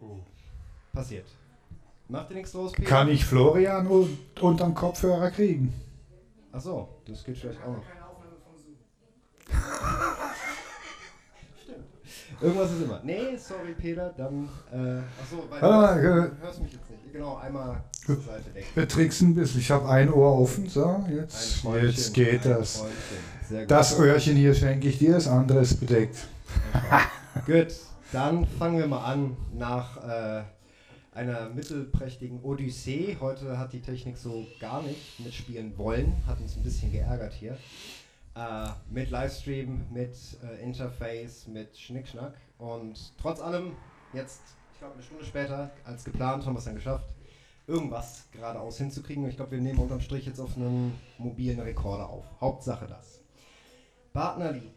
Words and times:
Oh. 0.00 0.16
Passiert. 0.92 1.26
Macht 2.08 2.30
dir 2.30 2.34
nichts 2.34 2.52
draus, 2.52 2.72
Peter? 2.72 2.88
Kann 2.88 3.08
ich 3.08 3.24
Florian 3.24 3.86
unter 4.40 4.64
den 4.64 4.74
Kopfhörer 4.74 5.30
kriegen? 5.30 5.72
Achso, 6.52 6.88
das 7.06 7.22
geht 7.22 7.38
vielleicht 7.38 7.62
auch 7.62 7.76
noch. 7.76 7.84
Stimmt. 11.62 11.84
Irgendwas 12.40 12.72
ist 12.72 12.82
immer. 12.82 13.00
Nee, 13.04 13.36
sorry, 13.36 13.74
Peter, 13.78 14.12
dann. 14.16 14.48
Äh, 14.72 15.22
achso, 15.22 15.44
weil 15.48 15.62
ah, 15.62 15.94
du 15.94 16.00
hörst, 16.00 16.32
hörst 16.42 16.62
mich 16.62 16.72
jetzt 16.72 16.90
nicht. 16.90 17.12
Genau, 17.12 17.36
einmal 17.36 17.84
zur 18.04 18.16
Seite 18.16 18.50
decken. 18.50 18.68
Wir 18.74 18.88
tricksen 18.88 19.28
ein 19.30 19.34
bisschen. 19.34 19.60
Ich 19.60 19.70
habe 19.70 19.88
ein 19.88 20.12
Ohr 20.12 20.38
offen. 20.38 20.68
So, 20.68 21.04
jetzt, 21.08 21.64
jetzt 21.64 22.14
geht 22.14 22.44
das. 22.44 22.84
Das 23.68 23.98
Öhrchen 23.98 24.36
hier 24.36 24.54
schenke 24.54 24.88
ich 24.88 24.98
dir, 24.98 25.14
das 25.14 25.28
andere 25.28 25.60
ist 25.60 25.80
bedeckt. 25.80 26.16
Okay. 27.42 27.64
Gut, 27.64 27.76
dann 28.12 28.46
fangen 28.46 28.78
wir 28.78 28.86
mal 28.86 29.04
an 29.04 29.36
nach. 29.52 29.96
Äh, 30.02 30.42
einer 31.12 31.48
mittelprächtigen 31.48 32.42
Odyssee. 32.42 33.16
Heute 33.20 33.58
hat 33.58 33.72
die 33.72 33.80
Technik 33.80 34.16
so 34.16 34.46
gar 34.60 34.82
nicht 34.82 35.18
mitspielen 35.20 35.76
wollen, 35.76 36.12
hat 36.26 36.40
uns 36.40 36.56
ein 36.56 36.62
bisschen 36.62 36.92
geärgert 36.92 37.32
hier. 37.32 37.58
Äh, 38.36 38.68
mit 38.90 39.10
Livestream, 39.10 39.86
mit 39.90 40.16
äh, 40.42 40.62
Interface, 40.62 41.48
mit 41.48 41.76
Schnickschnack. 41.76 42.34
Und 42.58 43.12
trotz 43.20 43.40
allem, 43.40 43.72
jetzt, 44.12 44.40
ich 44.72 44.78
glaube, 44.78 44.94
eine 44.94 45.02
Stunde 45.02 45.24
später 45.24 45.70
als 45.84 46.04
geplant, 46.04 46.46
haben 46.46 46.54
wir 46.54 46.58
es 46.58 46.64
dann 46.64 46.76
geschafft, 46.76 47.12
irgendwas 47.66 48.28
geradeaus 48.30 48.78
hinzukriegen. 48.78 49.28
Ich 49.28 49.36
glaube, 49.36 49.52
wir 49.52 49.60
nehmen 49.60 49.78
unterm 49.78 50.00
Strich 50.00 50.26
jetzt 50.26 50.40
auf 50.40 50.56
einen 50.56 50.98
mobilen 51.18 51.58
Rekorder 51.58 52.08
auf. 52.08 52.24
Hauptsache 52.40 52.86
das. 52.86 53.20
Partnerlieb, 54.12 54.72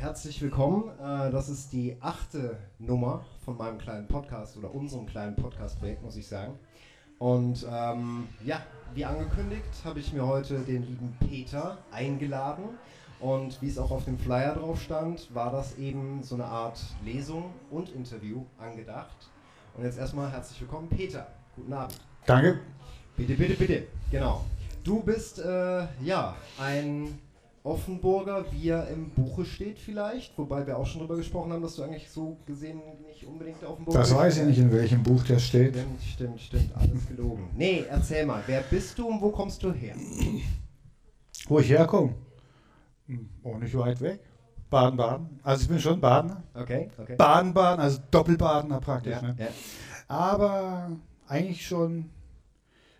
herzlich 0.00 0.42
willkommen. 0.42 0.90
Äh, 1.00 1.30
das 1.30 1.48
ist 1.48 1.72
die 1.72 1.96
achte 2.00 2.58
Nummer 2.78 3.24
von 3.44 3.56
meinem 3.56 3.78
kleinen 3.78 4.06
Podcast 4.06 4.56
oder 4.56 4.74
unserem 4.74 5.06
kleinen 5.06 5.34
Podcast-Projekt, 5.36 6.02
muss 6.02 6.16
ich 6.16 6.26
sagen. 6.26 6.58
Und 7.18 7.66
ähm, 7.70 8.28
ja, 8.44 8.60
wie 8.94 9.06
angekündigt, 9.06 9.64
habe 9.84 10.00
ich 10.00 10.12
mir 10.12 10.26
heute 10.26 10.58
den 10.60 10.82
lieben 10.82 11.16
Peter 11.20 11.78
eingeladen. 11.90 12.64
Und 13.20 13.60
wie 13.62 13.68
es 13.68 13.78
auch 13.78 13.90
auf 13.90 14.04
dem 14.04 14.18
Flyer 14.18 14.54
drauf 14.54 14.82
stand, 14.82 15.34
war 15.34 15.50
das 15.50 15.78
eben 15.78 16.22
so 16.22 16.34
eine 16.34 16.44
Art 16.44 16.78
Lesung 17.02 17.54
und 17.70 17.88
Interview 17.88 18.44
angedacht. 18.58 19.30
Und 19.76 19.84
jetzt 19.84 19.98
erstmal 19.98 20.30
herzlich 20.30 20.60
willkommen, 20.60 20.88
Peter. 20.90 21.26
Guten 21.56 21.72
Abend. 21.72 21.98
Danke. 22.26 22.60
Bitte, 23.16 23.34
bitte, 23.34 23.54
bitte. 23.54 23.86
Genau. 24.10 24.44
Du 24.84 25.02
bist 25.02 25.38
äh, 25.38 25.86
ja 26.04 26.36
ein 26.60 27.18
Offenburger, 27.66 28.44
wie 28.52 28.68
er 28.68 28.86
im 28.88 29.10
Buche 29.10 29.44
steht 29.44 29.80
vielleicht, 29.80 30.38
wobei 30.38 30.64
wir 30.66 30.78
auch 30.78 30.86
schon 30.86 31.00
darüber 31.00 31.16
gesprochen 31.16 31.52
haben, 31.52 31.62
dass 31.62 31.74
du 31.74 31.82
eigentlich 31.82 32.08
so 32.08 32.36
gesehen 32.46 32.80
nicht 33.08 33.26
unbedingt 33.26 33.60
der 33.60 33.70
Offenburger 33.70 33.98
bist. 33.98 34.12
Das 34.12 34.18
weiß 34.18 34.38
ich 34.38 34.44
nicht, 34.44 34.58
in 34.58 34.70
welchem 34.70 35.02
Buch 35.02 35.24
der 35.24 35.40
steht. 35.40 35.74
Stimmt, 35.74 36.02
stimmt, 36.02 36.40
stimmt, 36.40 36.70
alles 36.76 37.08
gelogen. 37.08 37.48
Nee, 37.56 37.84
erzähl 37.90 38.24
mal, 38.24 38.40
wer 38.46 38.60
bist 38.60 38.96
du 38.96 39.08
und 39.08 39.20
wo 39.20 39.30
kommst 39.30 39.64
du 39.64 39.72
her? 39.72 39.96
Wo 41.48 41.58
ich 41.58 41.68
herkomme? 41.68 42.14
Hm, 43.06 43.28
auch 43.42 43.58
nicht 43.58 43.76
weit 43.76 44.00
weg. 44.00 44.20
Baden-Baden. 44.70 45.40
Also 45.42 45.62
ich 45.62 45.68
bin 45.68 45.80
schon 45.80 46.00
Badener. 46.00 46.44
Okay, 46.54 46.90
okay. 46.98 47.16
Baden-Baden, 47.16 47.80
also 47.80 47.98
Doppelbadener 48.12 48.80
praktisch. 48.80 49.12
Ja, 49.12 49.22
ne? 49.22 49.36
ja. 49.38 49.48
Aber 50.06 50.90
eigentlich 51.26 51.66
schon, 51.66 52.10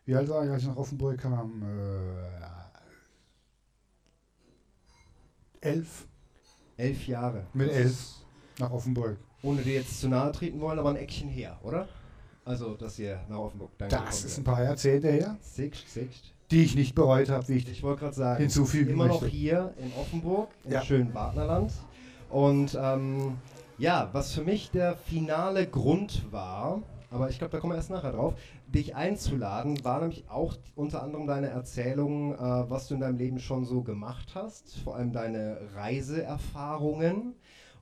wie 0.06 0.17
alt 0.17 0.28
war 0.28 0.44
ich, 0.44 0.50
als 0.50 0.62
ich 0.62 0.69
nach 0.69 0.77
Offenburg 0.77 1.19
kam? 1.19 1.62
Äh, 1.62 2.56
elf. 5.61 6.07
Elf 6.77 7.07
Jahre. 7.07 7.47
Mit 7.55 7.71
elf 7.71 8.17
nach 8.59 8.71
Offenburg. 8.71 9.17
Ohne 9.43 9.62
dir 9.62 9.75
jetzt 9.75 10.01
zu 10.01 10.09
nahe 10.09 10.33
treten 10.33 10.61
wollen, 10.61 10.79
aber 10.79 10.91
ein 10.91 10.97
Eckchen 10.97 11.29
her, 11.29 11.59
oder? 11.62 11.89
Also, 12.45 12.75
dass 12.75 12.99
ihr 12.99 13.21
nach 13.29 13.39
Offenburg 13.39 13.71
dann 13.79 13.89
Das 13.89 14.25
ist 14.25 14.39
ein 14.39 14.45
paar 14.45 14.62
Jahrzehnte 14.62 15.11
her. 15.11 15.37
Sicht, 15.41 15.89
sicht. 15.89 16.33
Die 16.51 16.62
ich 16.62 16.77
nicht 16.77 16.95
bereut 16.95 17.29
habe, 17.29 17.49
wie 17.49 17.55
ich, 17.55 17.69
ich 17.69 17.83
wollte 17.83 18.01
gerade 18.01 18.15
sagen, 18.15 18.41
hinzufügen 18.41 18.93
immer 18.93 19.09
möchte. 19.09 19.25
noch 19.25 19.31
hier 19.31 19.75
in 19.78 19.93
Offenburg, 20.00 20.49
im 20.65 20.72
ja. 20.72 20.83
schönen 20.83 21.12
Partnerland. 21.12 21.72
Und 22.31 22.78
ähm, 22.81 23.37
ja, 23.78 24.09
was 24.12 24.33
für 24.33 24.43
mich 24.43 24.71
der 24.71 24.97
finale 24.97 25.66
Grund 25.66 26.31
war, 26.31 26.83
aber 27.11 27.31
ich 27.31 27.39
glaube, 27.39 27.50
da 27.53 27.59
kommen 27.59 27.72
wir 27.72 27.77
erst 27.77 27.91
nachher 27.91 28.12
drauf, 28.12 28.34
dich 28.76 28.94
einzuladen, 28.94 29.82
war 29.84 30.00
nämlich 30.00 30.28
auch 30.28 30.56
unter 30.75 31.03
anderem 31.03 31.26
deine 31.26 31.48
Erzählung, 31.48 32.34
äh, 32.34 32.38
was 32.38 32.88
du 32.88 32.94
in 32.94 33.00
deinem 33.00 33.16
Leben 33.16 33.38
schon 33.38 33.64
so 33.64 33.82
gemacht 33.82 34.34
hast, 34.34 34.78
vor 34.81 34.97
allem 34.97 35.12
deine 35.12 35.59
Reiseerfahrungen 35.75 37.34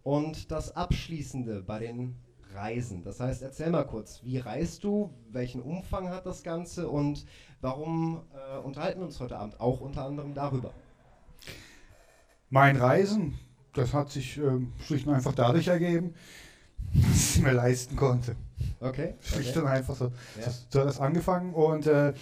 und 0.02 0.52
das 0.52 0.76
Abschließende 0.76 1.62
bei 1.62 1.80
den 1.80 2.14
Reisen. 2.54 3.02
Das 3.02 3.18
heißt, 3.18 3.42
erzähl 3.42 3.70
mal 3.70 3.84
kurz, 3.84 4.20
wie 4.22 4.38
reist 4.38 4.84
du, 4.84 5.12
welchen 5.30 5.60
Umfang 5.60 6.08
hat 6.10 6.26
das 6.26 6.44
Ganze 6.44 6.88
und 6.88 7.26
warum 7.60 8.22
äh, 8.32 8.58
unterhalten 8.58 9.00
wir 9.00 9.06
uns 9.06 9.18
heute 9.18 9.36
Abend 9.36 9.60
auch 9.60 9.80
unter 9.80 10.04
anderem 10.04 10.32
darüber? 10.32 10.72
Mein 12.50 12.76
Reisen, 12.76 13.36
das 13.72 13.92
hat 13.92 14.10
sich 14.10 14.38
äh, 14.38 14.60
schlicht 14.78 15.08
und 15.08 15.14
einfach 15.14 15.34
dadurch 15.34 15.66
ergeben, 15.66 16.14
es 17.12 17.38
mir 17.42 17.52
leisten 17.52 17.96
konnte. 17.96 18.36
Okay. 18.80 19.14
Schlicht 19.20 19.50
okay. 19.50 19.60
und 19.60 19.66
einfach 19.66 19.96
so. 19.96 20.12
Ja. 20.40 20.52
So 20.68 20.80
hat 20.80 20.88
das 20.88 21.00
angefangen 21.00 21.54
und 21.54 21.86
äh, 21.86 22.12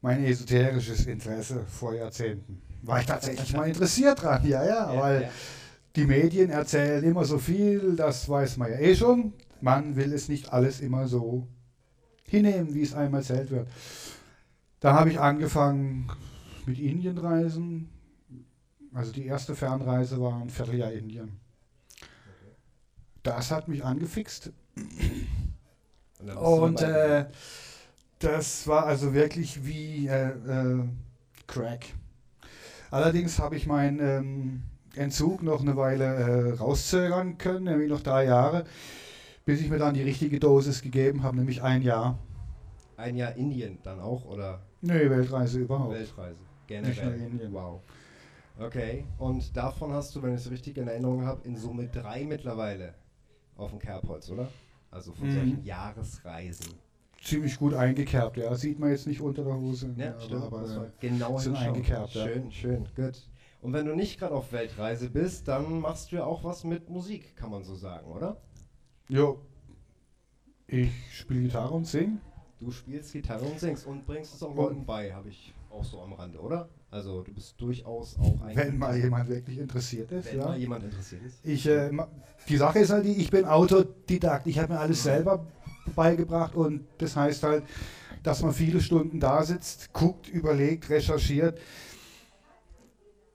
mein 0.00 0.24
esoterisches 0.24 1.06
Interesse 1.06 1.64
vor 1.66 1.94
Jahrzehnten. 1.94 2.62
War 2.82 3.00
ich 3.00 3.06
tatsächlich 3.06 3.52
mal 3.54 3.68
interessiert 3.68 4.22
dran, 4.22 4.46
ja, 4.46 4.64
ja, 4.64 4.92
ja 4.92 5.00
weil 5.00 5.22
ja. 5.22 5.28
die 5.96 6.04
Medien 6.04 6.50
erzählen 6.50 7.02
immer 7.02 7.24
so 7.24 7.38
viel, 7.38 7.96
das 7.96 8.28
weiß 8.28 8.56
man 8.56 8.70
ja 8.70 8.78
eh 8.78 8.94
schon. 8.94 9.32
Man 9.60 9.96
will 9.96 10.12
es 10.12 10.28
nicht 10.28 10.52
alles 10.52 10.80
immer 10.80 11.08
so 11.08 11.48
hinnehmen, 12.28 12.74
wie 12.74 12.82
es 12.82 12.94
einem 12.94 13.14
erzählt 13.14 13.50
wird. 13.50 13.68
Da 14.80 14.94
habe 14.94 15.10
ich 15.10 15.18
angefangen 15.18 16.08
mit 16.66 16.78
Indienreisen. 16.78 17.88
Also 18.94 19.12
die 19.12 19.26
erste 19.26 19.56
Fernreise 19.56 20.20
war 20.20 20.40
ein 20.40 20.50
Vierteljahr 20.50 20.92
Indien. 20.92 21.40
Das 23.28 23.50
hat 23.50 23.68
mich 23.68 23.84
angefixt. 23.84 24.52
Und, 26.40 26.82
äh, 26.82 27.26
das 28.18 28.66
war 28.66 28.86
also 28.86 29.14
wirklich 29.14 29.64
wie 29.64 30.08
äh, 30.08 30.30
äh, 30.30 30.84
Crack. 31.46 31.86
Allerdings 32.90 33.38
habe 33.38 33.56
ich 33.56 33.66
meinen 33.66 34.00
ähm, 34.00 34.62
Entzug 34.96 35.42
noch 35.42 35.60
eine 35.60 35.76
Weile 35.76 36.04
äh, 36.04 36.52
rauszögern 36.54 37.38
können, 37.38 37.64
nämlich 37.64 37.90
noch 37.90 38.00
drei 38.00 38.24
Jahre, 38.24 38.64
bis 39.44 39.60
ich 39.60 39.68
mir 39.68 39.78
dann 39.78 39.94
die 39.94 40.02
richtige 40.02 40.40
Dosis 40.40 40.82
gegeben 40.82 41.22
habe, 41.22 41.36
nämlich 41.36 41.62
ein 41.62 41.82
Jahr. 41.82 42.18
Ein 42.96 43.16
Jahr 43.16 43.36
Indien 43.36 43.78
dann 43.84 44.00
auch, 44.00 44.24
oder? 44.24 44.62
Nee, 44.80 45.08
Weltreise 45.10 45.60
überhaupt. 45.60 45.94
Weltreise, 45.94 46.40
generell. 46.66 46.88
Nicht 46.90 47.04
nur 47.04 47.14
Indien. 47.14 47.52
Wow. 47.52 47.80
Okay, 48.58 49.04
und 49.18 49.56
davon 49.56 49.92
hast 49.92 50.16
du, 50.16 50.22
wenn 50.22 50.34
ich 50.34 50.40
es 50.40 50.50
richtig 50.50 50.78
in 50.78 50.88
Erinnerung 50.88 51.24
habe, 51.24 51.46
in 51.46 51.56
Summe 51.56 51.86
drei 51.86 52.24
mittlerweile 52.24 52.94
auf 53.58 53.70
dem 53.70 53.78
Kerbholz, 53.78 54.30
oder? 54.30 54.48
Also 54.90 55.12
von 55.12 55.28
mhm. 55.28 55.34
solchen 55.34 55.64
Jahresreisen. 55.64 56.74
Ziemlich 57.20 57.58
gut 57.58 57.74
eingekerbt, 57.74 58.36
ja. 58.36 58.54
Sieht 58.54 58.78
man 58.78 58.90
jetzt 58.90 59.06
nicht 59.06 59.20
unter 59.20 59.44
der 59.44 59.56
Hose. 59.56 59.94
Ja, 59.98 60.12
aber, 60.12 60.20
stimmt. 60.20 60.44
Aber, 60.44 60.60
aber 60.60 60.92
genau 61.00 61.38
sind 61.38 61.56
eingekerbt. 61.56 62.12
Schön, 62.12 62.44
ja. 62.44 62.50
schön, 62.50 62.88
gut. 62.94 63.28
Und 63.60 63.72
wenn 63.72 63.86
du 63.86 63.96
nicht 63.96 64.20
gerade 64.20 64.34
auf 64.34 64.52
Weltreise 64.52 65.10
bist, 65.10 65.48
dann 65.48 65.80
machst 65.80 66.12
du 66.12 66.16
ja 66.16 66.24
auch 66.24 66.44
was 66.44 66.62
mit 66.62 66.88
Musik, 66.88 67.36
kann 67.36 67.50
man 67.50 67.64
so 67.64 67.74
sagen, 67.74 68.06
oder? 68.06 68.40
Jo. 69.08 69.40
Ich 70.68 70.92
spiele 71.12 71.42
Gitarre 71.42 71.74
und 71.74 71.86
sing. 71.86 72.20
Du 72.60 72.70
spielst 72.70 73.12
Gitarre 73.12 73.44
und 73.44 73.58
singst 73.58 73.86
und 73.86 74.06
bringst 74.06 74.34
es 74.34 74.42
auch 74.42 74.54
Leuten 74.54 74.86
bei, 74.86 75.12
habe 75.12 75.28
ich 75.28 75.52
auch 75.78 75.84
so 75.84 76.00
am 76.00 76.12
Rande, 76.12 76.38
oder? 76.40 76.68
Also 76.90 77.22
du 77.22 77.32
bist 77.32 77.60
durchaus 77.60 78.18
auch 78.18 78.40
ein. 78.42 78.56
Wenn 78.56 78.78
mal 78.78 78.96
jemand 78.96 79.28
wirklich 79.28 79.58
interessiert 79.58 80.10
ist. 80.10 80.32
Wenn 80.32 80.40
ja. 80.40 80.46
mal 80.46 80.58
jemand 80.58 80.84
interessiert 80.84 81.22
ist. 81.24 81.38
Ich, 81.44 81.66
äh, 81.66 81.90
die 82.48 82.56
Sache 82.56 82.80
ist 82.80 82.90
halt 82.90 83.04
die, 83.04 83.12
ich 83.12 83.30
bin 83.30 83.44
Autodidakt. 83.44 84.46
Ich 84.46 84.58
habe 84.58 84.72
mir 84.72 84.80
alles 84.80 85.02
selber 85.02 85.46
beigebracht 85.94 86.54
und 86.54 86.86
das 86.98 87.16
heißt 87.16 87.42
halt, 87.42 87.64
dass 88.22 88.42
man 88.42 88.52
viele 88.52 88.80
Stunden 88.80 89.20
da 89.20 89.42
sitzt, 89.42 89.92
guckt, 89.92 90.28
überlegt, 90.28 90.90
recherchiert. 90.90 91.58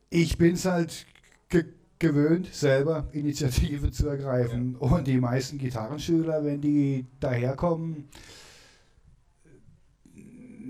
Ich 0.10 0.38
bin 0.38 0.54
es 0.54 0.66
halt 0.66 1.06
ge 1.50 1.66
gewöhnt, 2.00 2.54
selber 2.54 3.08
Initiative 3.14 3.90
zu 3.92 4.08
ergreifen. 4.10 4.78
Ja. 4.82 4.88
Und 4.88 5.08
die 5.08 5.18
meisten 5.18 5.58
Gitarrenschüler, 5.58 6.44
wenn 6.44 6.60
die 6.60 7.06
daherkommen, 7.22 8.10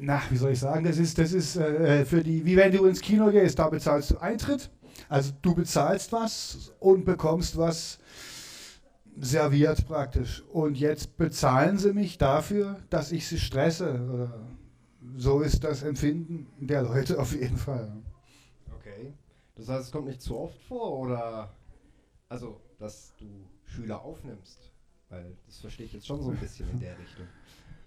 na, 0.05 0.21
wie 0.29 0.37
soll 0.37 0.51
ich 0.51 0.59
sagen, 0.59 0.83
das 0.83 0.97
ist, 0.97 1.17
das 1.17 1.31
ist 1.31 1.55
äh, 1.55 2.05
für 2.05 2.23
die, 2.23 2.45
wie 2.45 2.57
wenn 2.57 2.71
du 2.71 2.85
ins 2.85 2.99
Kino 2.99 3.31
gehst, 3.31 3.57
da 3.57 3.69
bezahlst 3.69 4.11
du 4.11 4.17
Eintritt. 4.17 4.69
Also 5.07 5.31
du 5.41 5.55
bezahlst 5.55 6.11
was 6.11 6.73
und 6.79 7.05
bekommst 7.05 7.57
was 7.57 7.99
serviert 9.17 9.85
praktisch. 9.87 10.43
Und 10.51 10.77
jetzt 10.77 11.15
bezahlen 11.17 11.77
sie 11.77 11.93
mich 11.93 12.17
dafür, 12.17 12.79
dass 12.89 13.11
ich 13.11 13.27
sie 13.27 13.39
stresse. 13.39 14.29
So 15.15 15.41
ist 15.41 15.63
das 15.63 15.83
Empfinden 15.83 16.47
der 16.59 16.81
Leute 16.81 17.19
auf 17.19 17.33
jeden 17.33 17.57
Fall. 17.57 17.91
Okay. 18.79 19.13
Das 19.55 19.69
heißt, 19.69 19.85
es 19.85 19.91
kommt 19.91 20.07
nicht 20.07 20.21
zu 20.21 20.37
oft 20.37 20.61
vor 20.63 20.99
oder 20.99 21.49
also, 22.27 22.59
dass 22.77 23.13
du 23.19 23.25
Schüler 23.65 24.01
aufnimmst? 24.01 24.71
Weil 25.09 25.37
das 25.45 25.59
verstehe 25.59 25.85
ich 25.85 25.93
jetzt 25.93 26.07
schon 26.07 26.21
so 26.21 26.31
ein 26.31 26.37
bisschen 26.37 26.69
in 26.71 26.79
der 26.79 26.97
Richtung. 26.99 27.27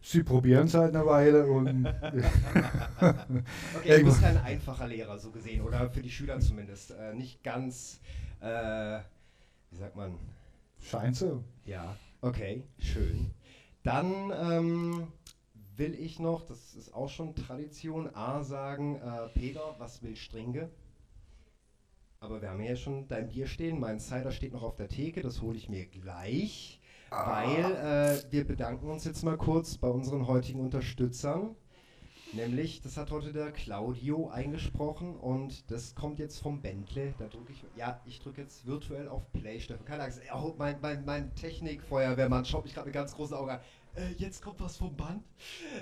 Sie 0.08 0.22
probieren 0.22 0.68
es 0.68 0.74
halt 0.74 0.94
eine 0.94 1.04
Weile 1.04 1.46
und. 1.46 1.66
okay, 3.74 3.98
du 3.98 4.04
bist 4.04 4.20
kein 4.20 4.38
einfacher 4.38 4.86
Lehrer, 4.86 5.18
so 5.18 5.32
gesehen, 5.32 5.62
oder 5.62 5.90
für 5.90 6.00
die 6.00 6.12
Schüler 6.12 6.38
zumindest. 6.38 6.92
Äh, 6.92 7.12
nicht 7.12 7.42
ganz, 7.42 7.98
äh, 8.38 9.00
wie 9.72 9.76
sagt 9.76 9.96
man? 9.96 10.16
Scheint 10.80 11.16
so. 11.16 11.42
Ja, 11.64 11.96
okay, 12.20 12.62
schön. 12.78 13.32
Dann 13.82 14.30
ähm, 14.30 15.08
will 15.74 15.94
ich 15.94 16.20
noch, 16.20 16.46
das 16.46 16.76
ist 16.76 16.94
auch 16.94 17.08
schon 17.08 17.34
Tradition, 17.34 18.08
A 18.14 18.44
sagen, 18.44 19.00
äh, 19.00 19.26
Peter, 19.34 19.74
was 19.78 20.04
will 20.04 20.14
Stringe? 20.14 20.70
Aber 22.20 22.40
wir 22.40 22.50
haben 22.50 22.62
ja 22.62 22.76
schon 22.76 23.08
dein 23.08 23.26
Bier 23.26 23.48
stehen, 23.48 23.80
mein 23.80 23.98
Cider 23.98 24.30
steht 24.30 24.52
noch 24.52 24.62
auf 24.62 24.76
der 24.76 24.88
Theke, 24.88 25.20
das 25.20 25.42
hole 25.42 25.58
ich 25.58 25.68
mir 25.68 25.84
gleich. 25.84 26.80
Weil 27.10 28.22
äh, 28.28 28.32
wir 28.32 28.46
bedanken 28.46 28.90
uns 28.90 29.04
jetzt 29.04 29.22
mal 29.22 29.36
kurz 29.36 29.78
bei 29.78 29.88
unseren 29.88 30.26
heutigen 30.26 30.60
Unterstützern. 30.60 31.54
Nämlich, 32.32 32.82
das 32.82 32.96
hat 32.96 33.12
heute 33.12 33.32
der 33.32 33.52
Claudio 33.52 34.28
eingesprochen 34.28 35.16
und 35.16 35.70
das 35.70 35.94
kommt 35.94 36.18
jetzt 36.18 36.40
vom 36.40 36.60
Bentle. 36.60 37.14
Da 37.18 37.28
drücke 37.28 37.52
ich, 37.52 37.64
ja, 37.76 38.00
ich 38.04 38.18
drücke 38.20 38.42
jetzt 38.42 38.66
virtuell 38.66 39.08
auf 39.08 39.30
Play, 39.32 39.60
Steffen. 39.60 39.86
Keine 39.86 40.02
Angst, 40.02 40.20
oh, 40.34 40.52
mein, 40.58 40.76
mein, 40.82 41.04
mein 41.04 41.34
Technikfeuerwehrmann 41.36 42.44
schaut 42.44 42.64
mich 42.64 42.74
gerade 42.74 42.86
mit 42.86 42.94
ganz 42.94 43.14
großen 43.14 43.36
Augen 43.36 43.50
an. 43.50 43.60
Äh, 43.96 44.12
jetzt 44.18 44.42
kommt 44.42 44.60
was 44.60 44.76
vom 44.76 44.94
Band. 44.94 45.22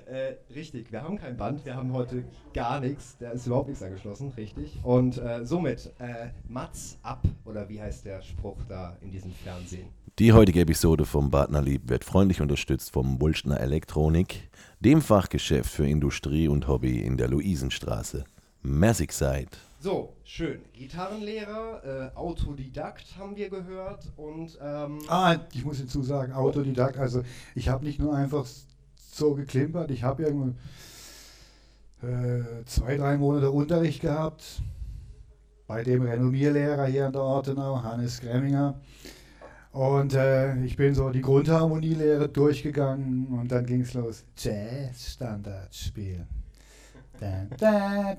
Äh, 0.07 0.35
richtig, 0.55 0.93
wir 0.93 1.03
haben 1.03 1.19
kein 1.19 1.37
Band, 1.37 1.65
wir 1.65 1.75
haben 1.75 1.93
heute 1.93 2.25
gar 2.53 2.81
nichts. 2.81 3.17
Da 3.19 3.31
ist 3.31 3.47
überhaupt 3.47 3.69
nichts 3.69 3.83
angeschlossen, 3.83 4.33
richtig. 4.37 4.79
Und 4.85 5.19
äh, 5.19 5.45
somit, 5.45 5.93
äh, 5.99 6.29
Mats 6.49 6.99
ab, 7.03 7.23
oder 7.45 7.69
wie 7.69 7.81
heißt 7.81 8.05
der 8.05 8.23
Spruch 8.23 8.59
da 8.69 8.97
in 9.01 9.11
diesem 9.11 9.33
Fernsehen? 9.33 9.89
Die 10.21 10.33
heutige 10.33 10.61
Episode 10.61 11.07
vom 11.07 11.31
Partnerlieb 11.31 11.89
wird 11.89 12.05
freundlich 12.05 12.41
unterstützt 12.41 12.93
vom 12.93 13.21
Wulstner 13.21 13.59
Elektronik, 13.59 14.49
dem 14.79 15.03
Fachgeschäft 15.03 15.71
für 15.71 15.89
Industrie 15.89 16.47
und 16.47 16.69
Hobby 16.69 17.01
in 17.01 17.17
der 17.17 17.27
Luisenstraße. 17.27 18.25
Merci 18.63 19.09
seid. 19.11 19.49
So, 19.85 20.17
schön. 20.25 20.63
Gitarrenlehrer, 20.73 22.13
äh, 22.15 22.17
Autodidakt 22.17 23.19
haben 23.19 23.37
wir 23.37 23.51
gehört 23.51 24.11
und. 24.17 24.59
Ähm 24.63 25.01
ah, 25.09 25.37
ich 25.53 25.63
muss 25.63 25.77
hinzusagen, 25.77 26.33
Autodidakt. 26.33 26.97
Also, 26.97 27.23
ich 27.55 27.69
habe 27.69 27.85
nicht 27.85 27.99
nur 27.99 28.17
einfach 28.17 28.47
so 28.97 29.35
geklimpert, 29.35 29.91
ich 29.91 30.03
habe 30.03 30.23
irgendwo 30.23 30.55
äh, 32.07 32.65
zwei, 32.65 32.97
drei 32.97 33.19
Monate 33.19 33.51
Unterricht 33.51 34.01
gehabt 34.01 34.63
bei 35.67 35.83
dem 35.83 36.01
Renommierlehrer 36.01 36.87
hier 36.87 37.05
an 37.09 37.13
der 37.13 37.21
Ortenau, 37.21 37.83
Hannes 37.83 38.23
Gremminger. 38.23 38.81
Und 39.73 40.15
äh, 40.15 40.65
ich 40.65 40.77
bin 40.77 40.95
so 40.95 41.11
die 41.11 41.21
Grundharmonielehre 41.21 42.31
durchgegangen 42.31 43.27
und 43.27 43.53
dann 43.53 43.67
ging 43.67 43.83
es 43.83 43.93
los. 43.93 44.25
Jazz-Standard 44.35 45.75
spielen 45.75 46.44
da, 47.25 48.13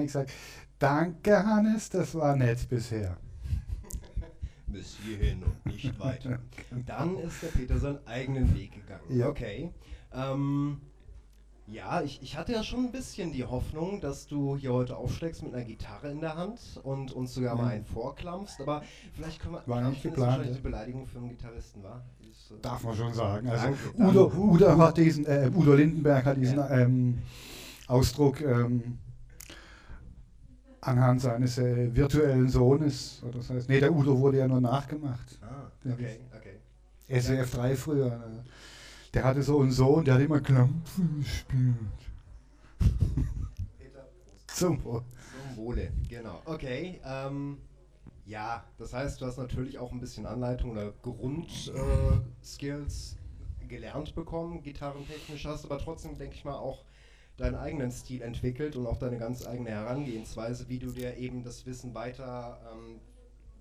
ich 0.00 0.06
gesagt, 0.06 0.32
danke 0.78 1.44
Hannes, 1.44 1.90
das 1.90 2.14
war 2.14 2.36
nett 2.36 2.68
bisher. 2.68 3.16
Bis 4.66 4.96
hierhin 5.04 5.42
und 5.42 5.66
nicht 5.66 5.98
weiter. 6.00 6.38
Dann 6.86 7.18
ist 7.18 7.42
der 7.42 7.48
Peter 7.48 7.78
seinen 7.78 8.06
eigenen 8.06 8.54
Weg 8.54 8.72
gegangen. 8.72 9.04
Ja. 9.10 9.28
Okay. 9.28 9.70
Ähm, 10.14 10.80
ja, 11.66 12.02
ich, 12.02 12.20
ich 12.22 12.36
hatte 12.36 12.52
ja 12.52 12.62
schon 12.62 12.86
ein 12.86 12.92
bisschen 12.92 13.32
die 13.32 13.44
Hoffnung, 13.44 14.00
dass 14.00 14.26
du 14.26 14.56
hier 14.56 14.72
heute 14.72 14.96
aufschlägst 14.96 15.42
mit 15.42 15.54
einer 15.54 15.64
Gitarre 15.64 16.10
in 16.10 16.20
der 16.20 16.36
Hand 16.36 16.60
und 16.82 17.12
uns 17.12 17.34
sogar 17.34 17.56
mal 17.56 17.68
einen 17.68 17.84
vorklampfst, 17.84 18.60
aber 18.60 18.82
vielleicht 19.14 19.40
können 19.40 19.54
wir. 19.54 19.62
War 19.66 19.88
nicht 19.88 20.02
geplant. 20.02 20.46
Das 20.46 20.56
die 20.56 20.62
Beleidigung 20.62 21.06
für 21.06 21.18
einen 21.18 21.30
Gitarristen, 21.30 21.82
war? 21.82 22.02
Äh, 22.20 22.60
Darf 22.60 22.82
man 22.82 22.94
schon 22.94 23.14
sagen. 23.14 23.48
Also 23.48 23.68
Udo, 23.96 24.32
Udo, 24.36 24.76
hat 24.76 24.96
diesen, 24.96 25.24
äh, 25.26 25.50
Udo 25.54 25.74
Lindenberg 25.74 26.24
hat 26.24 26.36
diesen 26.36 26.58
ja. 26.58 26.70
ähm, 26.70 27.18
Ausdruck 27.86 28.40
ähm, 28.40 28.98
anhand 30.80 31.20
seines 31.20 31.58
äh, 31.58 31.94
virtuellen 31.94 32.48
Sohnes. 32.48 33.22
Das 33.32 33.50
heißt, 33.50 33.68
nee, 33.68 33.80
der 33.80 33.94
Udo 33.94 34.18
wurde 34.18 34.38
ja 34.38 34.48
nur 34.48 34.60
nachgemacht. 34.60 35.38
Ah, 35.40 35.70
okay, 35.84 36.18
okay. 36.36 37.20
SWF 37.20 37.50
3 37.52 37.76
früher. 37.76 38.06
Äh, 38.06 38.48
der 39.14 39.24
hatte 39.24 39.42
so 39.42 39.60
einen 39.60 39.72
Sohn, 39.72 40.04
der 40.04 40.14
hat 40.14 40.22
immer 40.22 40.40
Klampfen 40.40 41.20
gespielt. 41.20 41.76
Zum 44.46 44.82
Wohle. 44.84 45.04
Zum 45.30 45.56
Wohle, 45.56 45.92
genau. 46.08 46.40
Okay, 46.44 47.00
ähm, 47.04 47.58
ja, 48.24 48.64
das 48.78 48.92
heißt, 48.92 49.20
du 49.20 49.26
hast 49.26 49.38
natürlich 49.38 49.78
auch 49.78 49.92
ein 49.92 50.00
bisschen 50.00 50.26
Anleitung 50.26 50.70
oder 50.70 50.92
Grundskills 51.02 53.16
äh, 53.60 53.66
gelernt 53.66 54.14
bekommen, 54.14 54.62
gitarrentechnisch, 54.62 55.46
hast 55.46 55.64
aber 55.64 55.78
trotzdem, 55.78 56.16
denke 56.16 56.36
ich 56.36 56.44
mal, 56.44 56.56
auch 56.56 56.84
deinen 57.36 57.56
eigenen 57.56 57.90
Stil 57.90 58.22
entwickelt 58.22 58.76
und 58.76 58.86
auch 58.86 58.98
deine 58.98 59.18
ganz 59.18 59.46
eigene 59.46 59.70
Herangehensweise, 59.70 60.68
wie 60.68 60.78
du 60.78 60.90
dir 60.90 61.16
eben 61.16 61.42
das 61.42 61.66
Wissen 61.66 61.94
weiter 61.94 62.60
ähm, 62.72 63.00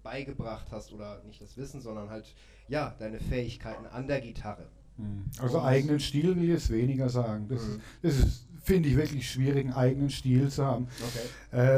beigebracht 0.03 0.67
hast 0.71 0.93
oder 0.93 1.23
nicht 1.23 1.41
das 1.41 1.57
Wissen, 1.57 1.81
sondern 1.81 2.09
halt 2.09 2.35
ja 2.67 2.95
deine 2.99 3.19
Fähigkeiten 3.19 3.85
an 3.85 4.07
der 4.07 4.21
Gitarre. 4.21 4.67
Hm. 4.97 5.25
Also 5.39 5.59
und 5.59 5.65
eigenen 5.65 5.99
Stil 5.99 6.35
will 6.35 6.43
ich 6.43 6.49
jetzt 6.49 6.69
weniger 6.71 7.09
sagen. 7.09 7.47
Das, 7.49 7.61
mhm. 7.61 7.81
das 8.01 8.17
ist, 8.17 8.47
finde 8.63 8.89
ich, 8.89 8.95
wirklich 8.95 9.29
schwierig, 9.29 9.65
einen 9.65 9.73
eigenen 9.73 10.09
Stil 10.09 10.49
zu 10.49 10.65
haben. 10.65 10.87
Okay. 10.99 11.27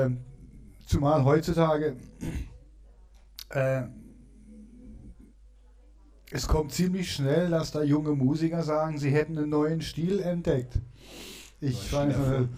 Ähm, 0.06 0.18
zumal 0.86 1.24
heutzutage 1.24 1.96
äh, 3.50 3.84
es 6.32 6.48
kommt 6.48 6.72
ziemlich 6.72 7.14
schnell, 7.14 7.52
dass 7.52 7.72
da 7.72 7.84
junge 7.84 8.12
Musiker 8.12 8.64
sagen, 8.64 8.98
sie 8.98 9.12
hätten 9.12 9.38
einen 9.38 9.50
neuen 9.50 9.82
Stil 9.82 10.20
entdeckt. 10.20 10.80
Ich 11.62 11.94
weiß 11.94 12.18
nicht, 12.18 12.50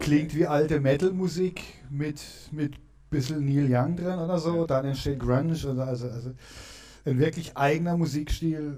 klingt 0.00 0.34
wie 0.34 0.46
alte 0.46 0.80
Metal-Musik 0.80 1.62
mit, 1.90 2.20
mit 2.50 2.74
bisschen 3.08 3.44
Neil 3.46 3.68
Young 3.70 3.96
drin 3.96 4.18
oder 4.18 4.38
so, 4.38 4.56
ja. 4.56 4.66
dann 4.66 4.86
entsteht 4.86 5.20
Grunge 5.20 5.54
oder 5.64 5.86
also, 5.86 6.08
also 6.08 6.32
ein 7.04 7.18
wirklich 7.20 7.56
eigener 7.56 7.96
Musikstil 7.96 8.76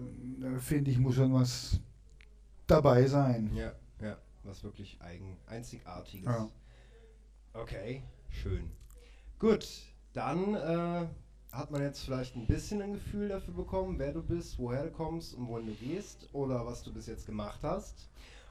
finde 0.61 0.90
ich, 0.90 0.99
muss 0.99 1.17
schon 1.17 1.32
was 1.32 1.81
dabei 2.67 3.06
sein. 3.06 3.50
Ja, 3.55 3.73
ja, 4.00 4.17
was 4.44 4.62
wirklich 4.62 5.00
eigen, 5.00 5.37
einzigartiges. 5.46 6.26
Ja. 6.26 6.49
Okay, 7.55 8.02
schön. 8.31 8.70
Gut, 9.38 9.67
dann 10.12 10.55
äh, 10.55 11.06
hat 11.52 11.70
man 11.70 11.82
jetzt 11.82 12.05
vielleicht 12.05 12.37
ein 12.37 12.46
bisschen 12.46 12.82
ein 12.82 12.93
Gefühl 12.93 13.28
dafür 13.28 13.54
bekommen, 13.54 13.99
wer 13.99 14.12
du 14.12 14.23
bist, 14.23 14.59
woher 14.59 14.85
du 14.85 14.90
kommst 14.90 15.35
und 15.35 15.49
wohin 15.49 15.66
du 15.66 15.75
gehst 15.75 16.28
oder 16.33 16.66
was 16.66 16.83
du 16.83 16.92
bis 16.92 17.07
jetzt 17.07 17.26
gemacht 17.26 17.61
hast. 17.62 18.09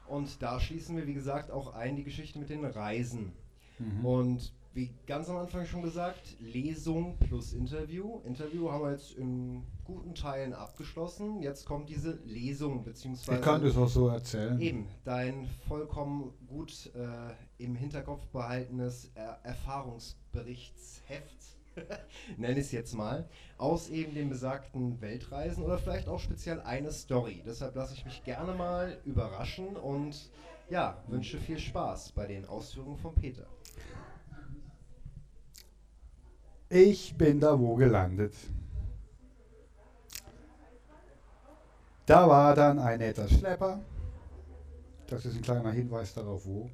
Und 0.08 0.42
da 0.42 0.58
schließen 0.58 0.96
wir, 0.96 1.06
wie 1.06 1.14
gesagt, 1.14 1.50
auch 1.50 1.74
ein 1.74 1.96
die 1.96 2.04
Geschichte 2.04 2.38
mit 2.38 2.48
den 2.50 2.64
Reisen. 2.64 3.32
Mhm. 3.78 4.04
Und 4.04 4.52
wie 4.78 4.94
ganz 5.08 5.28
am 5.28 5.38
Anfang 5.38 5.66
schon 5.66 5.82
gesagt, 5.82 6.36
Lesung 6.38 7.18
plus 7.18 7.52
Interview. 7.52 8.20
Interview 8.24 8.70
haben 8.70 8.84
wir 8.84 8.92
jetzt 8.92 9.10
in 9.10 9.66
guten 9.82 10.14
Teilen 10.14 10.52
abgeschlossen. 10.52 11.42
Jetzt 11.42 11.66
kommt 11.66 11.88
diese 11.88 12.20
Lesung, 12.24 12.84
beziehungsweise. 12.84 13.40
Ich 13.40 13.44
kann 13.44 13.60
das 13.60 13.76
auch 13.76 13.88
so 13.88 14.06
erzählen. 14.06 14.60
Eben, 14.60 14.86
dein 15.04 15.48
vollkommen 15.66 16.32
gut 16.46 16.92
äh, 16.94 17.34
im 17.60 17.74
Hinterkopf 17.74 18.24
behaltenes 18.28 19.10
er 19.16 19.40
Erfahrungsberichtsheft, 19.42 21.58
nenne 22.36 22.60
ich 22.60 22.66
es 22.66 22.72
jetzt 22.72 22.94
mal, 22.94 23.28
aus 23.56 23.88
eben 23.88 24.14
den 24.14 24.28
besagten 24.28 25.00
Weltreisen 25.00 25.64
oder 25.64 25.78
vielleicht 25.78 26.06
auch 26.06 26.20
speziell 26.20 26.60
eine 26.60 26.92
Story. 26.92 27.42
Deshalb 27.44 27.74
lasse 27.74 27.94
ich 27.94 28.04
mich 28.04 28.22
gerne 28.22 28.54
mal 28.54 29.00
überraschen 29.04 29.76
und 29.76 30.30
ja, 30.70 31.02
wünsche 31.08 31.38
viel 31.38 31.58
Spaß 31.58 32.12
bei 32.12 32.26
den 32.26 32.44
Ausführungen 32.44 32.98
von 32.98 33.14
Peter. 33.14 33.46
Ich 36.70 37.16
bin 37.16 37.40
da 37.40 37.58
wo 37.58 37.76
gelandet. 37.76 38.34
Da 42.04 42.28
war 42.28 42.54
dann 42.54 42.78
ein 42.78 42.98
netter 42.98 43.26
Schlepper. 43.28 43.80
Das 45.06 45.24
ist 45.24 45.36
ein 45.36 45.42
kleiner 45.42 45.72
Hinweis 45.72 46.12
darauf, 46.12 46.44
wo. 46.44 46.68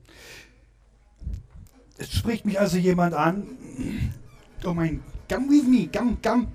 Es 1.96 2.12
spricht 2.12 2.44
mich 2.44 2.58
also 2.58 2.76
jemand 2.76 3.14
an. 3.14 3.46
Oh 4.64 4.74
mein, 4.74 5.00
come 5.28 5.48
with 5.48 5.66
me, 5.68 5.88
come, 5.96 6.16
come. 6.22 6.48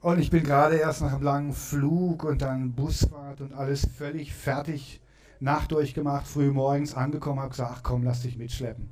Und 0.00 0.18
ich 0.18 0.30
bin 0.30 0.42
gerade 0.42 0.76
erst 0.76 1.02
nach 1.02 1.12
einem 1.12 1.22
langen 1.22 1.52
Flug 1.52 2.24
und 2.24 2.40
dann 2.40 2.72
Busfahrt 2.72 3.42
und 3.42 3.52
alles 3.52 3.86
völlig 3.86 4.32
fertig, 4.32 5.02
Nacht 5.40 5.72
durchgemacht, 5.72 6.26
früh 6.26 6.50
morgens 6.50 6.94
angekommen, 6.94 7.40
habe 7.40 7.50
gesagt, 7.50 7.72
ach 7.74 7.82
komm, 7.82 8.02
lass 8.02 8.22
dich 8.22 8.38
mitschleppen 8.38 8.88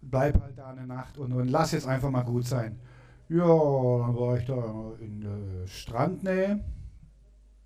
bleib 0.00 0.40
halt 0.40 0.58
da 0.58 0.70
eine 0.70 0.86
Nacht 0.86 1.18
und, 1.18 1.32
und 1.32 1.48
lass 1.48 1.72
jetzt 1.72 1.86
einfach 1.86 2.10
mal 2.10 2.22
gut 2.24 2.46
sein. 2.46 2.78
Ja, 3.28 3.38
dann 3.38 4.16
war 4.16 4.38
ich 4.38 4.46
da 4.46 4.92
in 5.00 5.20
der 5.20 5.66
Strandnähe. 5.66 6.64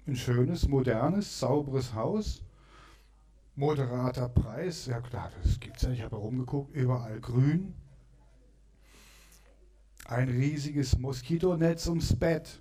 Ein 0.07 0.17
schönes, 0.17 0.69
modernes, 0.69 1.39
sauberes 1.39 1.95
Haus. 1.95 2.43
Moderater 3.55 4.29
Preis. 4.29 4.87
Ja, 4.87 5.01
klar, 5.01 5.31
das 5.43 5.61
gibt's 5.61 5.83
ja. 5.83 5.91
Ich 5.91 6.03
habe 6.03 6.17
herumgeguckt, 6.17 6.75
überall 6.75 7.21
grün. 7.21 7.75
ein 10.07 10.29
riesiges 10.29 10.99
Moskitonetz 10.99 11.87
ums 11.87 12.15
Bett, 12.17 12.61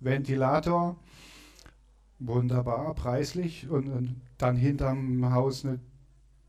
Ventilator, 0.00 0.96
wunderbar, 2.18 2.94
preislich 2.94 3.68
und, 3.68 3.88
und 3.88 4.20
dann 4.38 4.56
hinterm 4.56 5.32
Haus 5.32 5.64
eine 5.64 5.80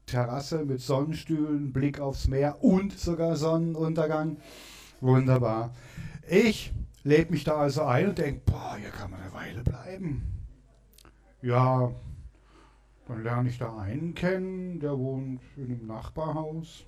Terrasse 0.06 0.66
mit 0.66 0.82
Sonnenstühlen, 0.82 1.74
Blick 1.74 2.00
aufs 2.00 2.28
Meer 2.28 2.64
und 2.64 2.98
sogar 2.98 3.36
Sonnenuntergang. 3.36 4.38
Wunderbar. 5.02 5.74
Ich 6.28 6.74
lebe 7.04 7.32
mich 7.32 7.44
da 7.44 7.58
also 7.58 7.84
ein 7.84 8.10
und 8.10 8.18
denke, 8.18 8.42
boah, 8.46 8.78
hier 8.80 8.90
kann 8.90 9.12
man 9.12 9.22
eine 9.22 9.34
Weile 9.34 9.64
bleiben. 9.64 10.24
Ja, 11.42 11.92
dann 13.08 13.24
lerne 13.24 13.50
ich 13.50 13.58
da 13.58 13.78
einen 13.78 14.16
kennen, 14.16 14.80
der 14.80 14.98
wohnt 14.98 15.42
in 15.58 15.66
einem 15.66 15.88
Nachbarhaus. 15.88 16.86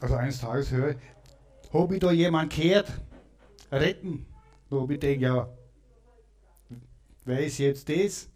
Also 0.00 0.14
eines 0.14 0.40
Tages 0.40 0.70
höre 0.70 0.90
ich, 0.90 0.96
habe 1.72 1.94
ich 1.94 2.00
da 2.00 2.12
jemand 2.12 2.54
gehört? 2.54 2.92
Retten. 3.72 4.26
Habe 4.70 4.94
ich 4.94 5.00
gedacht, 5.00 5.20
ja, 5.20 5.48
wer 7.24 7.44
ist 7.44 7.58
jetzt 7.58 7.88
das? 7.88 8.28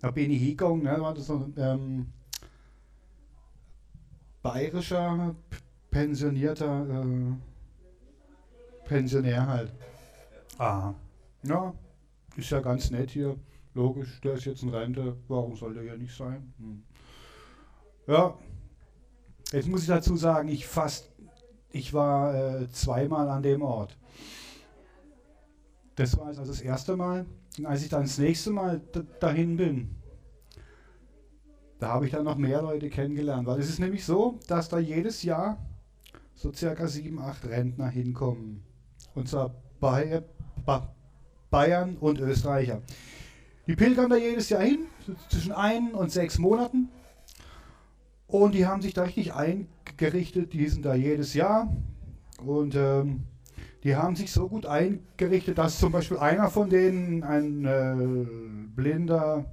Da 0.00 0.10
bin 0.10 0.30
ich 0.30 0.40
hingegangen, 0.40 0.84
ne, 0.84 1.00
war 1.00 1.14
das 1.14 1.26
so 1.26 1.34
ein 1.34 1.54
ähm, 1.56 2.12
bayerischer, 4.42 5.34
pensionierter 5.90 7.02
äh, 7.02 7.32
Pensionär 8.88 9.46
halt. 9.46 9.72
Ah, 10.56 10.94
ja, 11.42 11.74
ist 12.36 12.50
ja 12.50 12.60
ganz 12.60 12.90
nett 12.90 13.10
hier. 13.10 13.36
Logisch, 13.74 14.20
der 14.22 14.32
ist 14.34 14.46
jetzt 14.46 14.62
in 14.62 14.70
Rente, 14.70 15.16
warum 15.28 15.54
soll 15.54 15.74
der 15.74 15.84
ja 15.84 15.96
nicht 15.96 16.16
sein? 16.16 16.52
Hm. 16.58 16.82
Ja, 18.06 18.34
jetzt 19.52 19.68
muss 19.68 19.82
ich 19.82 19.88
dazu 19.88 20.16
sagen, 20.16 20.48
ich 20.48 20.66
fast, 20.66 21.10
ich 21.70 21.92
war 21.92 22.34
äh, 22.34 22.68
zweimal 22.70 23.28
an 23.28 23.42
dem 23.42 23.60
Ort. 23.60 23.96
Das 25.96 26.16
war 26.16 26.28
also 26.28 26.44
das 26.44 26.62
erste 26.62 26.96
Mal. 26.96 27.26
Und 27.58 27.66
als 27.66 27.82
ich 27.82 27.88
dann 27.88 28.02
das 28.02 28.18
nächste 28.18 28.50
Mal 28.50 28.80
dahin 29.20 29.56
bin, 29.56 29.96
da 31.78 31.88
habe 31.88 32.06
ich 32.06 32.12
dann 32.12 32.24
noch 32.24 32.36
mehr 32.36 32.62
Leute 32.62 32.90
kennengelernt. 32.90 33.46
Weil 33.46 33.60
es 33.60 33.68
ist 33.68 33.78
nämlich 33.78 34.04
so, 34.04 34.38
dass 34.48 34.68
da 34.68 34.78
jedes 34.78 35.22
Jahr 35.22 35.58
so 36.34 36.52
circa 36.52 36.86
sieben, 36.86 37.18
acht 37.18 37.44
Rentner 37.46 37.88
hinkommen. 37.88 38.62
Und 39.14 39.28
zwar 39.28 39.54
bei, 39.80 40.22
Bayern 41.50 41.96
und 41.96 42.20
Österreicher. 42.20 42.82
Die 43.66 43.76
pilgern 43.76 44.10
da 44.10 44.16
jedes 44.16 44.48
Jahr 44.48 44.62
hin, 44.62 44.86
zwischen 45.28 45.52
ein 45.52 45.92
und 45.94 46.10
sechs 46.10 46.38
Monaten. 46.38 46.88
Und 48.26 48.54
die 48.54 48.66
haben 48.66 48.82
sich 48.82 48.94
da 48.94 49.02
richtig 49.02 49.34
eingerichtet, 49.34 50.52
die 50.52 50.68
sind 50.68 50.84
da 50.84 50.94
jedes 50.94 51.34
Jahr. 51.34 51.74
Und 52.44 52.74
ähm, 52.76 53.24
die 53.84 53.96
haben 53.96 54.16
sich 54.16 54.32
so 54.32 54.48
gut 54.48 54.66
eingerichtet, 54.66 55.58
dass 55.58 55.78
zum 55.78 55.92
Beispiel 55.92 56.18
einer 56.18 56.50
von 56.50 56.68
denen, 56.68 57.22
ein 57.22 57.64
äh, 57.64 58.74
blinder 58.74 59.44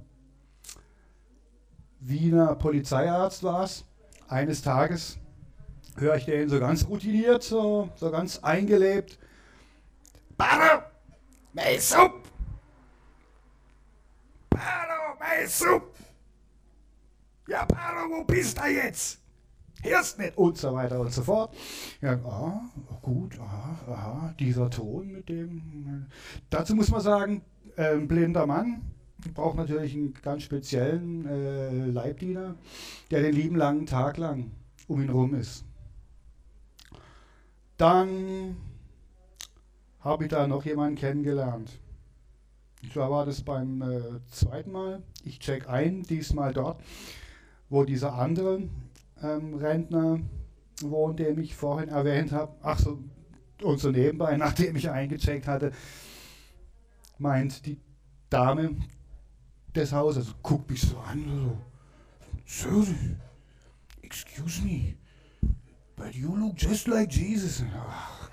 Wiener 2.00 2.54
Polizeiarzt 2.56 3.42
war, 3.42 3.68
eines 4.28 4.62
Tages 4.62 5.18
höre 5.96 6.16
ich 6.16 6.24
den 6.24 6.48
so 6.48 6.58
ganz 6.58 6.86
routiniert, 6.86 7.42
so, 7.42 7.88
so 7.96 8.10
ganz 8.10 8.38
eingelebt. 8.38 9.18
Paro, 10.36 10.82
mein 11.52 11.80
Supp! 11.80 12.22
Paro, 14.50 15.16
mein 15.18 15.48
Supp! 15.48 15.94
Ja, 17.48 17.64
Paro, 17.64 18.10
wo 18.10 18.24
bist 18.24 18.58
du 18.58 18.66
jetzt? 18.66 19.20
Nicht? 19.84 20.36
Und 20.36 20.58
so 20.58 20.72
weiter 20.72 21.00
und 21.00 21.12
so 21.12 21.22
fort. 21.22 21.54
Ja, 22.00 22.14
ah, 22.24 22.60
gut, 23.02 23.38
aha, 23.38 23.78
aha, 23.88 24.34
dieser 24.38 24.70
Ton 24.70 25.12
mit 25.12 25.28
dem. 25.28 26.06
Dazu 26.50 26.74
muss 26.74 26.90
man 26.90 27.00
sagen, 27.00 27.42
äh, 27.76 27.94
ein 27.94 28.08
blinder 28.08 28.46
Mann 28.46 28.82
braucht 29.34 29.56
natürlich 29.56 29.94
einen 29.94 30.14
ganz 30.14 30.42
speziellen 30.42 31.26
äh, 31.26 31.86
Leibdiener, 31.86 32.56
der 33.10 33.22
den 33.22 33.34
lieben 33.34 33.56
langen 33.56 33.86
Tag 33.86 34.16
lang 34.16 34.50
um 34.88 35.02
ihn 35.02 35.10
rum 35.10 35.34
ist. 35.34 35.64
Dann 37.76 38.56
habe 40.00 40.24
ich 40.24 40.30
da 40.30 40.46
noch 40.46 40.64
jemanden 40.64 40.96
kennengelernt. 40.96 41.78
Und 42.82 42.92
zwar 42.92 43.10
war 43.10 43.26
das 43.26 43.42
beim 43.42 43.82
äh, 43.82 44.00
zweiten 44.30 44.70
Mal. 44.70 45.02
Ich 45.24 45.40
check 45.40 45.68
ein, 45.68 46.02
diesmal 46.04 46.52
dort, 46.52 46.80
wo 47.68 47.84
dieser 47.84 48.14
andere 48.14 48.62
ähm, 49.22 49.54
Rentner 49.54 50.20
wohnt, 50.82 51.18
den 51.18 51.38
ich 51.38 51.54
vorhin 51.54 51.88
erwähnt 51.88 52.32
habe. 52.32 52.54
Ach 52.62 52.78
so, 52.78 53.02
und 53.62 53.78
so 53.78 53.90
nebenbei, 53.90 54.36
nachdem 54.38 54.76
ich 54.76 54.90
eingecheckt 54.90 55.46
hatte, 55.46 55.72
meint 57.18 57.64
die 57.66 57.80
Dame 58.28 58.76
des 59.74 59.92
Hauses, 59.92 60.34
guckt 60.42 60.70
mich 60.70 60.82
so 60.82 60.98
an, 60.98 61.58
so, 62.44 62.82
Sir, 62.82 62.86
excuse 64.02 64.62
me, 64.62 64.94
but 65.96 66.14
you 66.14 66.34
look 66.36 66.54
just 66.56 66.86
like 66.86 67.12
Jesus. 67.12 67.62
Ach, 67.74 68.26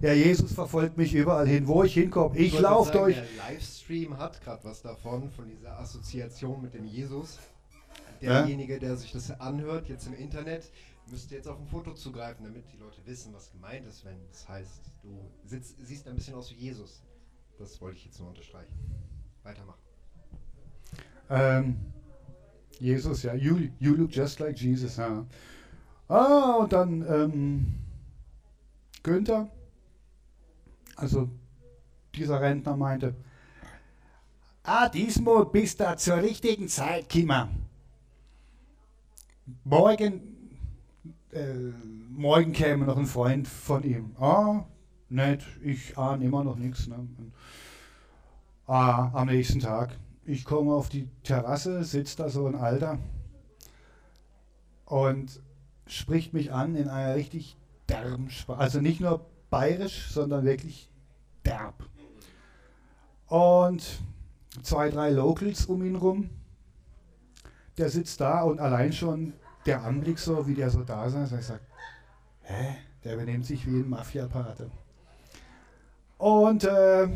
der 0.00 0.16
Jesus 0.16 0.52
verfolgt 0.52 0.96
mich 0.96 1.12
überall 1.12 1.46
hin, 1.46 1.66
wo 1.66 1.82
ich 1.82 1.94
hinkomme. 1.94 2.36
Ich, 2.36 2.54
ich 2.54 2.60
laufe 2.60 2.92
durch. 2.92 3.16
Der 3.16 3.24
Livestream 3.50 4.16
hat 4.16 4.40
gerade 4.42 4.62
was 4.64 4.80
davon, 4.80 5.28
von 5.30 5.48
dieser 5.48 5.78
Assoziation 5.78 6.62
mit 6.62 6.74
dem 6.74 6.84
Jesus. 6.84 7.38
Derjenige, 8.20 8.78
der 8.78 8.96
sich 8.96 9.12
das 9.12 9.30
anhört, 9.40 9.88
jetzt 9.88 10.06
im 10.06 10.14
Internet, 10.14 10.70
müsste 11.10 11.34
jetzt 11.34 11.48
auf 11.48 11.58
ein 11.58 11.66
Foto 11.66 11.94
zugreifen, 11.94 12.44
damit 12.44 12.64
die 12.72 12.76
Leute 12.76 13.00
wissen, 13.06 13.32
was 13.32 13.50
gemeint 13.50 13.86
ist, 13.86 14.04
wenn 14.04 14.18
es 14.30 14.48
heißt, 14.48 14.92
du 15.02 15.30
sitzt, 15.44 15.76
siehst 15.84 16.06
ein 16.06 16.14
bisschen 16.14 16.34
aus 16.34 16.50
wie 16.50 16.56
Jesus. 16.56 17.02
Das 17.58 17.80
wollte 17.80 17.96
ich 17.96 18.04
jetzt 18.04 18.18
nur 18.20 18.28
unterstreichen. 18.28 18.72
Weitermachen. 19.42 19.80
Ähm, 21.30 21.76
Jesus, 22.78 23.22
ja. 23.22 23.34
You, 23.34 23.68
you 23.78 23.94
look 23.94 24.14
just 24.14 24.38
like 24.38 24.58
Jesus, 24.58 24.96
ja. 24.96 25.26
Ah, 26.08 26.54
und 26.54 26.72
dann 26.72 27.02
ähm, 27.08 27.74
Günther, 29.02 29.50
also 30.96 31.28
dieser 32.14 32.40
Rentner 32.40 32.76
meinte, 32.76 33.14
ah, 34.62 34.88
diesmal 34.88 35.46
bist 35.46 35.80
du 35.80 35.96
zur 35.96 36.16
richtigen 36.18 36.68
Zeit 36.68 37.08
gekommen. 37.08 37.67
Morgen, 39.64 40.20
äh, 41.32 41.54
morgen 42.10 42.52
käme 42.52 42.84
noch 42.84 42.98
ein 42.98 43.06
Freund 43.06 43.48
von 43.48 43.82
ihm. 43.82 44.14
Ah, 44.18 44.66
nett, 45.08 45.42
ich 45.62 45.96
ahne 45.96 46.24
immer 46.24 46.44
noch 46.44 46.56
nichts. 46.56 46.86
Ne? 46.86 47.08
Ah, 48.66 49.10
am 49.14 49.28
nächsten 49.28 49.60
Tag. 49.60 49.96
Ich 50.26 50.44
komme 50.44 50.74
auf 50.74 50.90
die 50.90 51.08
Terrasse, 51.22 51.82
sitzt 51.84 52.20
da 52.20 52.28
so 52.28 52.46
ein 52.46 52.56
Alter 52.56 52.98
und 54.84 55.40
spricht 55.86 56.34
mich 56.34 56.52
an 56.52 56.74
in 56.74 56.88
einer 56.88 57.14
richtig 57.14 57.56
derben 57.88 58.28
Sprache. 58.28 58.60
Also 58.60 58.82
nicht 58.82 59.00
nur 59.00 59.24
bayerisch, 59.48 60.10
sondern 60.10 60.44
wirklich 60.44 60.90
derb. 61.46 61.88
Und 63.28 64.00
zwei, 64.62 64.90
drei 64.90 65.08
Locals 65.08 65.64
um 65.64 65.82
ihn 65.82 65.96
rum. 65.96 66.28
Der 67.78 67.88
sitzt 67.88 68.20
da 68.20 68.42
und 68.42 68.60
allein 68.60 68.92
schon 68.92 69.32
der 69.64 69.82
Anblick 69.82 70.18
so, 70.18 70.46
wie 70.46 70.54
der 70.54 70.70
so 70.70 70.82
da 70.82 71.08
saß, 71.08 71.32
ich 71.32 71.46
sage, 71.46 71.60
hä? 72.42 72.76
Der 73.04 73.16
benimmt 73.16 73.46
sich 73.46 73.66
wie 73.66 73.80
ein 73.80 73.88
Mafia-Pate. 73.88 74.70
Und 76.18 76.64
äh, 76.64 77.08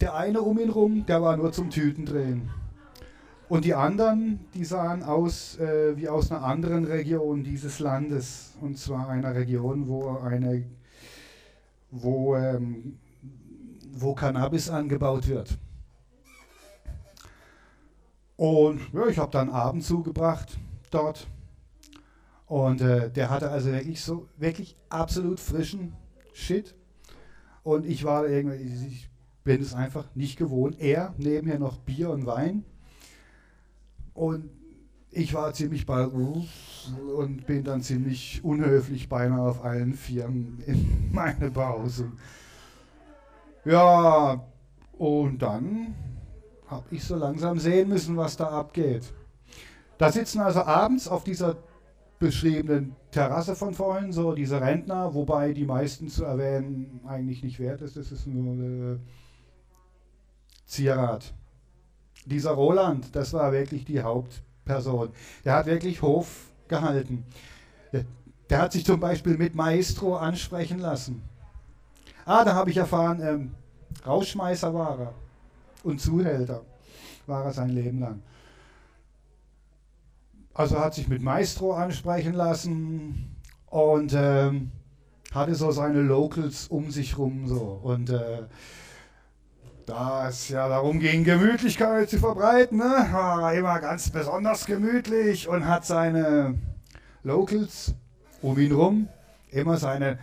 der 0.00 0.14
eine 0.14 0.40
um 0.40 0.58
ihn 0.60 0.70
rum, 0.70 1.04
der 1.06 1.20
war 1.20 1.36
nur 1.36 1.52
zum 1.52 1.70
Tütendrehen. 1.70 2.50
Und 3.48 3.64
die 3.64 3.74
anderen, 3.74 4.40
die 4.54 4.64
sahen 4.64 5.02
aus 5.02 5.58
äh, 5.58 5.96
wie 5.96 6.08
aus 6.08 6.30
einer 6.30 6.44
anderen 6.44 6.84
Region 6.84 7.42
dieses 7.42 7.78
Landes. 7.80 8.54
Und 8.60 8.78
zwar 8.78 9.08
einer 9.08 9.34
Region, 9.34 9.88
wo, 9.88 10.18
eine, 10.18 10.64
wo, 11.90 12.36
ähm, 12.36 12.98
wo 13.92 14.14
Cannabis 14.14 14.70
angebaut 14.70 15.26
wird. 15.26 15.58
Und 18.36 18.80
ja, 18.92 19.06
ich 19.06 19.18
habe 19.18 19.30
dann 19.30 19.50
Abend 19.50 19.84
zugebracht 19.84 20.58
dort. 20.90 21.26
Und 22.46 22.80
äh, 22.80 23.10
der 23.10 23.30
hatte 23.30 23.50
also 23.50 23.70
wirklich 23.70 24.00
so, 24.00 24.28
wirklich 24.36 24.76
absolut 24.88 25.40
frischen 25.40 25.94
Shit. 26.32 26.74
Und 27.62 27.86
ich 27.86 28.04
war 28.04 28.28
irgendwie, 28.28 28.86
ich 28.86 29.08
bin 29.44 29.60
es 29.60 29.74
einfach 29.74 30.06
nicht 30.14 30.36
gewohnt. 30.36 30.78
Er 30.80 31.14
nebenher 31.16 31.58
noch 31.58 31.78
Bier 31.78 32.10
und 32.10 32.26
Wein. 32.26 32.64
Und 34.12 34.50
ich 35.10 35.32
war 35.32 35.52
ziemlich 35.52 35.86
bald 35.86 36.12
und 36.12 37.46
bin 37.46 37.62
dann 37.62 37.82
ziemlich 37.82 38.42
unhöflich 38.42 39.08
beinahe 39.08 39.48
auf 39.48 39.64
allen 39.64 39.94
Vieren 39.94 40.62
in 40.66 41.10
meine 41.12 41.50
Pause. 41.50 42.10
Ja, 43.64 44.44
und 44.98 45.38
dann 45.38 45.94
habe 46.66 46.86
ich 46.90 47.04
so 47.04 47.16
langsam 47.16 47.58
sehen 47.58 47.88
müssen, 47.88 48.16
was 48.16 48.36
da 48.36 48.48
abgeht. 48.48 49.12
Da 49.98 50.10
sitzen 50.10 50.40
also 50.40 50.62
abends 50.62 51.08
auf 51.08 51.24
dieser 51.24 51.56
beschriebenen 52.18 52.96
Terrasse 53.10 53.54
von 53.54 53.74
vorhin, 53.74 54.12
so 54.12 54.34
diese 54.34 54.60
Rentner, 54.60 55.14
wobei 55.14 55.52
die 55.52 55.64
meisten 55.64 56.08
zu 56.08 56.24
erwähnen 56.24 57.00
eigentlich 57.06 57.42
nicht 57.42 57.58
wert 57.58 57.82
ist. 57.82 57.96
Das 57.96 58.10
ist 58.10 58.26
nur 58.26 58.94
äh, 58.94 58.98
Zierat. 60.66 61.34
Dieser 62.24 62.52
Roland, 62.52 63.14
das 63.14 63.32
war 63.34 63.52
wirklich 63.52 63.84
die 63.84 64.00
Hauptperson. 64.00 65.10
Der 65.44 65.54
hat 65.54 65.66
wirklich 65.66 66.00
Hof 66.00 66.50
gehalten. 66.68 67.24
Der, 67.92 68.04
der 68.48 68.62
hat 68.62 68.72
sich 68.72 68.84
zum 68.84 68.98
Beispiel 68.98 69.36
mit 69.36 69.54
Maestro 69.54 70.16
ansprechen 70.16 70.78
lassen. 70.78 71.22
Ah, 72.24 72.44
da 72.44 72.54
habe 72.54 72.70
ich 72.70 72.78
erfahren, 72.78 73.20
ähm, 73.20 73.54
Rauschmeißer 74.06 74.72
war 74.72 74.98
er 74.98 75.14
und 75.84 76.00
Zuhälter 76.00 76.64
war 77.26 77.44
er 77.44 77.52
sein 77.52 77.70
Leben 77.70 78.00
lang. 78.00 78.22
Also 80.52 80.78
hat 80.78 80.94
sich 80.94 81.08
mit 81.08 81.22
Maestro 81.22 81.72
ansprechen 81.72 82.34
lassen 82.34 83.36
und 83.66 84.12
ähm, 84.16 84.70
hatte 85.32 85.54
so 85.54 85.70
seine 85.72 86.00
Locals 86.00 86.68
um 86.68 86.90
sich 86.90 87.18
rum 87.18 87.48
so 87.48 87.80
und 87.82 88.10
äh, 88.10 88.42
da 89.86 90.28
es 90.28 90.48
ja 90.48 90.68
darum 90.68 90.98
ging, 90.98 91.24
Gemütlichkeit 91.24 92.08
zu 92.08 92.18
verbreiten, 92.18 92.78
ne, 92.78 93.08
war 93.12 93.52
er 93.52 93.58
immer 93.58 93.80
ganz 93.80 94.08
besonders 94.10 94.64
gemütlich 94.64 95.46
und 95.48 95.66
hat 95.66 95.84
seine 95.84 96.54
Locals 97.22 97.94
um 98.40 98.58
ihn 98.58 98.72
rum 98.72 99.08
immer 99.50 99.76
seine 99.76 100.18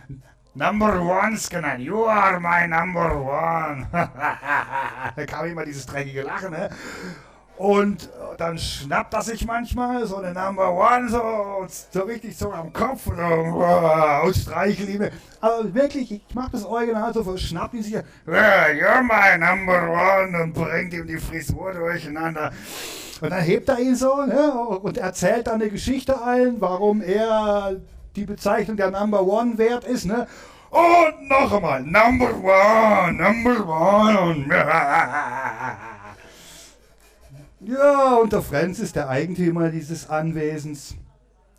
Number 0.54 1.00
Ones 1.00 1.48
genannt. 1.48 1.80
You 1.80 2.04
are 2.04 2.38
my 2.38 2.66
number 2.66 3.14
one. 3.16 3.86
da 3.92 5.26
kam 5.26 5.46
immer 5.46 5.64
dieses 5.64 5.86
dreckige 5.86 6.22
Lachen. 6.22 6.50
Ne? 6.50 6.68
Und 7.56 8.10
dann 8.36 8.58
schnappt 8.58 9.14
er 9.14 9.22
sich 9.22 9.46
manchmal 9.46 10.04
so 10.06 10.16
eine 10.16 10.34
Number 10.34 10.72
One 10.74 11.08
so, 11.08 11.66
so 11.90 12.02
richtig 12.02 12.36
so 12.36 12.52
am 12.52 12.72
Kopf 12.72 13.06
und, 13.06 13.18
und 13.18 14.36
streichelt 14.36 14.88
ihn. 14.88 15.10
Aber 15.40 15.72
wirklich, 15.72 16.12
ich 16.12 16.22
mach 16.34 16.50
das 16.50 16.64
Original 16.64 17.14
so, 17.14 17.36
schnappt 17.36 17.74
ihn 17.74 17.82
sich. 17.82 17.94
You're 18.26 19.02
my 19.02 19.38
Number 19.38 19.90
One 19.90 20.42
und 20.42 20.52
bringt 20.52 20.92
ihm 20.92 21.06
die 21.06 21.18
Frisur 21.18 21.72
durcheinander. 21.72 22.52
Und 23.22 23.30
dann 23.30 23.42
hebt 23.42 23.68
er 23.68 23.78
ihn 23.78 23.94
so 23.94 24.26
ne, 24.26 24.52
und 24.52 24.98
erzählt 24.98 25.46
dann 25.46 25.62
eine 25.62 25.70
Geschichte 25.70 26.20
allen, 26.20 26.60
warum 26.60 27.00
er 27.00 27.76
die 28.16 28.24
Bezeichnung 28.24 28.76
der 28.76 28.90
Number 28.90 29.26
One 29.26 29.58
wert 29.58 29.84
ist, 29.84 30.04
ne? 30.06 30.26
Und 30.70 31.28
noch 31.28 31.52
einmal, 31.52 31.82
Number 31.82 32.34
One, 32.42 33.12
Number 33.12 33.68
One. 33.68 34.46
Ja, 37.64 38.16
und 38.16 38.32
der 38.32 38.42
Franz 38.42 38.80
ist 38.80 38.96
der 38.96 39.08
Eigentümer 39.08 39.70
dieses 39.70 40.10
Anwesens. 40.10 40.96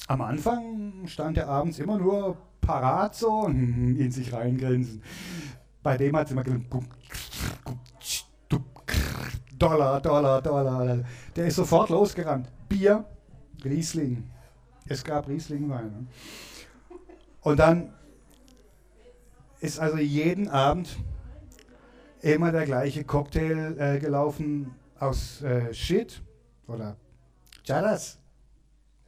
Am 0.08 0.20
Anfang 0.20 1.08
stand 1.08 1.38
er 1.38 1.48
abends 1.48 1.80
immer 1.80 1.98
nur 1.98 2.36
parat 2.60 3.16
so 3.16 3.46
in 3.48 4.12
sich 4.12 4.34
reingrinsen. 4.34 5.02
Bei 5.82 5.96
dem 5.96 6.14
hat 6.18 6.26
es 6.26 6.34
immer 6.34 6.44
gesagt, 6.44 6.66
Dollar, 9.58 10.02
Dollar, 10.02 10.42
Dollar. 10.42 11.00
Der 11.38 11.48
ist 11.48 11.56
sofort 11.56 11.90
losgerannt. 11.90 12.50
Bier, 12.68 13.06
Riesling. 13.64 14.30
Es 14.94 15.04
gab 15.04 15.28
Rieslingwein. 15.28 15.88
Ne? 15.88 16.08
Und 17.42 17.60
dann 17.60 17.94
ist 19.60 19.80
also 19.80 19.98
jeden 19.98 20.48
Abend 20.50 20.98
immer 22.22 22.52
der 22.52 22.66
gleiche 22.66 23.04
Cocktail 23.04 23.76
äh, 23.80 24.00
gelaufen 24.00 24.76
aus 25.00 25.42
äh, 25.42 25.74
Shit 25.74 26.22
oder 26.68 26.96
Charas, 27.66 28.20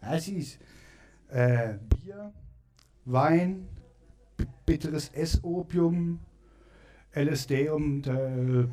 Assis, 0.02 0.58
äh, 1.30 1.76
Bier, 1.88 2.34
Wein, 3.06 3.68
bitteres 4.66 5.10
S-Opium, 5.10 6.20
LSD 7.14 7.70
und 7.70 8.08
äh, 8.08 8.68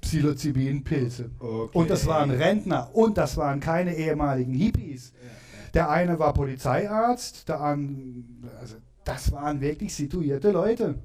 Psilocybin-Pilze. 0.00 1.30
Okay. 1.40 1.76
Und 1.76 1.90
das 1.90 2.06
waren 2.06 2.30
Rentner 2.30 2.88
und 2.94 3.18
das 3.18 3.36
waren 3.36 3.58
keine 3.58 3.96
ehemaligen 3.96 4.54
Hippies. 4.54 5.12
Ja. 5.20 5.47
Der 5.74 5.90
eine 5.90 6.18
war 6.18 6.32
Polizeiarzt, 6.34 7.48
der 7.48 7.60
andere, 7.60 8.56
also 8.58 8.76
das 9.04 9.32
waren 9.32 9.60
wirklich 9.60 9.94
situierte 9.94 10.50
Leute. 10.50 10.96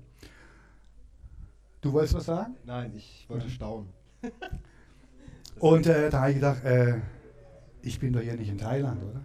Du 1.82 1.92
wolltest 1.92 2.16
was 2.16 2.26
sagen? 2.26 2.56
Nein, 2.66 2.94
ich 2.96 3.26
wollte 3.28 3.50
staunen. 3.50 3.90
und 5.60 5.86
äh, 5.86 6.10
da 6.10 6.22
habe 6.22 6.30
ich 6.32 6.36
gedacht, 6.36 6.64
äh, 6.64 7.00
ich 7.82 8.00
bin 8.00 8.14
doch 8.14 8.22
hier 8.22 8.36
nicht 8.36 8.50
in 8.50 8.58
Thailand, 8.58 9.04
oder? 9.04 9.22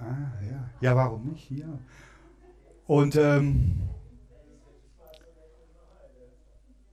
Ah, 0.00 0.32
ja. 0.48 0.70
Ja, 0.80 0.96
warum 0.96 1.26
nicht? 1.26 1.42
Hier. 1.48 1.78
Und 2.86 3.16
ähm, 3.16 3.80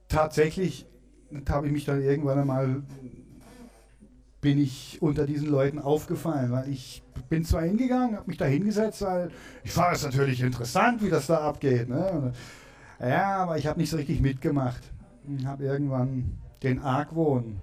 tatsächlich 0.07 0.87
habe 1.49 1.67
ich 1.67 1.73
mich 1.73 1.85
dann 1.85 2.01
irgendwann 2.01 2.39
einmal 2.39 2.83
bin 4.41 4.59
ich 4.59 5.01
unter 5.01 5.25
diesen 5.25 5.49
Leuten 5.49 5.79
aufgefallen, 5.79 6.51
weil 6.51 6.69
ich 6.69 7.03
bin 7.29 7.43
zwar 7.43 7.63
hingegangen, 7.63 8.17
habe 8.17 8.27
mich 8.27 8.37
da 8.37 8.45
hingesetzt, 8.45 9.01
weil 9.01 9.31
ich 9.63 9.71
fand 9.71 9.95
es 9.95 10.03
natürlich 10.03 10.41
interessant, 10.41 11.03
wie 11.03 11.09
das 11.09 11.27
da 11.27 11.39
abgeht. 11.39 11.89
Ne? 11.89 12.33
Ja, 12.99 13.37
aber 13.37 13.57
ich 13.57 13.67
habe 13.67 13.79
nicht 13.79 13.89
so 13.89 13.97
richtig 13.97 14.21
mitgemacht. 14.21 14.81
Ich 15.37 15.45
habe 15.45 15.65
irgendwann 15.65 16.37
den 16.63 16.79
Argwohn 16.79 17.59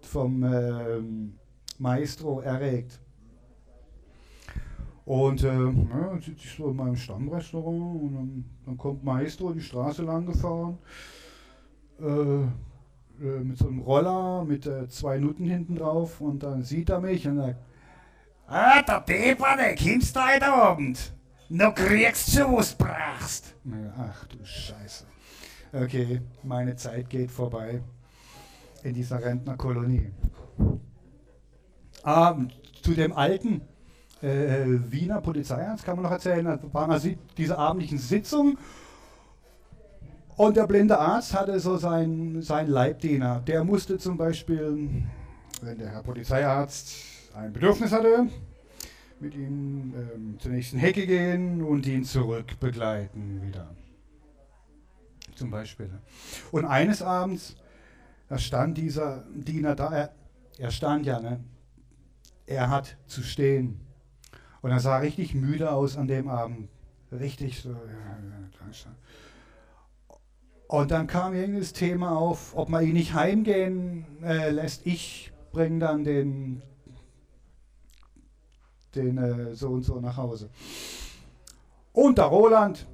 vom 0.00 0.42
ähm, 0.42 1.38
Maestro 1.78 2.40
erregt. 2.40 3.00
Und 5.04 5.44
äh, 5.44 5.52
ja, 5.52 6.14
sitze 6.14 6.32
ich 6.32 6.54
so 6.56 6.70
in 6.70 6.76
meinem 6.76 6.96
Stammrestaurant 6.96 8.02
und 8.02 8.14
dann, 8.14 8.44
dann 8.64 8.78
kommt 8.78 9.04
Maestro 9.04 9.52
die 9.52 9.60
Straße 9.60 10.02
lang 10.02 10.24
gefahren. 10.26 10.78
Äh, 12.00 12.46
mit 13.18 13.58
so 13.58 13.68
einem 13.68 13.80
Roller 13.80 14.44
mit 14.44 14.66
äh, 14.66 14.88
zwei 14.88 15.18
Nutten 15.18 15.44
hinten 15.44 15.76
drauf 15.76 16.20
und 16.20 16.42
dann 16.42 16.62
sieht 16.62 16.90
er 16.90 17.00
mich 17.00 17.26
und 17.26 17.36
sagt, 17.36 17.56
Ah, 18.46 18.82
der 18.82 19.00
Deber, 19.00 19.56
der 19.56 19.74
kennst 19.74 20.14
du 20.14 20.20
heute 20.20 20.52
Abend. 20.52 21.12
Du 21.48 21.72
kriegst 21.72 22.30
schon, 22.30 22.56
was 22.56 22.76
du 22.76 22.84
brauchst. 22.84 23.54
Ach 23.96 24.26
du 24.26 24.44
Scheiße. 24.44 25.06
Okay, 25.72 26.20
meine 26.42 26.76
Zeit 26.76 27.08
geht 27.08 27.30
vorbei 27.30 27.82
in 28.82 28.94
dieser 28.94 29.22
Rentnerkolonie. 29.22 30.12
Ah, 32.02 32.36
zu 32.82 32.92
dem 32.92 33.14
alten 33.14 33.62
äh, 34.20 34.66
Wiener 34.66 35.20
Polizeiarzt 35.22 35.84
kann 35.84 35.96
man 35.96 36.04
noch 36.04 36.12
erzählen, 36.12 36.44
da 36.44 36.58
waren 36.72 36.90
also 36.90 37.08
diese 37.36 37.56
abendlichen 37.56 37.98
Sitzungen 37.98 38.58
und 40.36 40.56
der 40.56 40.66
blinde 40.66 40.98
Arzt 40.98 41.34
hatte 41.34 41.58
so 41.60 41.76
seinen, 41.76 42.42
seinen 42.42 42.70
Leibdiener. 42.70 43.40
Der 43.40 43.64
musste 43.64 43.98
zum 43.98 44.16
Beispiel, 44.16 45.04
wenn 45.62 45.78
der 45.78 45.90
Herr 45.90 46.02
Polizeiarzt 46.02 46.94
ein 47.34 47.52
Bedürfnis 47.52 47.92
hatte, 47.92 48.28
mit 49.20 49.34
ihm 49.34 49.94
ähm, 49.96 50.38
zur 50.38 50.52
nächsten 50.52 50.78
Hecke 50.78 51.06
gehen 51.06 51.62
und 51.62 51.86
ihn 51.86 52.04
zurück 52.04 52.58
begleiten 52.60 53.42
wieder. 53.42 53.74
Zum 55.34 55.50
Beispiel. 55.50 55.90
Und 56.52 56.64
eines 56.64 57.02
Abends, 57.02 57.56
da 58.28 58.38
stand 58.38 58.78
dieser 58.78 59.24
Diener 59.34 59.74
da, 59.74 59.92
er, 59.92 60.14
er 60.58 60.70
stand 60.70 61.06
ja, 61.06 61.20
ne? 61.20 61.40
er 62.46 62.70
hat 62.70 62.96
zu 63.06 63.22
stehen. 63.22 63.80
Und 64.60 64.70
er 64.70 64.80
sah 64.80 64.98
richtig 64.98 65.34
müde 65.34 65.70
aus 65.70 65.96
an 65.96 66.08
dem 66.08 66.28
Abend. 66.28 66.68
Richtig 67.12 67.60
so. 67.60 67.70
Ja, 67.70 67.76
ja, 67.76 68.48
und 70.68 70.90
dann 70.90 71.06
kam 71.06 71.34
irgendein 71.34 71.72
Thema 71.72 72.16
auf, 72.16 72.56
ob 72.56 72.68
man 72.68 72.84
ihn 72.84 72.94
nicht 72.94 73.14
heimgehen 73.14 74.06
äh, 74.22 74.50
lässt. 74.50 74.86
Ich 74.86 75.32
bringe 75.52 75.78
dann 75.78 76.04
den, 76.04 76.62
den 78.94 79.18
äh, 79.18 79.54
so 79.54 79.68
und 79.68 79.82
so 79.82 80.00
nach 80.00 80.16
Hause. 80.16 80.50
Und 81.92 82.18
der 82.18 82.24
Roland, 82.24 82.86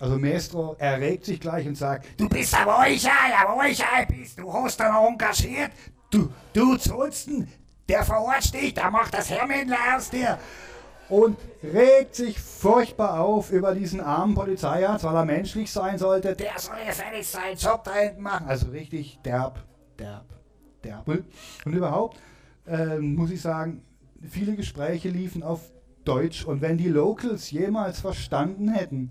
also 0.00 0.18
Maestro, 0.18 0.76
erregt 0.78 1.24
sich 1.24 1.40
gleich 1.40 1.66
und 1.66 1.76
sagt, 1.76 2.20
du 2.20 2.28
bist 2.28 2.54
aber 2.54 2.80
euch 2.80 3.08
aber 3.08 3.56
euch 3.56 3.82
bist, 4.08 4.38
du 4.38 4.52
hast 4.52 4.78
da 4.78 4.92
noch 4.92 5.08
engagiert, 5.08 5.70
du, 6.10 6.28
du 6.52 6.76
Zulsten, 6.76 7.48
der 7.88 8.04
verarscht 8.04 8.54
dich, 8.54 8.74
der 8.74 8.90
macht 8.90 9.14
das 9.14 9.30
Hermännle 9.30 9.76
aus 9.96 10.10
dir 10.10 10.38
und 11.08 11.36
regt 11.62 12.14
sich 12.14 12.40
furchtbar 12.40 13.20
auf 13.20 13.50
über 13.50 13.74
diesen 13.74 14.00
armen 14.00 14.34
Polizeiarzt, 14.34 15.04
weil 15.04 15.14
er 15.14 15.24
menschlich 15.24 15.70
sein 15.70 15.98
sollte. 15.98 16.34
Der 16.34 16.58
soll 16.58 16.76
ja 16.86 16.92
fertig 16.92 17.26
seinen 17.26 17.56
Job 17.56 17.84
da 17.84 17.94
hinten 17.94 18.22
machen. 18.22 18.46
Also 18.48 18.70
richtig 18.70 19.18
derb, 19.24 19.62
derb, 19.98 20.26
derb. 20.82 21.06
Und 21.06 21.72
überhaupt 21.72 22.18
äh, 22.66 22.98
muss 22.98 23.30
ich 23.30 23.40
sagen, 23.40 23.82
viele 24.22 24.56
Gespräche 24.56 25.08
liefen 25.08 25.42
auf 25.42 25.60
Deutsch. 26.04 26.44
Und 26.44 26.60
wenn 26.60 26.78
die 26.78 26.88
Locals 26.88 27.50
jemals 27.50 28.00
verstanden 28.00 28.68
hätten, 28.68 29.10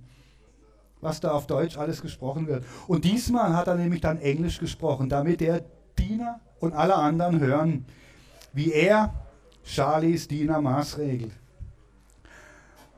was 1.02 1.20
da 1.20 1.32
auf 1.32 1.48
Deutsch 1.48 1.78
alles 1.78 2.02
gesprochen 2.02 2.48
wird. 2.48 2.64
Und 2.88 3.04
diesmal 3.04 3.56
hat 3.56 3.68
er 3.68 3.76
nämlich 3.76 4.02
dann 4.02 4.20
Englisch 4.20 4.60
gesprochen, 4.60 5.10
damit 5.10 5.42
der 5.42 5.64
Diener 6.00 6.40
und 6.60 6.74
alle 6.74 6.96
anderen 6.96 7.40
hören, 7.40 7.86
wie 8.54 8.72
er 8.72 9.14
Charlies 9.64 10.28
Diener 10.28 10.62
maßregelt. 10.62 11.34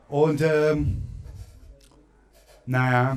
Und 0.08 0.40
ähm, 0.40 1.02
naja. 2.66 3.16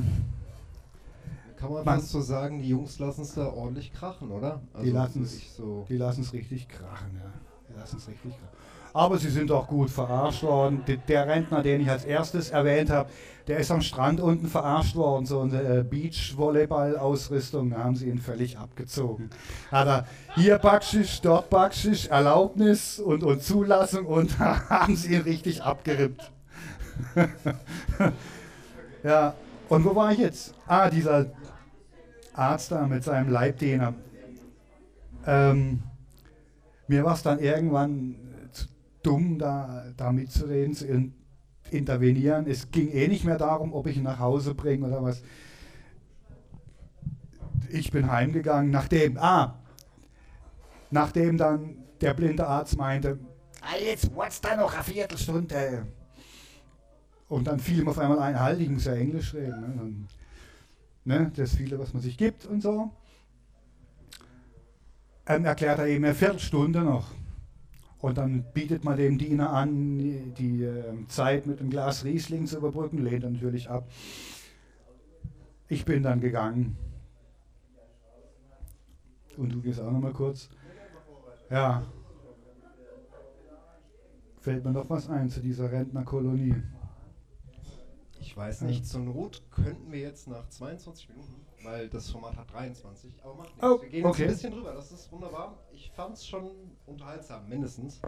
Kann 1.58 1.73
man, 1.73 1.84
man 1.84 1.99
fast 1.99 2.12
so 2.12 2.21
sagen, 2.21 2.60
die 2.62 2.69
Jungs 2.69 2.99
lassen 2.99 3.21
es 3.21 3.34
da 3.34 3.47
ordentlich 3.47 3.91
krachen, 3.93 4.32
oder? 4.32 4.62
Also 4.73 4.86
die 4.86 4.91
lassen 4.91 5.23
es 5.23 5.56
so 5.56 5.86
richtig 6.34 6.69
krachen, 6.69 7.19
ja. 7.21 7.34
Die 7.67 7.78
lassen 7.78 7.97
es 7.97 8.08
richtig 8.08 8.32
krachen. 8.32 8.60
Aber 8.93 9.17
sie 9.17 9.30
sind 9.30 9.52
auch 9.52 9.67
gut 9.67 9.89
verarscht 9.89 10.41
worden. 10.41 10.84
Der 11.08 11.28
Rentner, 11.28 11.62
den 11.62 11.82
ich 11.82 11.89
als 11.89 12.06
erstes 12.06 12.49
erwähnt 12.49 12.89
habe, 12.89 13.10
der 13.47 13.60
ist 13.60 13.71
am 13.71 13.82
Strand 13.82 14.19
unten 14.19 14.47
verarscht 14.47 14.95
worden. 14.95 15.25
So 15.25 15.41
eine 15.41 15.62
äh, 15.62 15.84
Beach-Volleyball-Ausrüstung, 15.84 17.71
da 17.71 17.84
haben 17.84 17.95
sie 17.95 18.10
ihn 18.10 18.19
völlig 18.19 18.58
abgezogen. 18.58 19.30
Hat 19.71 19.88
er 19.88 20.08
hier 20.36 20.58
Backschisch, 20.58 21.21
dort 21.21 21.49
Backschisch, 21.49 22.08
Erlaubnis 22.08 22.99
und, 22.99 23.23
und 23.23 23.43
Zulassung 23.43 24.06
und 24.06 24.39
haben 24.39 24.95
sie 24.95 25.13
ihn 25.13 25.21
richtig 25.21 25.62
abgerippt. 25.62 26.32
ja, 29.03 29.33
und 29.69 29.85
wo 29.85 29.95
war 29.95 30.12
ich 30.12 30.19
jetzt? 30.19 30.53
Ah, 30.67 30.89
dieser 30.89 31.27
Arzt 32.33 32.71
da 32.71 32.88
mit 32.88 33.03
seinem 33.03 33.29
Leibdiener. 33.29 33.93
Ähm, 35.25 35.83
mir 36.88 37.03
war 37.03 37.13
es 37.13 37.21
dann 37.21 37.39
irgendwann 37.39 38.15
dumm, 39.03 39.38
da, 39.39 39.85
da 39.95 40.12
mitzureden, 40.12 40.73
zu 40.73 40.88
in, 40.88 41.13
intervenieren. 41.71 42.47
Es 42.47 42.71
ging 42.71 42.89
eh 42.89 43.07
nicht 43.07 43.25
mehr 43.25 43.38
darum, 43.38 43.73
ob 43.73 43.88
ich 43.88 43.97
ihn 43.97 44.03
nach 44.03 44.19
Hause 44.19 44.53
bringe 44.53 44.88
oder 44.88 45.03
was. 45.03 45.21
Ich 47.71 47.91
bin 47.91 48.12
heimgegangen, 48.12 48.71
nachdem, 48.71 49.17
ah, 49.17 49.59
nachdem 50.89 51.38
dann 51.38 51.77
der 52.01 52.13
blinde 52.13 52.47
Arzt 52.47 52.77
meinte, 52.77 53.19
ah, 53.62 53.77
jetzt 53.77 54.13
what's 54.15 54.41
da 54.41 54.55
noch 54.55 54.73
eine 54.73 54.83
Viertelstunde. 54.83 55.85
Und 57.30 57.46
dann 57.48 57.60
fiel 57.60 57.80
ihm 57.80 57.88
auf 57.88 58.00
einmal 58.00 58.20
ein, 58.20 58.39
halt, 58.39 58.60
ich 58.60 58.70
muss 58.70 58.86
ja 58.86 58.96
Englisch 58.96 59.36
reden. 59.36 59.62
Ne? 59.62 59.74
Dann, 59.78 60.08
ne, 61.06 61.32
das 61.36 61.56
viele, 61.56 61.78
was 61.78 61.94
man 61.94 62.02
sich 62.02 62.18
gibt 62.18 62.48
und 62.48 62.62
so. 62.62 62.92
Ähm, 65.28 65.46
erklärt 65.46 65.78
er 65.78 65.86
eben 65.86 66.04
eine 66.04 66.15
Viertelstunde 66.15 66.82
noch. 66.82 67.12
Und 68.00 68.18
dann 68.18 68.46
bietet 68.54 68.84
man 68.84 68.98
dem 68.98 69.20
Diener 69.20 69.52
an, 69.52 70.34
die 70.34 70.63
äh, 70.63 71.06
Zeit 71.08 71.46
mit 71.46 71.60
einem 71.60 71.70
Glas 71.70 72.04
Riesling 72.04 72.48
zu 72.48 72.58
überbrücken, 72.58 73.04
lehnt 73.04 73.24
er 73.24 73.30
natürlich 73.30 73.70
ab. 73.70 73.88
Ich 75.68 75.86
bin 75.86 76.02
dann 76.02 76.20
gegangen. 76.20 76.78
Und 79.38 79.54
du 79.54 79.62
gehst 79.62 79.80
auch 79.80 79.92
noch 79.92 80.00
mal 80.00 80.13
kurz. 80.13 80.50
Ja. 81.52 81.84
Fällt 84.42 84.65
mir 84.65 84.72
noch 84.72 84.89
was 84.89 85.10
ein 85.10 85.30
zu 85.30 85.42
dieser 85.42 85.72
Rentnerkolonie. 85.72 86.56
Ich 88.19 88.36
weiß 88.36 88.62
nicht, 88.62 88.86
zur 88.86 89.01
Not 89.01 89.43
könnten 89.51 89.91
wir 89.91 89.99
jetzt 89.99 90.27
nach 90.27 90.47
22 90.49 91.10
Minuten 91.10 91.49
weil 91.63 91.89
das 91.89 92.10
Format 92.10 92.38
hat 92.38 92.51
23. 92.53 93.23
Aber 93.23 93.36
macht 93.36 93.49
nichts. 93.49 93.63
Oh, 93.63 93.82
wir 93.82 93.89
gehen 93.89 94.05
okay. 94.05 94.23
jetzt 94.23 94.29
ein 94.29 94.36
bisschen 94.36 94.51
drüber. 94.51 94.73
Das 94.73 94.91
ist 94.91 95.12
wunderbar. 95.12 95.58
Ich 95.71 95.91
fand 95.91 96.15
es 96.15 96.27
schon 96.27 96.51
unterhaltsam, 96.86 97.47
mindestens. 97.47 97.99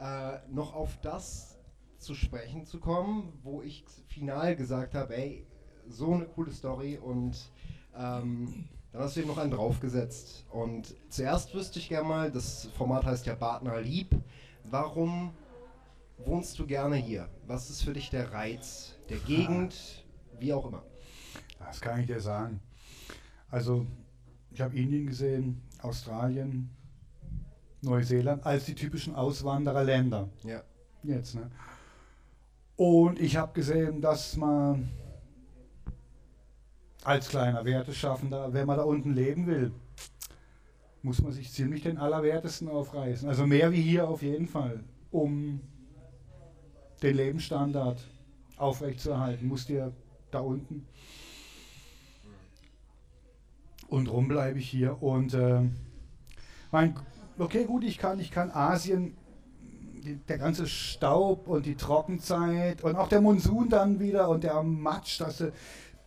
Äh, 0.00 0.38
noch 0.50 0.74
auf 0.74 0.98
das 1.02 1.58
zu 1.98 2.14
sprechen 2.14 2.66
zu 2.66 2.80
kommen, 2.80 3.32
wo 3.42 3.62
ich 3.62 3.84
final 4.08 4.56
gesagt 4.56 4.94
habe, 4.94 5.16
ey, 5.16 5.46
so 5.88 6.12
eine 6.12 6.26
coole 6.26 6.52
Story 6.52 6.98
und 6.98 7.50
ähm, 7.96 8.68
dann 8.92 9.02
hast 9.02 9.16
du 9.16 9.20
eben 9.20 9.28
noch 9.28 9.38
einen 9.38 9.50
draufgesetzt. 9.50 10.46
Und 10.50 10.94
zuerst 11.08 11.54
wüsste 11.54 11.78
ich 11.78 11.88
gerne 11.88 12.08
mal, 12.08 12.30
das 12.30 12.68
Format 12.76 13.04
heißt 13.04 13.26
ja 13.26 13.34
Partner 13.34 13.80
lieb. 13.80 14.16
Warum 14.64 15.32
wohnst 16.18 16.58
du 16.58 16.66
gerne 16.66 16.96
hier? 16.96 17.28
Was 17.46 17.70
ist 17.70 17.82
für 17.82 17.92
dich 17.92 18.10
der 18.10 18.32
Reiz 18.32 18.96
der 19.08 19.18
Gegend, 19.18 20.04
wie 20.38 20.52
auch 20.52 20.66
immer? 20.66 20.82
Das 21.58 21.80
kann 21.80 22.00
ich 22.00 22.06
dir 22.06 22.20
sagen. 22.20 22.60
Also 23.50 23.86
ich 24.50 24.60
habe 24.60 24.76
Indien 24.76 25.06
gesehen, 25.06 25.62
Australien, 25.80 26.70
Neuseeland 27.82 28.44
als 28.46 28.64
die 28.64 28.74
typischen 28.74 29.14
Auswandererländer. 29.14 30.28
Ja. 30.44 30.62
Jetzt, 31.02 31.34
ne? 31.34 31.50
Und 32.76 33.20
ich 33.20 33.36
habe 33.36 33.52
gesehen, 33.52 34.00
dass 34.00 34.36
man 34.36 34.90
als 37.04 37.28
kleiner 37.28 37.64
Werteschaffender, 37.64 38.52
wenn 38.52 38.66
man 38.66 38.76
da 38.76 38.84
unten 38.84 39.14
leben 39.14 39.46
will, 39.46 39.72
muss 41.02 41.20
man 41.20 41.32
sich 41.32 41.52
ziemlich 41.52 41.82
den 41.82 41.98
Allerwertesten 41.98 42.68
aufreißen. 42.68 43.28
Also 43.28 43.46
mehr 43.46 43.72
wie 43.72 43.82
hier 43.82 44.08
auf 44.08 44.22
jeden 44.22 44.46
Fall, 44.46 44.84
um 45.10 45.60
den 47.02 47.16
Lebensstandard 47.16 48.06
aufrechtzuerhalten, 48.62 49.48
muss 49.48 49.66
dir 49.66 49.92
da 50.30 50.40
unten 50.40 50.86
und 53.92 54.10
rum 54.10 54.26
bleibe 54.26 54.58
ich 54.58 54.68
hier. 54.68 55.02
Und 55.02 55.34
äh, 55.34 55.60
mein, 56.70 56.94
okay, 57.38 57.64
gut, 57.64 57.84
ich 57.84 57.98
kann, 57.98 58.18
ich 58.18 58.30
kann 58.30 58.50
Asien, 58.50 59.16
der 60.28 60.38
ganze 60.38 60.66
Staub 60.66 61.46
und 61.46 61.66
die 61.66 61.76
Trockenzeit 61.76 62.82
und 62.82 62.96
auch 62.96 63.08
der 63.08 63.20
Monsun 63.20 63.68
dann 63.68 64.00
wieder 64.00 64.30
und 64.30 64.42
der 64.42 64.62
Matsch, 64.62 65.20
dass 65.20 65.38
du 65.38 65.52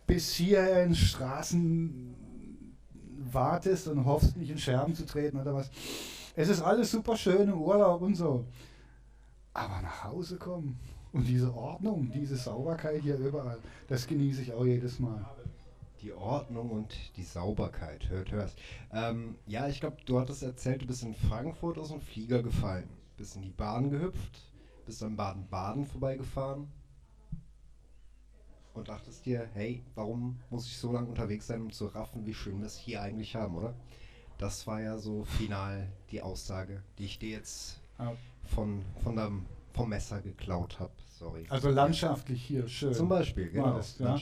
bis 0.06 0.34
hier 0.34 0.82
in 0.82 0.94
Straßen 0.94 2.14
wartest 3.32 3.88
und 3.88 4.04
hoffst, 4.04 4.36
nicht 4.36 4.50
in 4.50 4.58
Scherben 4.58 4.94
zu 4.94 5.06
treten 5.06 5.40
oder 5.40 5.54
was. 5.54 5.70
Es 6.34 6.48
ist 6.48 6.60
alles 6.60 6.90
super 6.90 7.16
schön 7.16 7.48
im 7.48 7.60
Urlaub 7.62 8.02
und 8.02 8.16
so. 8.16 8.44
Aber 9.54 9.80
nach 9.80 10.04
Hause 10.04 10.36
kommen 10.36 10.78
und 11.16 11.26
diese 11.26 11.54
Ordnung, 11.54 12.10
diese 12.12 12.36
Sauberkeit 12.36 13.00
hier 13.02 13.16
überall, 13.16 13.58
das 13.88 14.06
genieße 14.06 14.42
ich 14.42 14.52
auch 14.52 14.64
jedes 14.64 14.98
Mal 14.98 15.24
die 16.02 16.12
Ordnung 16.12 16.70
und 16.70 16.94
die 17.16 17.22
Sauberkeit. 17.22 18.08
Hört, 18.10 18.30
hörst. 18.30 18.58
Ähm, 18.92 19.36
ja, 19.46 19.66
ich 19.66 19.80
glaube, 19.80 19.96
du 20.04 20.20
hattest 20.20 20.42
erzählt, 20.42 20.82
du 20.82 20.86
bist 20.86 21.02
in 21.02 21.14
Frankfurt 21.14 21.78
aus 21.78 21.88
dem 21.88 22.00
Flieger 22.00 22.42
gefallen, 22.42 22.88
bist 23.16 23.34
in 23.34 23.42
die 23.42 23.50
Bahn 23.50 23.90
gehüpft, 23.90 24.52
bist 24.84 25.02
an 25.02 25.16
Baden-Baden 25.16 25.86
vorbeigefahren 25.86 26.68
und 28.74 28.88
dachtest 28.88 29.24
dir, 29.24 29.48
hey, 29.54 29.82
warum 29.94 30.38
muss 30.50 30.66
ich 30.66 30.76
so 30.76 30.92
lange 30.92 31.08
unterwegs 31.08 31.46
sein, 31.46 31.62
um 31.62 31.72
zu 31.72 31.86
raffen, 31.86 32.26
wie 32.26 32.34
schön 32.34 32.60
wir 32.60 32.66
es 32.66 32.76
hier 32.76 33.00
eigentlich 33.02 33.34
haben, 33.34 33.56
oder? 33.56 33.74
Das 34.38 34.66
war 34.66 34.82
ja 34.82 34.98
so 34.98 35.24
final 35.24 35.90
die 36.10 36.20
Aussage, 36.20 36.82
die 36.98 37.06
ich 37.06 37.18
dir 37.18 37.30
jetzt 37.30 37.80
von, 38.44 38.82
von 39.02 39.16
der, 39.16 39.32
vom 39.72 39.88
Messer 39.88 40.20
geklaut 40.20 40.78
habe. 40.78 40.92
Sorry. 41.18 41.46
Also 41.48 41.70
landschaftlich 41.70 42.42
hier 42.42 42.68
schön. 42.68 42.92
Zum 42.92 43.08
Beispiel, 43.08 43.48
genau. 43.48 43.74
Das, 43.74 43.98
ja? 43.98 44.18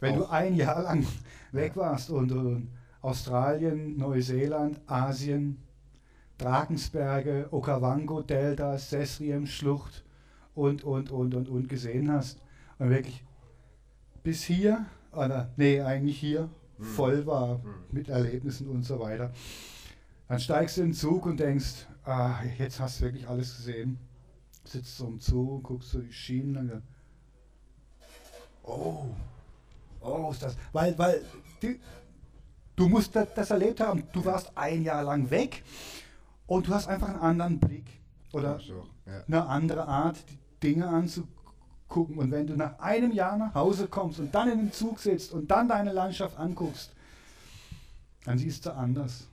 Wenn 0.00 0.16
du 0.16 0.24
ein 0.24 0.54
Jahr 0.54 0.82
lang 0.82 1.06
weg 1.52 1.76
warst 1.76 2.08
und, 2.08 2.32
und 2.32 2.68
Australien, 3.02 3.98
Neuseeland, 3.98 4.80
Asien, 4.86 5.62
Drakensberge, 6.38 7.48
Okavango, 7.50 8.22
Delta, 8.22 8.78
Sesriem, 8.78 9.46
Schlucht 9.46 10.02
und, 10.54 10.82
und, 10.82 11.10
und, 11.10 11.34
und, 11.34 11.48
und 11.50 11.68
gesehen 11.68 12.10
hast 12.10 12.40
und 12.78 12.88
wirklich 12.88 13.22
bis 14.22 14.42
hier, 14.44 14.86
oder 15.12 15.52
nee, 15.58 15.82
eigentlich 15.82 16.18
hier, 16.18 16.48
hm. 16.78 16.84
voll 16.84 17.26
war 17.26 17.62
hm. 17.62 17.74
mit 17.90 18.08
Erlebnissen 18.08 18.68
und 18.68 18.82
so 18.82 18.98
weiter, 18.98 19.30
dann 20.28 20.40
steigst 20.40 20.78
du 20.78 20.80
in 20.80 20.88
den 20.88 20.94
Zug 20.94 21.26
und 21.26 21.38
denkst, 21.38 21.86
ah, 22.04 22.36
jetzt 22.58 22.80
hast 22.80 23.00
du 23.00 23.04
wirklich 23.04 23.28
alles 23.28 23.54
gesehen. 23.56 23.98
Sitzt 24.64 24.96
so 24.96 25.06
im 25.06 25.20
Zug, 25.20 25.62
guckst 25.62 25.94
du 25.94 25.98
die 26.00 26.12
Schienen 26.12 26.54
dann, 26.54 26.82
oh, 28.62 29.06
oh, 30.00 30.30
ist 30.30 30.42
das, 30.42 30.56
weil, 30.72 30.96
weil 30.98 31.24
die, 31.62 31.78
du 32.76 32.88
musst 32.88 33.14
das, 33.14 33.28
das, 33.34 33.50
erlebt 33.50 33.80
haben. 33.80 34.04
Du 34.12 34.24
warst 34.24 34.56
ein 34.56 34.82
Jahr 34.82 35.02
lang 35.02 35.30
weg 35.30 35.62
und 36.46 36.66
du 36.66 36.74
hast 36.74 36.88
einfach 36.88 37.08
einen 37.08 37.20
anderen 37.20 37.60
Blick 37.60 37.86
oder 38.32 38.58
so, 38.58 38.86
ja. 39.06 39.24
eine 39.26 39.46
andere 39.46 39.86
Art, 39.86 40.16
die 40.30 40.38
Dinge 40.60 40.88
anzugucken. 40.88 42.18
Und 42.18 42.30
wenn 42.30 42.46
du 42.46 42.56
nach 42.56 42.78
einem 42.78 43.12
Jahr 43.12 43.36
nach 43.36 43.54
Hause 43.54 43.86
kommst 43.86 44.18
und 44.18 44.34
dann 44.34 44.50
in 44.50 44.58
den 44.58 44.72
Zug 44.72 44.98
sitzt 44.98 45.32
und 45.32 45.50
dann 45.50 45.68
deine 45.68 45.92
Landschaft 45.92 46.38
anguckst, 46.38 46.92
dann 48.24 48.38
siehst 48.38 48.64
du 48.66 48.74
anders. 48.74 49.28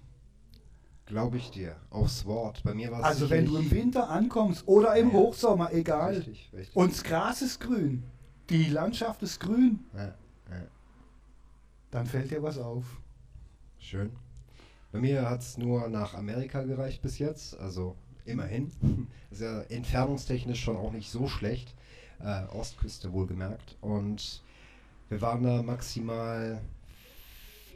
Glaube 1.11 1.37
ich 1.37 1.51
dir, 1.51 1.75
aufs 1.89 2.25
Wort. 2.25 2.63
Bei 2.63 2.73
mir 2.73 2.91
war 2.91 3.01
es 3.01 3.05
Also 3.05 3.29
wenn 3.29 3.45
du 3.45 3.57
im 3.57 3.69
Winter 3.69 4.09
ankommst 4.09 4.67
oder 4.67 4.95
im 4.95 5.09
ja. 5.09 5.13
Hochsommer, 5.13 5.73
egal. 5.73 6.15
Richtig, 6.15 6.49
richtig. 6.53 6.75
Und 6.75 6.91
das 6.91 7.03
Gras 7.03 7.41
ist 7.41 7.59
grün. 7.59 8.03
Die 8.49 8.65
Landschaft 8.65 9.21
ist 9.21 9.39
grün. 9.39 9.79
Ja 9.95 10.15
dann 11.91 12.05
fällt 12.05 12.31
dir 12.31 12.41
was 12.41 12.57
auf. 12.57 12.85
Schön. 13.77 14.11
Bei 14.91 14.99
mir 14.99 15.29
hat 15.29 15.41
es 15.41 15.57
nur 15.57 15.87
nach 15.89 16.13
Amerika 16.13 16.63
gereicht 16.63 17.01
bis 17.01 17.19
jetzt, 17.19 17.57
also 17.59 17.95
immerhin. 18.25 18.71
ist 19.29 19.41
ja 19.41 19.61
entfernungstechnisch 19.63 20.61
schon 20.61 20.77
auch 20.77 20.91
nicht 20.91 21.11
so 21.11 21.27
schlecht. 21.27 21.75
Äh, 22.19 22.45
Ostküste 22.53 23.11
wohlgemerkt. 23.13 23.77
Und 23.81 24.41
wir 25.09 25.21
waren 25.21 25.43
da 25.43 25.61
maximal 25.61 26.61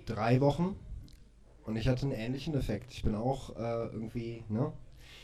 drei 0.05 0.39
Wochen 0.39 0.75
und 1.65 1.75
ich 1.75 1.87
hatte 1.87 2.03
einen 2.03 2.11
ähnlichen 2.13 2.53
Effekt. 2.55 2.93
Ich 2.93 3.03
bin 3.03 3.15
auch 3.15 3.55
äh, 3.55 3.85
irgendwie, 3.87 4.43
ne? 4.49 4.71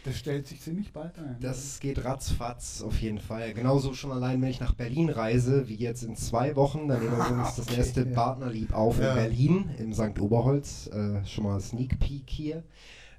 Das 0.03 0.17
stellt 0.17 0.47
sich 0.47 0.61
ziemlich 0.61 0.93
bald 0.93 1.17
ein. 1.19 1.37
Das 1.41 1.79
geht 1.79 2.03
ratzfatz 2.03 2.81
auf 2.81 2.99
jeden 3.01 3.19
Fall. 3.19 3.53
Genauso 3.53 3.93
schon 3.93 4.11
allein, 4.11 4.41
wenn 4.41 4.49
ich 4.49 4.59
nach 4.59 4.73
Berlin 4.73 5.09
reise, 5.09 5.67
wie 5.69 5.75
jetzt 5.75 6.01
in 6.01 6.15
zwei 6.15 6.55
Wochen. 6.55 6.87
Dann 6.87 7.01
nehmen 7.03 7.15
wir 7.17 7.37
uns 7.37 7.55
das 7.55 7.67
Okay, 7.69 7.77
erste 7.77 8.01
ja. 8.07 8.11
Partnerlieb 8.15 8.73
auf 8.73 8.99
Ja. 8.99 9.09
in 9.09 9.15
Berlin, 9.15 9.69
im 9.77 9.93
St. 9.93 10.19
Oberholz. 10.19 10.87
Äh, 10.87 11.23
schon 11.27 11.43
mal 11.43 11.59
Sneak 11.59 11.99
Peek 11.99 12.27
hier. 12.27 12.63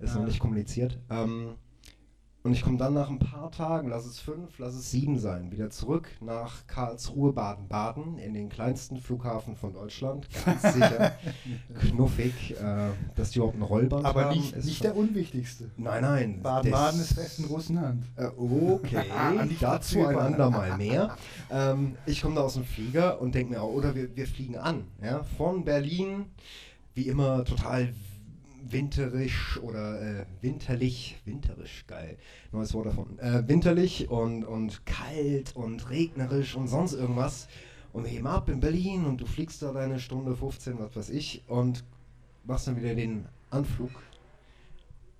Ist 0.00 0.14
Ja. 0.14 0.20
noch 0.20 0.26
nicht 0.26 0.40
kommuniziert. 0.40 0.98
Ähm, 1.08 1.54
und 2.44 2.52
ich 2.52 2.62
komme 2.62 2.76
dann 2.76 2.94
nach 2.94 3.08
ein 3.08 3.18
paar 3.20 3.50
Tagen, 3.52 3.88
lass 3.88 4.04
es 4.04 4.18
fünf, 4.18 4.58
lass 4.58 4.74
es 4.74 4.90
sieben 4.90 5.18
sein, 5.18 5.52
wieder 5.52 5.70
zurück 5.70 6.08
nach 6.20 6.66
Karlsruhe, 6.66 7.32
Baden-Baden, 7.32 8.18
in 8.18 8.34
den 8.34 8.48
kleinsten 8.48 8.96
Flughafen 8.96 9.54
von 9.54 9.72
Deutschland. 9.72 10.26
Ganz 10.44 10.62
sicher, 10.74 11.12
knuffig, 11.80 12.56
äh, 12.60 12.88
dass 13.14 13.30
die 13.30 13.38
überhaupt 13.38 13.56
eine 13.56 13.64
Rollbahn 13.64 14.04
Aber 14.04 14.24
haben. 14.26 14.36
nicht, 14.36 14.54
ist 14.56 14.64
nicht 14.64 14.78
schon- 14.78 14.86
der 14.88 14.96
unwichtigste. 14.96 15.70
Nein, 15.76 16.02
nein. 16.02 16.42
Baden-Baden 16.42 17.00
ist 17.00 17.12
fest 17.14 17.38
in 17.38 17.44
Russenhand. 17.46 18.04
äh, 18.16 18.26
okay, 18.36 19.04
Nicht 19.48 19.62
dazu 19.62 20.00
ein 20.06 20.16
aber- 20.16 20.24
andermal 20.24 20.76
mehr. 20.76 21.16
Ähm, 21.54 21.96
ich 22.06 22.22
komme 22.22 22.36
da 22.36 22.40
aus 22.42 22.54
dem 22.54 22.64
Flieger 22.64 23.20
und 23.20 23.34
denke 23.34 23.52
mir, 23.52 23.60
auch, 23.62 23.68
oder 23.72 23.94
wir, 23.94 24.16
wir 24.16 24.26
fliegen 24.26 24.56
an. 24.56 24.84
Ja? 25.02 25.22
Von 25.36 25.64
Berlin, 25.64 26.26
wie 26.94 27.08
immer 27.08 27.44
total 27.44 27.92
winterisch 28.70 29.58
oder 29.62 30.00
äh, 30.00 30.26
winterlich, 30.40 31.16
winterisch, 31.24 31.84
geil, 31.86 32.18
neues 32.52 32.74
Wort 32.74 32.86
davon, 32.86 33.18
äh, 33.18 33.46
winterlich 33.46 34.08
und, 34.10 34.44
und 34.44 34.84
kalt 34.86 35.54
und 35.56 35.90
regnerisch 35.90 36.54
und 36.54 36.68
sonst 36.68 36.92
irgendwas. 36.94 37.48
Und 37.92 38.04
wir 38.04 38.10
heben 38.10 38.26
ab 38.26 38.48
in 38.48 38.60
Berlin 38.60 39.04
und 39.04 39.20
du 39.20 39.26
fliegst 39.26 39.62
da 39.62 39.72
deine 39.72 40.00
Stunde 40.00 40.34
15, 40.34 40.78
was 40.78 40.96
weiß 40.96 41.10
ich, 41.10 41.42
und 41.48 41.84
machst 42.44 42.66
dann 42.66 42.76
wieder 42.76 42.94
den 42.94 43.26
Anflug 43.50 43.90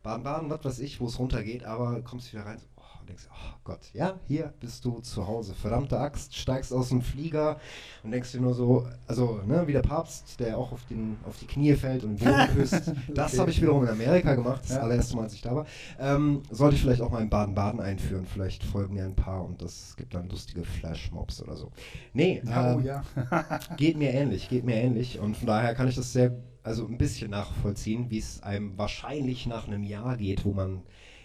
Baden-Baden, 0.03 0.51
was 0.51 0.65
weiß 0.65 0.79
ich, 0.81 1.01
wo 1.01 1.07
es 1.07 1.19
runtergeht, 1.19 1.65
aber 1.65 2.01
kommst 2.03 2.33
wieder 2.33 2.45
rein 2.45 2.59
so, 2.59 2.67
und 3.03 3.09
denkst, 3.09 3.25
oh 3.31 3.55
Gott, 3.65 3.81
ja, 3.93 4.19
hier 4.27 4.55
bist 4.61 4.85
du 4.85 5.01
zu 5.01 5.27
Hause. 5.27 5.55
Verdammte 5.55 5.99
Axt, 5.99 6.35
steigst 6.37 6.73
aus 6.73 6.89
dem 6.89 7.03
Flieger 7.03 7.59
und 8.03 8.13
denkst 8.13 8.33
dir 8.33 8.41
nur 8.41 8.55
so, 8.55 8.87
also, 9.07 9.41
ne, 9.47 9.67
wie 9.67 9.73
der 9.73 9.83
Papst, 9.83 10.41
der 10.41 10.57
auch 10.57 10.73
auf, 10.73 10.87
den, 10.87 11.19
auf 11.27 11.39
die 11.39 11.47
Knie 11.47 11.75
fällt 11.75 12.05
und 12.05 12.21
den 12.21 12.27
Boden 12.27 12.47
küsst. 12.55 12.93
Das 13.15 13.33
Okay. 13.33 13.39
habe 13.41 13.51
ich 13.51 13.61
wiederum 13.61 13.83
in 13.83 13.91
Amerika 13.91 14.35
gemacht, 14.35 14.63
das 14.65 14.77
Ja. 14.77 14.81
allererste 14.83 15.17
Mal, 15.17 15.25
als 15.25 15.35
ich 15.35 15.43
da 15.43 15.55
war. 15.55 15.67
Ähm, 15.99 16.43
sollte 16.51 16.77
ich 16.77 16.83
vielleicht 16.83 17.03
auch 17.03 17.11
mal 17.11 17.21
in 17.23 17.29
Baden-Baden 17.31 17.81
einführen, 17.81 18.25
vielleicht 18.25 18.65
folgen 18.65 18.95
mir 18.95 19.05
ein 19.05 19.17
paar 19.17 19.45
und 19.45 19.61
das 19.61 19.97
gibt 19.97 20.15
dann 20.15 20.29
lustige 20.29 20.65
Flashmobs 20.65 21.43
oder 21.43 21.57
so. 21.57 21.71
Nee, 22.13 22.43
Ja, 22.47 22.75
oh 22.77 22.79
ähm, 22.79 22.85
ja. 22.85 23.03
Geht 23.77 23.97
mir 23.99 24.13
ähnlich, 24.13 24.49
geht 24.49 24.65
mir 24.65 24.77
ähnlich. 24.77 25.19
Und 25.19 25.37
von 25.37 25.47
daher 25.47 25.75
kann 25.75 25.89
ich 25.89 25.97
das 25.97 26.13
sehr, 26.13 26.33
also 26.63 26.87
ein 26.87 26.99
bisschen 26.99 27.31
nachvollziehen, 27.31 28.11
wie 28.11 28.19
es 28.19 28.43
einem 28.43 28.79
wahrscheinlich 28.79 29.47
nach 29.47 29.67
einem 29.67 29.83
Jahr 29.83 30.17
geht, 30.17 30.45
wo 30.45 30.53
man 30.53 30.83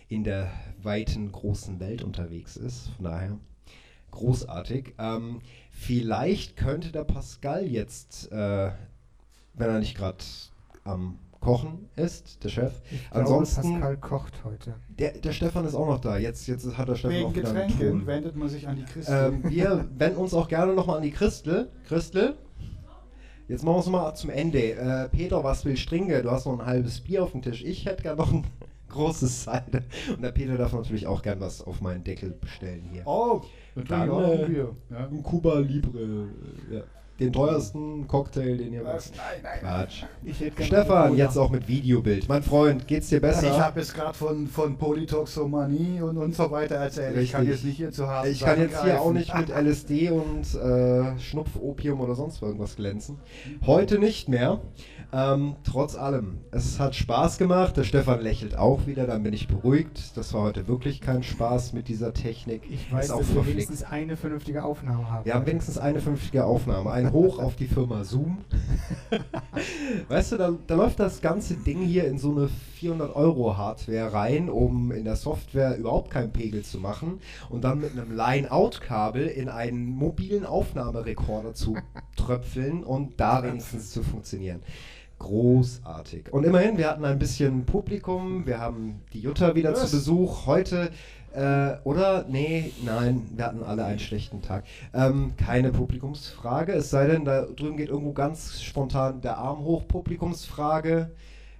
in 0.10 0.24
der 0.24 0.52
weiten, 0.82 1.32
großen 1.32 1.80
Welt 1.80 2.04
unterwegs 2.04 2.56
ist. 2.58 2.89
Von 2.96 3.06
daher 3.06 3.38
großartig. 4.12 4.96
Ähm, 4.98 5.41
vielleicht 5.72 6.56
könnte 6.58 6.91
der 6.91 7.04
Pascal 7.04 7.65
jetzt, 7.65 8.32
äh, 8.32 8.72
wenn 9.54 9.70
er 9.70 9.80
nicht 9.80 9.96
gerade 9.98 10.24
am 10.84 11.20
Kochen 11.39 11.88
ist, 11.96 12.43
der 12.43 12.50
Chef. 12.50 12.74
Ich 12.89 13.10
glaube, 13.12 13.20
Ansonsten, 13.22 13.74
Pascal 13.74 13.98
kocht 13.98 14.43
heute. 14.43 14.76
der, 14.89 15.12
der 15.13 15.32
Stefan 15.34 15.65
ist 15.65 15.76
auch 15.76 15.88
noch 15.88 16.00
da. 16.00 16.17
Jetzt, 16.17 16.48
jetzt 16.48 16.78
hat 16.78 16.88
der 16.88 16.96
Stefan 16.96 17.15
Wegen 17.15 17.26
auch 17.28 17.36
wieder 17.36 17.50
einen 17.50 17.67
Getränken 17.67 18.00
Ton. 18.00 18.08
wendet 18.08 18.36
man 18.36 18.50
sich 18.50 18.67
an 18.67 18.76
die 18.76 18.84
Christen. 18.84 19.13
Ähm, 19.13 19.43
wir 19.50 19.88
wenden 19.98 20.17
uns 20.17 20.34
auch 20.34 20.48
gerne 20.48 20.74
nochmal 20.74 20.98
an 20.98 21.04
die 21.04 21.12
Christel. 21.12 21.72
Christel? 21.88 22.38
Jetzt 23.48 23.63
machen 23.63 23.76
wir 23.76 23.80
es 23.80 23.88
mal 23.88 24.13
zum 24.15 24.30
Ende. 24.30 24.74
Äh, 24.74 25.10
Peter, 25.10 25.43
was 25.43 25.63
will 25.63 25.78
Stringe? 25.78 26.22
Du 26.22 26.32
hast 26.32 26.46
noch 26.46 26.60
ein 26.60 26.65
halbes 26.65 27.00
Bier 27.02 27.24
auf 27.24 27.32
dem 27.32 27.41
Tisch. 27.41 27.63
Ich 27.63 27.86
hätte 27.86 28.04
gerne 28.04 28.17
noch 28.17 28.34
ein 28.34 28.43
großes 28.89 29.43
Seide. 29.45 29.84
Und 30.15 30.21
der 30.21 30.32
Peter 30.32 30.58
darf 30.58 30.73
natürlich 30.73 31.08
auch 31.08 31.21
gern 31.21 31.39
was 31.39 31.62
auf 31.62 31.82
meinen 31.82 32.04
Deckel 32.04 32.32
bestellen 32.32 32.84
hier. 32.91 33.04
oh, 33.06 33.41
dann 33.76 33.86
Dann, 33.86 33.86
trinke 33.86 34.06
ich 34.06 34.12
auch 34.12 34.21
äh, 34.30 34.38
ein 34.38 34.45
Bier. 34.54 34.76
Ja. 34.89 35.08
Ein 35.08 35.23
Cuba 35.23 35.60
Libre. 35.60 36.00
äh, 36.71 36.76
Ja. 36.76 36.84
Den 37.19 37.34
teuersten 37.34 38.08
Cocktail, 38.08 38.58
den 38.58 38.73
ihr 38.73 38.84
macht. 38.84 39.12
Nein, 39.15 39.41
nein. 39.41 39.60
Quatsch. 39.60 40.03
Ich 40.23 40.39
hätte 40.39 40.51
gerne 40.51 40.67
Stefan, 40.67 41.17
jetzt 41.17 41.36
auch 41.36 41.49
mit 41.49 41.67
Videobild. 41.67 42.30
Mein 42.30 42.43
Freund, 42.43 42.88
geht's 42.88 43.10
dir 43.10 43.19
besser? 43.19 43.47
Ich 43.47 43.60
habe 43.60 43.80
jetzt 43.80 43.95
gerade 43.95 44.13
von, 44.13 44.45
von 44.47 44.77
Polytoxomanie 44.77 46.01
und, 46.01 46.17
und 46.17 46.36
so 46.36 46.51
weiter 46.51 46.75
erzählt. 46.75 47.17
Ich 47.17 47.32
kann 47.32 47.41
Richtig. 47.41 47.56
jetzt 47.56 47.65
nicht 47.65 47.77
hier 47.77 47.91
zu 47.91 48.08
haben. 48.08 48.30
Ich 48.30 48.41
kann 48.41 48.60
jetzt 48.60 48.84
hier 48.84 49.01
auch 49.01 49.13
nicht 49.13 49.34
mit 49.36 49.49
LSD 49.49 50.12
und 50.12 50.53
äh, 50.56 51.19
Schnupfopium 51.19 52.01
oder 52.01 52.13
sonst 52.13 52.41
irgendwas 52.41 52.75
glänzen. 52.75 53.17
Heute 53.65 53.97
nicht 53.97 54.30
mehr. 54.30 54.62
Ähm, 55.13 55.56
trotz 55.63 55.95
allem, 55.95 56.39
es 56.51 56.80
hat 56.80 56.93
Spaß 56.93 57.38
gemacht. 57.38 57.77
Der 57.77 57.84
Stefan 57.84 58.19
lächelt 58.21 58.58
auch 58.58 58.88
wieder, 58.88 59.08
dann 59.08 59.23
bin 59.23 59.34
ich 59.34 59.47
beruhigt. 59.47 60.17
Das 60.17 60.34
war 60.34 60.41
heute 60.41 60.67
wirklich 60.67 60.99
kein 60.99 61.23
Spaß 61.23 61.71
mit 61.71 61.88
dieser 61.88 62.13
Technik. 62.13 62.63
Ich 62.69 62.91
weiß, 62.91 63.06
Ist 63.06 63.12
auch 63.12 63.19
dass 63.19 63.34
wir 63.34 63.47
wenigstens 63.47 63.84
eine 63.84 64.17
vernünftige 64.17 64.63
Aufnahme 64.65 65.10
haben. 65.10 65.25
Wir 65.25 65.34
haben 65.34 65.45
wenigstens 65.45 65.77
eine 65.77 66.01
vernünftige 66.01 66.43
Aufnahme. 66.43 66.91
Ein 67.08 67.13
Hoch 67.13 67.39
auf 67.39 67.56
die 67.56 67.67
Firma 67.67 68.04
Zoom. 68.04 68.39
weißt 70.10 70.34
du, 70.34 70.38
da, 70.38 70.54
da 70.67 70.76
läuft 70.76 71.00
das 71.00 71.22
ganze 71.22 71.54
Ding 71.54 71.82
hier 71.82 72.06
in 72.06 72.17
so 72.17 72.32
eine 72.32 72.50
400 72.50 73.15
Euro 73.15 73.56
Hardware 73.56 74.12
rein, 74.12 74.50
um 74.50 74.91
in 74.91 75.06
der 75.06 75.15
Software 75.15 75.78
überhaupt 75.78 76.12
keinen 76.12 76.34
Pegel 76.34 76.63
zu 76.63 76.80
machen 76.80 77.22
und 77.50 77.63
dann 77.63 77.80
mit 77.80 77.93
einem 77.93 78.13
Line-Out-Kabel 78.13 79.26
in 79.26 79.48
einen 79.48 79.86
mobilen 79.88 80.46
Aufnahmerekorder 80.46 81.54
zu 81.54 81.78
tröpfeln 82.17 82.84
und 82.84 83.22
da 83.22 83.41
wenigstens 83.41 83.91
zu 83.91 84.04
funktionieren. 84.04 84.60
Großartig. 85.20 86.32
Und 86.32 86.43
immerhin, 86.43 86.78
wir 86.78 86.89
hatten 86.89 87.04
ein 87.04 87.17
bisschen 87.17 87.65
Publikum, 87.65 88.46
wir 88.46 88.60
haben 88.60 89.02
die 89.13 89.22
Jutta 89.22 89.56
wieder 89.56 89.72
Was? 89.72 89.89
zu 89.89 89.98
Besuch. 89.98 90.46
Heute, 90.46 90.91
äh, 91.38 91.78
oder? 91.84 92.26
Nee, 92.28 92.71
nein, 92.84 93.30
wir 93.36 93.45
hatten 93.45 93.63
alle 93.63 93.86
einen 93.86 94.00
schlechten 94.00 94.41
Tag. 94.41 94.63
Ähm, 94.93 95.34
keine 95.38 95.71
Publikumsfrage, 95.71 96.73
es 96.73 96.89
sei 96.89 97.08
denn, 97.08 97.26
da 97.26 97.43
drüben 97.43 97.78
geht 97.78 97.89
irgendwo 97.89 98.12
ganz 98.13 98.62
spontan 98.62 99.21
der 99.21 99.38
Arm 99.38 99.60
hoch. 99.60 99.88
Publikumsfrage. 99.88 101.12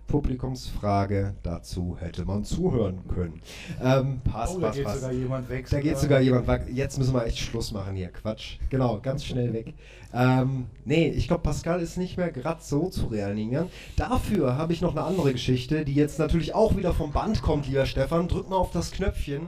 Publikumsfrage, 0.08 1.34
dazu 1.44 1.98
hätte 2.00 2.24
man 2.24 2.46
zuhören 2.46 3.06
können. 3.14 3.42
Ähm, 3.84 4.22
passt, 4.24 4.56
Oh, 4.56 4.60
da 4.62 4.68
passt, 4.68 4.78
geht 4.78 4.86
passt. 4.86 5.02
sogar 5.02 5.14
jemand 5.14 5.50
weg. 5.50 5.68
Da 5.70 5.82
geht 5.82 5.98
sogar 5.98 6.22
jemand 6.22 6.48
weg. 6.48 6.62
Jetzt 6.72 6.98
müssen 6.98 7.14
wir 7.14 7.26
echt 7.26 7.40
Schluss 7.40 7.74
machen 7.74 7.94
hier. 7.96 8.08
Quatsch. 8.08 8.58
Genau, 8.70 9.00
ganz 9.02 9.26
schnell 9.26 9.52
weg. 9.52 9.74
Ähm, 10.14 10.68
nee, 10.86 11.10
ich 11.10 11.28
glaube, 11.28 11.44
Pascal 11.44 11.82
ist 11.82 11.98
nicht 11.98 12.16
mehr 12.18 12.32
gerade 12.32 12.62
so 12.64 12.88
zu 12.88 13.08
reanimieren. 13.08 13.68
Dafür 13.98 14.58
habe 14.58 14.72
ich 14.72 14.82
noch 14.82 14.92
eine 14.96 15.04
andere 15.04 15.34
Geschichte, 15.34 15.84
die 15.84 15.94
jetzt 15.94 16.20
natürlich 16.20 16.56
auch 16.56 16.78
wieder 16.78 16.94
vom 16.94 17.12
Band 17.12 17.42
kommt, 17.42 17.68
lieber 17.68 17.86
Stefan. 17.86 18.30
Drück 18.30 18.50
mal 18.50 18.56
auf 18.56 18.72
das 18.72 18.92
Knöpfchen. 18.92 19.48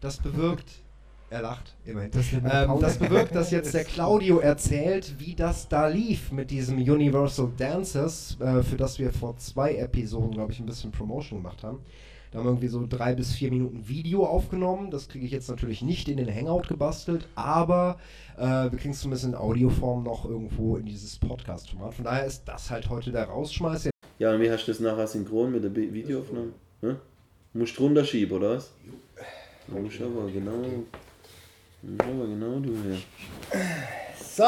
Das 0.00 0.18
bewirkt. 0.18 0.82
Er 1.28 1.42
lacht, 1.42 1.74
immerhin. 1.84 2.12
Das, 2.12 2.32
Ähm, 2.32 2.78
das 2.80 2.98
bewirkt, 2.98 3.34
dass 3.34 3.50
jetzt 3.50 3.74
der 3.74 3.82
Claudio 3.82 4.38
erzählt, 4.38 5.14
wie 5.18 5.34
das 5.34 5.68
da 5.68 5.88
lief 5.88 6.30
mit 6.30 6.52
diesem 6.52 6.78
Universal 6.78 7.50
Dancers, 7.56 8.36
äh, 8.40 8.62
für 8.62 8.76
das 8.76 9.00
wir 9.00 9.12
vor 9.12 9.36
zwei 9.36 9.74
Episoden, 9.74 10.30
glaube 10.30 10.52
ich, 10.52 10.60
ein 10.60 10.66
bisschen 10.66 10.92
Promotion 10.92 11.40
gemacht 11.40 11.64
haben. 11.64 11.80
Da 12.30 12.38
haben 12.38 12.46
wir 12.46 12.50
irgendwie 12.50 12.68
so 12.68 12.86
drei 12.88 13.14
bis 13.14 13.32
vier 13.32 13.50
Minuten 13.50 13.88
Video 13.88 14.24
aufgenommen. 14.24 14.90
Das 14.90 15.08
kriege 15.08 15.26
ich 15.26 15.32
jetzt 15.32 15.48
natürlich 15.48 15.82
nicht 15.82 16.08
in 16.08 16.16
den 16.16 16.32
Hangout 16.32 16.68
gebastelt, 16.68 17.26
aber 17.34 17.98
äh, 18.36 18.70
wir 18.70 18.78
kriegen 18.78 18.90
es 18.90 19.00
zumindest 19.00 19.26
in 19.26 19.34
Audioform 19.34 20.04
noch 20.04 20.24
irgendwo 20.26 20.76
in 20.76 20.86
dieses 20.86 21.18
Podcast-Format. 21.18 21.94
Von 21.94 22.04
daher 22.04 22.26
ist 22.26 22.44
das 22.44 22.70
halt 22.70 22.88
heute 22.88 23.10
der 23.10 23.24
Rausschmeiß. 23.24 23.90
Ja, 24.18 24.32
und 24.32 24.40
wie 24.40 24.50
hast 24.50 24.66
du 24.66 24.72
das 24.72 24.80
nachher 24.80 25.06
synchron 25.06 25.50
mit 25.50 25.64
der 25.64 25.74
Videoaufnahme? 25.74 26.52
Hm? 26.82 26.96
Musst 27.52 27.78
du 27.78 27.82
runterschieben, 27.82 28.36
oder 28.36 28.56
was? 28.56 28.70
Ja, 29.68 29.80
musst 29.80 30.00
aber 30.00 30.30
genau. 30.30 30.62
musst 31.82 32.00
aber 32.02 32.26
genau 32.26 32.60
du 32.60 32.74
her. 32.82 32.98
So, 34.22 34.44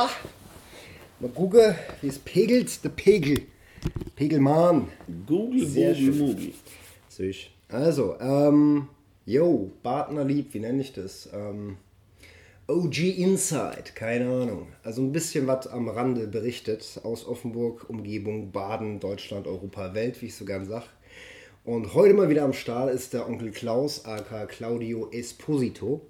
mal 1.21 1.31
gucken, 1.35 1.75
wie 2.01 2.09
es 2.09 2.19
pegelt, 2.19 2.83
der 2.85 2.91
Pegel. 2.91 3.43
Pegelmann. 4.15 4.89
Google, 5.27 5.67
Sehr 5.67 5.95
Google. 5.95 6.53
Süß. 7.09 7.37
Also, 7.69 8.19
ähm, 8.21 8.89
yo, 9.27 9.71
Partnerlieb, 9.83 10.55
wie 10.55 10.61
nenne 10.61 10.81
ich 10.81 10.93
das? 10.93 11.29
Ähm, 11.33 11.77
OG 12.67 12.99
Inside, 13.19 13.93
keine 13.95 14.27
Ahnung. 14.27 14.69
Also 14.83 15.03
ein 15.03 15.11
bisschen 15.13 15.47
was 15.47 15.67
am 15.67 15.89
Rande 15.89 16.27
berichtet 16.27 17.01
aus 17.03 17.27
Offenburg, 17.27 17.89
Umgebung, 17.89 18.53
Baden, 18.53 19.01
Deutschland, 19.01 19.47
Europa, 19.47 19.95
Welt, 19.95 20.21
wie 20.21 20.27
ich 20.27 20.37
so 20.37 20.45
gern 20.45 20.67
sag. 20.67 20.85
Und 21.65 21.95
heute 21.95 22.15
mal 22.15 22.29
wieder 22.31 22.45
am 22.45 22.53
Start 22.53 22.93
ist 22.93 23.13
der 23.13 23.29
Onkel 23.29 23.51
Klaus, 23.51 24.05
aka 24.05 24.47
Claudio 24.47 25.09
Esposito. 25.11 26.01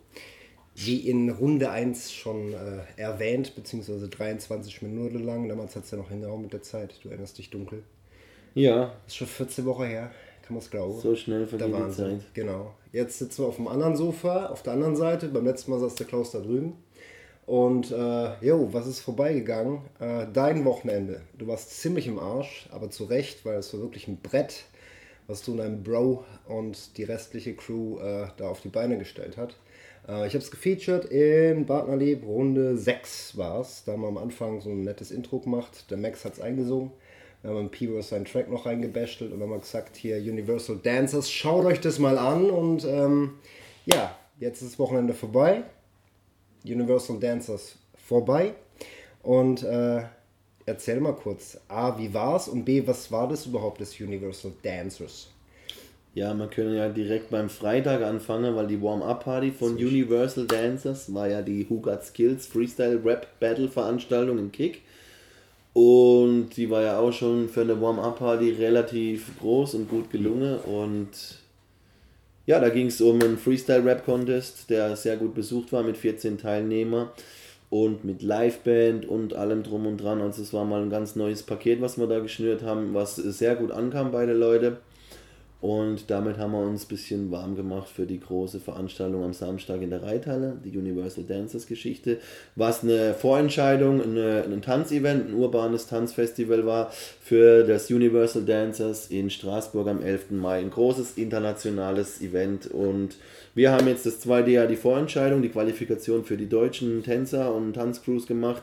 Wie 0.77 1.09
in 1.09 1.29
Runde 1.31 1.71
1 1.71 2.13
schon 2.13 2.53
äh, 2.53 2.57
erwähnt, 2.97 3.57
beziehungsweise 3.57 4.09
23 4.09 4.83
Minuten 4.83 5.25
lang. 5.25 5.49
Damals 5.49 5.75
hat 5.75 5.85
es 5.85 5.91
ja 5.91 5.99
noch 5.99 6.09
hingehauen 6.11 6.43
mit 6.43 6.53
der 6.53 6.63
Zeit. 6.63 7.01
Du 7.03 7.09
erinnerst 7.09 7.37
dich 7.39 7.51
dunkel. 7.51 7.83
Ja, 8.55 8.93
Ist 9.07 9.17
schon 9.17 9.27
14 9.27 9.65
Wochen 9.67 9.85
her, 9.85 10.13
kann 10.43 10.55
man 10.55 10.63
es 10.63 10.71
glauben. 10.71 11.01
so 11.01 11.17
schnell 11.17 11.41
Der 11.47 11.49
vergeht 11.59 11.75
die. 11.75 11.93
Zeit. 11.93 12.21
Genau. 12.35 12.75
Jetzt 12.93 13.19
sitzen 13.19 13.43
wir 13.43 13.49
auf 13.49 13.57
dem 13.57 13.67
anderen 13.67 13.97
Sofa, 13.97 14.47
auf 14.47 14.63
der 14.63 14.75
anderen 14.75 14.95
Seite. 14.95 15.29
Beim 15.29 15.45
letzten 15.45 15.73
Mal 15.73 15.81
saß 15.81 15.97
der 15.97 16.07
Klaus 16.07 16.31
da 16.31 16.39
drüben. 16.39 16.75
Und, 17.47 17.91
äh, 17.91 18.45
jo, 18.45 18.69
was 18.73 18.87
ist 18.87 19.01
vorbeigegangen? 19.01 19.81
Äh, 19.99 20.27
dein 20.33 20.65
Wochenende. 20.65 21.23
Du 21.37 21.49
warst 21.49 21.81
ziemlich 21.81 22.07
im 22.07 22.19
Arsch, 22.21 22.69
aber 22.71 22.91
zu 22.91 23.05
Recht, 23.05 23.45
weil 23.45 23.59
es 23.59 23.73
war 23.75 23.81
wirklich 23.81 24.07
ein 24.07 24.19
Brett. 24.19 24.65
Was 25.29 25.43
du 25.43 25.53
und 25.53 25.59
dein 25.59 25.85
Bro 25.85 26.25
und 26.49 26.97
die 26.97 27.05
restliche 27.05 27.55
Crew 27.55 27.99
äh, 28.01 28.27
da 28.37 28.49
auf 28.49 28.61
die 28.62 28.69
Beine 28.69 28.99
gestellt 28.99 29.37
hat. 29.37 29.55
Äh, 30.09 30.27
ich 30.27 30.35
habe 30.35 30.43
es 30.43 30.51
gefeatured 30.51 31.05
in 31.05 31.67
Partnerlieb, 31.67 32.25
Runde 32.25 32.77
6 32.77 33.37
war 33.37 33.61
es. 33.61 33.85
Da 33.85 33.93
haben 33.93 34.01
wir 34.01 34.09
am 34.09 34.19
Anfang 34.19 34.61
so 34.61 34.71
ein 34.71 34.83
nettes 34.83 35.12
Intro 35.12 35.38
gemacht. 35.38 35.91
Der 35.91 35.99
Max 35.99 36.25
hat 36.25 36.33
es 36.33 36.41
eingesungen. 36.41 36.91
Wir 37.43 37.51
haben 37.51 37.71
P 37.71 37.88
seinen 38.03 38.25
Track 38.25 38.51
noch 38.51 38.67
reingebestelt 38.67 39.33
und 39.33 39.41
haben 39.41 39.51
mal 39.51 39.61
gesagt, 39.61 39.97
hier 39.97 40.17
Universal 40.17 40.81
Dancers, 40.83 41.31
schaut 41.31 41.67
euch 41.67 41.81
das 41.81 42.01
mal 42.01 42.19
an. 42.19 42.51
Und 42.51 42.85
ähm, 42.85 43.35
ja, 43.87 44.17
jetzt 44.41 44.62
ist 44.62 44.73
das 44.73 44.79
Wochenende 44.79 45.14
vorbei. 45.14 45.62
Universal 46.64 47.21
Dancers 47.21 47.77
vorbei. 47.97 48.55
Und 49.23 49.62
äh, 49.62 50.03
erzähl 50.68 51.00
mal 51.00 51.14
kurz, 51.14 51.59
A, 51.68 51.98
wie 51.98 52.12
war's 52.12 52.46
und 52.46 52.64
B, 52.64 52.87
was 52.87 53.11
war 53.11 53.26
das 53.28 53.46
überhaupt, 53.46 53.81
das 53.81 53.98
Universal 53.98 54.52
Dancers? 54.62 55.28
Ja, 56.14 56.35
man 56.35 56.50
könnte 56.50 56.76
ja 56.76 56.88
direkt 56.88 57.31
beim 57.31 57.48
Freitag 57.48 58.02
anfangen, 58.02 58.54
weil 58.54 58.66
die 58.66 58.81
Warm-Up-Party 58.81 59.52
von 59.52 59.74
Universal 59.74 60.46
Dancers 60.46 61.12
war 61.14 61.28
ja 61.28 61.42
die 61.42 61.68
Who 61.68 61.81
Got 61.81 62.04
Skills 62.04 62.46
Freestyle 62.46 63.00
Rap 63.04 63.38
Battle 63.40 63.68
Veranstaltung 63.68 64.38
im 64.38 64.52
Kick. 64.52 64.83
Und 65.74 66.50
die 66.57 66.70
war 66.70 66.83
ja 66.83 66.98
auch 66.98 67.12
schon 67.12 67.48
für 67.48 67.61
eine 67.61 67.81
Warm-Up-Party 67.81 68.50
relativ 68.52 69.38
groß 69.38 69.74
und 69.74 69.88
gut 69.88 70.11
gelungen. 70.11 70.59
Und 70.59 71.11
ja, 72.46 72.59
da 72.59 72.68
ging 72.68 72.87
es 72.88 73.00
um 73.00 73.20
einen 73.20 73.38
Freestyle-Rap-Contest, 73.38 74.70
der 74.70 74.96
sehr 74.96 75.16
gut 75.18 75.35
besucht 75.35 75.72
war 75.72 75.83
mit 75.83 75.96
14 75.96 76.38
Teilnehmern 76.38 77.11
und 77.70 78.04
mit 78.04 78.22
Liveband 78.22 79.07
und 79.07 79.35
allem 79.35 79.62
drum 79.62 79.87
und 79.87 79.98
dran. 79.98 80.20
Also 80.22 80.42
es 80.42 80.52
war 80.52 80.64
mal 80.64 80.83
ein 80.83 80.90
ganz 80.90 81.16
neues 81.16 81.42
Paket, 81.42 81.81
was 81.81 81.98
wir 81.98 82.07
da 82.07 82.20
geschnürt 82.20 82.62
haben, 82.62 82.94
was 82.94 83.16
sehr 83.16 83.57
gut 83.57 83.70
ankam 83.70 84.11
bei 84.11 84.26
den 84.26 84.38
Leuten. 84.38 84.78
Und 85.61 86.09
damit 86.09 86.38
haben 86.38 86.53
wir 86.53 86.61
uns 86.61 86.85
ein 86.85 86.88
bisschen 86.88 87.31
warm 87.33 87.57
gemacht 87.57 87.88
für 87.88 88.07
die 88.07 88.21
große 88.21 88.61
Veranstaltung 88.61 89.25
am 89.25 89.33
Samstag 89.33 89.83
in 89.83 89.90
der 89.90 90.05
Reithalle, 90.05 90.57
die 90.64 90.77
Universal 90.77 91.25
Dancers 91.25 91.66
Geschichte, 91.66 92.18
was 92.55 92.85
eine 92.85 93.12
Vorentscheidung, 93.14 94.01
eine, 94.01 94.44
ein 94.44 94.62
Tanzevent, 94.62 95.29
ein 95.29 95.35
urbanes 95.35 95.88
Tanzfestival 95.88 96.64
war 96.64 96.92
für 97.21 97.64
das 97.64 97.90
Universal 97.90 98.44
Dancers 98.44 99.11
in 99.11 99.31
Straßburg 99.31 99.88
am 99.88 100.01
11. 100.01 100.31
Mai. 100.31 100.61
Ein 100.61 100.71
großes 100.71 101.14
internationales 101.16 102.21
Event 102.21 102.68
und 102.68 103.16
wir 103.57 103.73
haben 103.73 103.88
jetzt 103.88 104.07
das 104.07 104.21
zweite 104.21 104.53
Jahr 104.53 104.68
die 104.68 104.77
Vorentscheidung, 104.77 105.42
die 105.42 105.49
Qualifikation 105.49 106.25
für 106.25 106.37
die 106.37 106.49
deutschen 106.49 107.03
Tänzer 107.03 107.53
und 107.53 107.73
Tanzcrews 107.73 108.29
gemacht. 108.29 108.62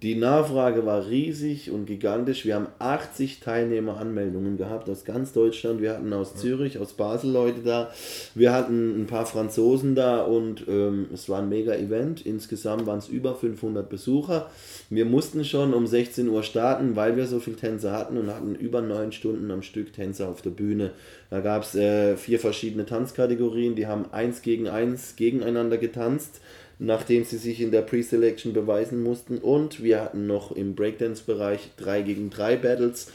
Die 0.00 0.14
Nachfrage 0.14 0.86
war 0.86 1.08
riesig 1.08 1.72
und 1.72 1.86
gigantisch. 1.86 2.44
Wir 2.44 2.54
haben 2.54 2.68
80 2.78 3.40
Teilnehmeranmeldungen 3.40 4.56
gehabt 4.56 4.88
aus 4.88 5.04
ganz 5.04 5.32
Deutschland. 5.32 5.80
Wir 5.80 5.90
hatten 5.90 6.12
aus 6.12 6.36
Zürich, 6.36 6.78
aus 6.78 6.92
Basel 6.92 7.32
Leute 7.32 7.62
da. 7.64 7.90
Wir 8.36 8.52
hatten 8.52 9.00
ein 9.00 9.08
paar 9.08 9.26
Franzosen 9.26 9.96
da 9.96 10.20
und 10.22 10.68
ähm, 10.68 11.06
es 11.12 11.28
war 11.28 11.40
ein 11.40 11.48
mega 11.48 11.74
Event. 11.74 12.24
Insgesamt 12.24 12.86
waren 12.86 13.00
es 13.00 13.08
über 13.08 13.34
500 13.34 13.90
Besucher. 13.90 14.48
Wir 14.88 15.04
mussten 15.04 15.44
schon 15.44 15.74
um 15.74 15.88
16 15.88 16.28
Uhr 16.28 16.44
starten, 16.44 16.94
weil 16.94 17.16
wir 17.16 17.26
so 17.26 17.40
viele 17.40 17.56
Tänzer 17.56 17.90
hatten 17.90 18.18
und 18.18 18.28
hatten 18.28 18.54
über 18.54 18.80
neun 18.80 19.10
Stunden 19.10 19.50
am 19.50 19.62
Stück 19.62 19.92
Tänzer 19.92 20.28
auf 20.28 20.42
der 20.42 20.50
Bühne. 20.50 20.92
Da 21.28 21.40
gab 21.40 21.64
es 21.64 21.74
äh, 21.74 22.16
vier 22.16 22.38
verschiedene 22.38 22.86
Tanzkategorien. 22.86 23.74
Die 23.74 23.88
haben 23.88 24.04
eins 24.12 24.42
gegen 24.42 24.68
eins 24.68 25.16
gegeneinander 25.16 25.76
getanzt 25.76 26.40
nachdem 26.78 27.24
sie 27.24 27.38
sich 27.38 27.60
in 27.60 27.70
der 27.70 27.82
Pre-Selection 27.82 28.52
beweisen 28.52 29.02
mussten. 29.02 29.38
Und 29.38 29.82
wir 29.82 30.00
hatten 30.00 30.26
noch 30.26 30.52
im 30.52 30.74
Breakdance-Bereich 30.74 31.70
3 31.76 32.02
gegen 32.02 32.30
3 32.30 32.56
Battles. 32.56 33.10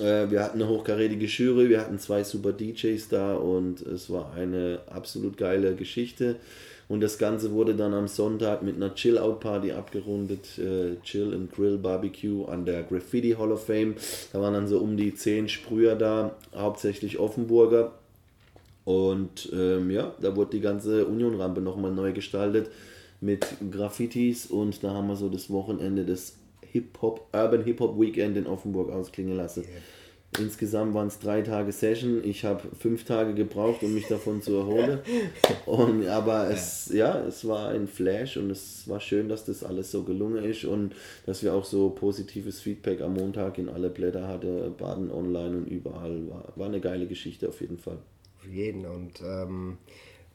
Äh, 0.00 0.30
wir 0.30 0.42
hatten 0.42 0.60
eine 0.60 0.68
hochkarätige 0.68 1.26
Jury, 1.26 1.68
wir 1.68 1.80
hatten 1.80 1.98
zwei 1.98 2.24
super 2.24 2.52
DJs 2.52 3.08
da 3.08 3.34
und 3.34 3.80
es 3.82 4.10
war 4.10 4.32
eine 4.34 4.80
absolut 4.90 5.36
geile 5.36 5.74
Geschichte. 5.74 6.36
Und 6.88 7.00
das 7.00 7.18
Ganze 7.18 7.50
wurde 7.50 7.74
dann 7.74 7.94
am 7.94 8.06
Sonntag 8.06 8.62
mit 8.62 8.76
einer 8.76 8.94
Chill-Out-Party 8.94 9.72
abgerundet. 9.72 10.58
Äh, 10.58 11.02
Chill 11.02 11.34
and 11.34 11.52
Grill 11.52 11.78
Barbecue 11.78 12.44
an 12.44 12.64
der 12.64 12.84
Graffiti 12.84 13.32
Hall 13.32 13.50
of 13.50 13.66
Fame. 13.66 13.96
Da 14.32 14.40
waren 14.40 14.54
dann 14.54 14.68
so 14.68 14.78
um 14.78 14.96
die 14.96 15.12
10 15.12 15.48
Sprüher 15.48 15.96
da, 15.96 16.36
hauptsächlich 16.54 17.18
Offenburger. 17.18 17.92
Und 18.84 19.50
ähm, 19.52 19.90
ja, 19.90 20.14
da 20.20 20.36
wurde 20.36 20.52
die 20.52 20.60
ganze 20.60 21.06
Union-Rampe 21.06 21.60
nochmal 21.60 21.90
neu 21.90 22.12
gestaltet 22.12 22.70
mit 23.20 23.46
Graffitis 23.70 24.46
und 24.46 24.82
da 24.82 24.92
haben 24.92 25.08
wir 25.08 25.16
so 25.16 25.28
das 25.28 25.50
Wochenende 25.50 26.04
des 26.04 26.36
Hip-Hop, 26.72 27.28
Urban 27.32 27.64
Hip-Hop 27.64 27.98
Weekend 27.98 28.36
in 28.36 28.46
Offenburg 28.46 28.90
ausklingen 28.90 29.36
lassen. 29.36 29.62
Yeah. 29.62 29.70
Insgesamt 30.38 30.92
waren 30.92 31.06
es 31.06 31.18
drei 31.18 31.40
Tage 31.42 31.72
Session. 31.72 32.22
Ich 32.22 32.44
habe 32.44 32.62
fünf 32.78 33.04
Tage 33.04 33.34
gebraucht, 33.34 33.82
um 33.82 33.94
mich 33.94 34.06
davon 34.06 34.42
zu 34.42 34.56
erholen. 34.56 34.98
Und, 35.66 36.06
aber 36.06 36.50
es, 36.50 36.90
ja, 36.92 37.18
es 37.24 37.46
war 37.46 37.70
ein 37.70 37.86
Flash 37.86 38.36
und 38.36 38.50
es 38.50 38.88
war 38.88 39.00
schön, 39.00 39.28
dass 39.28 39.44
das 39.44 39.64
alles 39.64 39.90
so 39.90 40.02
gelungen 40.02 40.44
ist 40.44 40.64
und 40.64 40.94
dass 41.24 41.42
wir 41.42 41.54
auch 41.54 41.64
so 41.64 41.90
positives 41.90 42.60
Feedback 42.60 43.00
am 43.00 43.14
Montag 43.14 43.58
in 43.58 43.68
alle 43.68 43.88
Blätter 43.90 44.28
hatten, 44.28 44.74
Baden 44.76 45.10
online 45.10 45.56
und 45.56 45.66
überall. 45.66 46.28
War, 46.28 46.52
war 46.54 46.66
eine 46.66 46.80
geile 46.80 47.06
Geschichte 47.06 47.48
auf 47.48 47.60
jeden 47.60 47.78
Fall. 47.78 47.98
Für 48.38 48.50
jeden. 48.50 48.86
Und 48.86 49.20
ähm, 49.22 49.78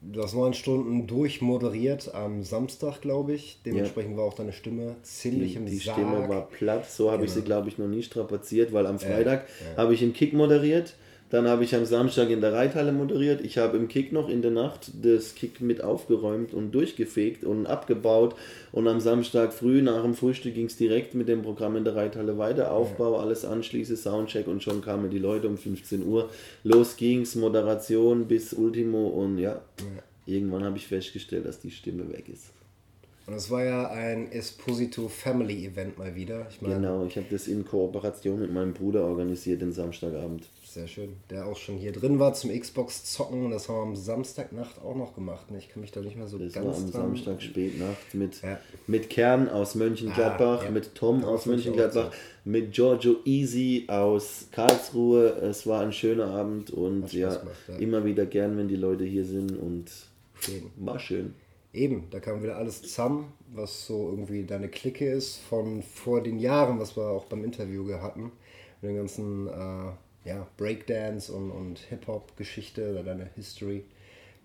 Du 0.03 0.23
hast 0.23 0.33
neun 0.33 0.55
Stunden 0.55 1.05
durchmoderiert 1.05 2.15
am 2.15 2.41
Samstag, 2.43 3.01
glaube 3.01 3.33
ich. 3.33 3.59
Dementsprechend 3.63 4.13
ja. 4.13 4.17
war 4.17 4.25
auch 4.25 4.33
deine 4.33 4.51
Stimme 4.51 4.95
ziemlich 5.03 5.51
die, 5.51 5.57
im 5.57 5.65
Die 5.67 5.77
Sarg. 5.77 5.97
Stimme 5.97 6.27
war 6.27 6.47
platt, 6.47 6.89
so 6.89 7.11
habe 7.11 7.19
genau. 7.19 7.27
ich 7.27 7.33
sie, 7.35 7.43
glaube 7.43 7.69
ich, 7.69 7.77
noch 7.77 7.87
nie 7.87 8.01
strapaziert, 8.01 8.73
weil 8.73 8.87
am 8.87 8.97
Freitag 8.97 9.43
äh, 9.43 9.77
habe 9.77 9.93
ich 9.93 10.01
im 10.01 10.13
Kick 10.13 10.33
moderiert 10.33 10.95
dann 11.31 11.47
habe 11.47 11.63
ich 11.63 11.73
am 11.73 11.85
Samstag 11.85 12.29
in 12.29 12.41
der 12.41 12.51
Reithalle 12.51 12.91
moderiert. 12.91 13.39
Ich 13.41 13.57
habe 13.57 13.77
im 13.77 13.87
Kick 13.87 14.11
noch 14.11 14.27
in 14.27 14.41
der 14.41 14.51
Nacht 14.51 14.91
das 15.01 15.33
Kick 15.33 15.61
mit 15.61 15.81
aufgeräumt 15.81 16.53
und 16.53 16.71
durchgefegt 16.71 17.45
und 17.45 17.67
abgebaut. 17.67 18.35
Und 18.73 18.89
am 18.89 18.99
Samstag 18.99 19.53
früh 19.53 19.81
nach 19.81 20.03
dem 20.03 20.13
Frühstück 20.13 20.53
ging 20.53 20.65
es 20.65 20.75
direkt 20.75 21.15
mit 21.15 21.29
dem 21.29 21.41
Programm 21.41 21.77
in 21.77 21.85
der 21.85 21.95
Reithalle 21.95 22.37
weiter. 22.37 22.73
Aufbau, 22.73 23.17
alles 23.17 23.45
anschließe, 23.45 23.95
Soundcheck 23.95 24.47
und 24.47 24.61
schon 24.61 24.81
kamen 24.81 25.09
die 25.09 25.19
Leute 25.19 25.47
um 25.47 25.57
15 25.57 26.05
Uhr. 26.05 26.29
Los 26.65 26.97
ging's, 26.97 27.35
Moderation 27.35 28.27
bis 28.27 28.51
Ultimo 28.51 29.07
und 29.07 29.37
ja, 29.37 29.61
irgendwann 30.25 30.65
habe 30.65 30.75
ich 30.75 30.87
festgestellt, 30.87 31.45
dass 31.45 31.61
die 31.61 31.71
Stimme 31.71 32.11
weg 32.11 32.27
ist. 32.27 32.51
Und 33.27 33.35
es 33.35 33.49
war 33.49 33.63
ja 33.63 33.89
ein 33.89 34.29
Esposito 34.33 35.07
Family 35.07 35.65
Event 35.65 35.97
mal 35.97 36.13
wieder. 36.15 36.47
Ich 36.49 36.61
mein, 36.61 36.73
genau, 36.73 37.05
ich 37.05 37.15
habe 37.15 37.27
das 37.29 37.47
in 37.47 37.63
Kooperation 37.63 38.41
mit 38.41 38.51
meinem 38.51 38.73
Bruder 38.73 39.05
organisiert 39.05 39.61
den 39.61 39.71
Samstagabend. 39.71 40.43
Sehr 40.73 40.87
schön. 40.87 41.17
Der 41.29 41.47
auch 41.47 41.57
schon 41.57 41.75
hier 41.75 41.91
drin 41.91 42.17
war 42.17 42.33
zum 42.33 42.49
Xbox 42.49 43.03
zocken. 43.03 43.51
Das 43.51 43.67
haben 43.67 43.75
wir 43.75 43.81
am 43.81 43.95
Samstagnacht 43.97 44.81
auch 44.81 44.95
noch 44.95 45.13
gemacht. 45.13 45.51
Ne? 45.51 45.57
Ich 45.57 45.67
kann 45.67 45.81
mich 45.81 45.91
da 45.91 45.99
nicht 45.99 46.15
mehr 46.15 46.27
so 46.27 46.37
das 46.37 46.53
ganz 46.53 46.65
war 46.65 46.75
am 46.75 46.91
dran. 46.91 47.01
Samstag 47.01 47.41
Spätnacht 47.41 48.13
mit, 48.13 48.41
ja. 48.41 48.57
mit 48.87 49.09
Kern 49.09 49.49
aus 49.49 49.75
Mönchengladbach, 49.75 50.61
ah, 50.61 50.63
ja. 50.63 50.71
mit 50.71 50.95
Tom 50.95 51.25
aus 51.25 51.45
Mönchengladbach, 51.45 52.13
mit 52.45 52.71
Giorgio 52.71 53.17
Easy 53.25 53.83
aus 53.89 54.47
Karlsruhe. 54.53 55.31
Es 55.41 55.67
war 55.67 55.81
ein 55.81 55.91
schöner 55.91 56.27
Abend 56.27 56.71
und 56.71 57.11
ja, 57.11 57.35
gemacht, 57.35 57.55
ja, 57.67 57.75
immer 57.75 58.05
wieder 58.05 58.25
gern, 58.25 58.55
wenn 58.55 58.69
die 58.69 58.77
Leute 58.77 59.03
hier 59.03 59.25
sind 59.25 59.51
und 59.57 59.91
schön. 60.39 60.71
war 60.77 60.99
schön. 60.99 61.33
Eben, 61.73 62.07
da 62.11 62.21
kam 62.21 62.43
wieder 62.43 62.55
alles 62.55 62.81
zusammen, 62.81 63.33
was 63.53 63.87
so 63.87 64.09
irgendwie 64.09 64.45
deine 64.45 64.69
Clique 64.69 65.11
ist 65.11 65.35
von 65.35 65.83
vor 65.83 66.23
den 66.23 66.39
Jahren, 66.39 66.79
was 66.79 66.95
wir 66.95 67.09
auch 67.09 67.25
beim 67.25 67.43
Interview 67.43 67.91
hatten. 67.95 68.31
Mit 68.81 68.91
den 68.91 68.95
ganzen 68.95 69.47
äh, 69.47 69.91
ja, 70.25 70.47
Breakdance 70.57 71.31
und, 71.31 71.51
und 71.51 71.79
Hip-Hop-Geschichte 71.79 72.91
oder 72.91 73.03
deine 73.03 73.29
History. 73.35 73.83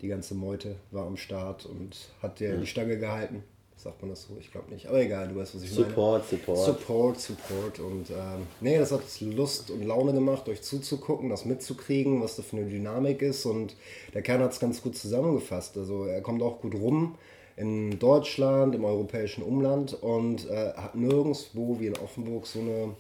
Die 0.03 0.09
ganze 0.09 0.35
Meute 0.35 0.77
war 0.91 1.07
am 1.07 1.17
Start 1.17 1.67
und 1.67 2.09
hat 2.23 2.41
dir 2.41 2.51
ja. 2.51 2.57
die 2.57 2.67
Stange 2.67 2.99
gehalten. 2.99 3.43
Sagt 3.77 4.01
man 4.01 4.11
das 4.11 4.23
so? 4.23 4.37
Ich 4.41 4.51
glaube 4.51 4.71
nicht. 4.73 4.87
Aber 4.89 5.01
egal, 5.01 5.29
du 5.29 5.37
weißt, 5.37 5.55
was 5.55 5.63
ich 5.63 5.71
support, 5.71 6.25
meine. 6.31 6.43
Support, 6.43 6.65
Support. 6.67 7.21
Support, 7.21 7.79
Und 7.81 8.11
ähm, 8.11 8.47
nee, 8.61 8.79
das 8.79 8.91
hat 8.91 9.03
Lust 9.21 9.71
und 9.71 9.85
Laune 9.85 10.15
gemacht, 10.15 10.49
euch 10.49 10.63
zuzugucken, 10.63 11.29
das 11.29 11.45
mitzukriegen, 11.45 12.23
was 12.23 12.37
da 12.37 12.43
für 12.43 12.57
eine 12.57 12.67
Dynamik 12.67 13.21
ist. 13.21 13.45
Und 13.45 13.77
der 14.15 14.23
Kern 14.23 14.41
hat 14.41 14.53
es 14.53 14.61
ganz 14.61 14.83
gut 14.83 14.97
zusammengefasst. 14.97 15.77
Also 15.77 16.07
er 16.07 16.23
kommt 16.23 16.43
auch 16.43 16.61
gut 16.61 16.75
rum 16.75 17.17
in 17.57 17.99
Deutschland, 17.99 18.75
im 18.75 18.85
europäischen 18.85 19.43
Umland 19.43 19.95
und 19.95 20.49
äh, 20.49 20.73
hat 20.75 20.95
nirgendwo 20.95 21.79
wie 21.79 21.87
in 21.87 21.97
Offenburg 21.99 22.47
so 22.47 22.61
eine 22.61 22.95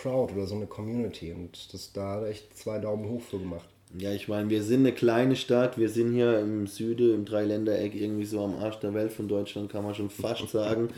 Crowd 0.00 0.34
oder 0.34 0.46
so 0.46 0.54
eine 0.54 0.66
Community. 0.66 1.32
Und 1.32 1.72
das 1.72 1.92
da 1.92 2.14
hat 2.14 2.26
echt 2.26 2.56
zwei 2.56 2.78
Daumen 2.78 3.08
hoch 3.08 3.22
für 3.22 3.38
gemacht. 3.38 3.68
Ja, 3.96 4.12
ich 4.12 4.28
meine, 4.28 4.50
wir 4.50 4.62
sind 4.62 4.80
eine 4.80 4.92
kleine 4.92 5.34
Stadt, 5.34 5.78
wir 5.78 5.88
sind 5.88 6.12
hier 6.12 6.38
im 6.40 6.66
Süden, 6.66 7.14
im 7.14 7.24
Dreiländereck, 7.24 7.94
irgendwie 7.94 8.26
so 8.26 8.44
am 8.44 8.56
Arsch 8.56 8.80
der 8.80 8.92
Welt 8.92 9.12
von 9.12 9.28
Deutschland, 9.28 9.72
kann 9.72 9.82
man 9.82 9.94
schon 9.94 10.10
fast 10.10 10.48
sagen. 10.50 10.90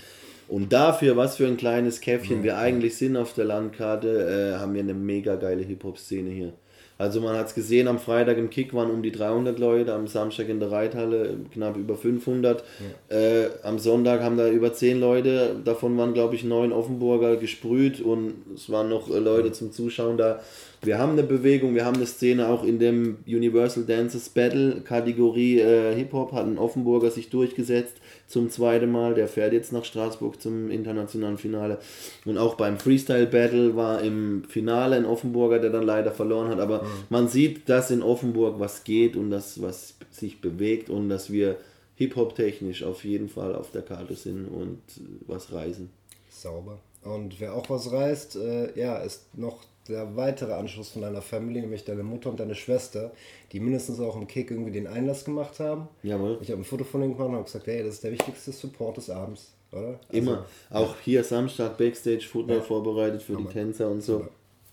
Und 0.49 0.73
dafür, 0.73 1.17
was 1.17 1.37
für 1.37 1.47
ein 1.47 1.57
kleines 1.57 2.01
Käffchen 2.01 2.43
wir 2.43 2.59
eigentlich 2.59 2.97
sind 2.97 3.17
auf 3.17 3.33
der 3.35 3.45
Landkarte, 3.45 4.55
äh, 4.55 4.59
haben 4.59 4.75
wir 4.75 4.81
eine 4.81 4.95
mega 4.95 5.37
geile 5.37 5.63
Hip-Hop-Szene 5.63 6.31
hier. 6.31 6.53
Also 7.01 7.23
man 7.23 7.35
hat 7.35 7.47
es 7.47 7.55
gesehen, 7.55 7.89
am 7.89 7.99
Freitag 7.99 8.37
im 8.37 8.51
Kick 8.51 8.75
waren 8.75 8.91
um 8.91 9.03
die 9.03 9.11
300 9.11 9.59
Leute, 9.59 9.95
am 9.95 10.07
Samstag 10.07 10.51
in 10.51 10.61
der 10.61 10.71
Reithalle 10.71 11.35
knapp 11.51 11.79
über 11.79 11.97
500. 11.97 12.63
Ja. 13.09 13.17
Äh, 13.17 13.51
am 13.63 13.79
Sonntag 13.79 14.21
haben 14.21 14.37
da 14.37 14.47
über 14.51 14.75
10 14.75 15.01
Leute, 15.01 15.57
davon 15.65 15.97
waren 15.97 16.13
glaube 16.13 16.35
ich 16.35 16.45
9 16.45 16.73
Offenburger 16.73 17.37
gesprüht 17.37 18.03
und 18.03 18.35
es 18.55 18.69
waren 18.69 18.91
noch 18.91 19.09
äh, 19.09 19.19
Leute 19.19 19.51
zum 19.53 19.73
Zuschauen 19.73 20.19
da. 20.19 20.41
Wir 20.83 20.99
haben 20.99 21.13
eine 21.13 21.25
Bewegung, 21.25 21.75
wir 21.75 21.85
haben 21.85 21.97
eine 21.97 22.07
Szene 22.07 22.49
auch 22.49 22.65
in 22.65 22.79
dem 22.79 23.19
Universal 23.27 23.85
Dances 23.85 24.31
Battle 24.31 24.81
Kategorie 24.81 25.59
äh, 25.59 25.95
Hip-Hop, 25.95 26.33
hat 26.33 26.47
ein 26.47 26.57
Offenburger 26.57 27.11
sich 27.11 27.29
durchgesetzt 27.29 27.97
zum 28.27 28.49
zweiten 28.49 28.91
Mal. 28.91 29.13
Der 29.13 29.29
fährt 29.29 29.53
jetzt 29.53 29.73
nach 29.73 29.85
Straßburg 29.85 30.41
zum 30.41 30.71
internationalen 30.71 31.37
Finale. 31.37 31.79
Und 32.25 32.39
auch 32.39 32.55
beim 32.55 32.79
Freestyle 32.79 33.27
Battle 33.27 33.77
war 33.77 34.01
im 34.01 34.45
Finale 34.49 34.97
ein 34.97 35.05
Offenburger, 35.05 35.59
der 35.59 35.69
dann 35.69 35.83
leider 35.83 36.13
verloren 36.13 36.49
hat. 36.49 36.61
Aber 36.61 36.83
mhm. 36.83 36.87
man 37.11 37.29
sieht, 37.29 37.69
dass 37.69 37.91
in 37.91 38.03
Offenburg 38.03 38.59
was 38.59 38.83
geht 38.83 39.17
und 39.17 39.31
das, 39.31 39.61
was 39.61 39.97
sich 40.11 40.41
bewegt 40.41 40.89
und 40.89 41.11
dass 41.11 41.31
wir 41.31 41.59
Hip-Hop-technisch 41.97 42.85
auf 42.85 43.05
jeden 43.05 43.29
Fall 43.29 43.55
auf 43.55 43.71
der 43.71 43.83
Karte 43.83 44.15
sind 44.15 44.47
und 44.47 44.81
was 45.27 45.53
reisen. 45.53 45.91
Sauber. 46.31 46.79
Und 47.03 47.39
wer 47.39 47.55
auch 47.55 47.69
was 47.69 47.93
reist, 47.93 48.37
äh, 48.37 48.79
ja, 48.79 48.97
ist 48.99 49.37
noch 49.37 49.63
der 49.91 50.17
weitere 50.17 50.55
Anschluss 50.55 50.91
von 50.91 51.03
deiner 51.03 51.23
Family, 51.23 51.61
nämlich 51.61 51.85
deine 51.85 52.03
Mutter 52.03 52.31
und 52.31 52.41
deine 52.41 52.55
Schwester, 52.55 53.13
die 53.53 53.61
mindestens 53.61 54.01
auch 54.01 54.17
im 54.17 54.27
Kick 54.27 54.51
irgendwie 54.51 54.71
den 54.71 54.87
Einlass 54.87 55.25
gemacht 55.25 55.61
haben. 55.61 55.89
Jawohl. 56.03 56.39
Ich 56.41 56.51
habe 56.51 56.61
ein 56.61 56.65
Foto 56.65 56.85
von 56.85 57.01
denen 57.01 57.13
gemacht 57.13 57.29
und 57.29 57.35
habe 57.35 57.45
gesagt, 57.45 57.67
hey, 57.67 57.83
das 57.83 57.95
ist 57.95 58.05
der 58.05 58.13
wichtigste 58.13 58.53
Support 58.53 58.97
des 58.97 59.11
Abends, 59.11 59.53
oder? 59.73 59.89
Also, 59.89 59.99
Immer. 60.11 60.47
Auch 60.71 60.91
ja. 60.91 60.97
hier 61.05 61.25
Samstag 61.25 61.77
Backstage 61.77 62.27
Football 62.27 62.57
ja. 62.57 62.63
vorbereitet 62.63 63.23
für 63.23 63.35
Hammer. 63.35 63.49
die 63.49 63.53
Tänzer 63.53 63.91
und 63.91 64.03
so. 64.03 64.27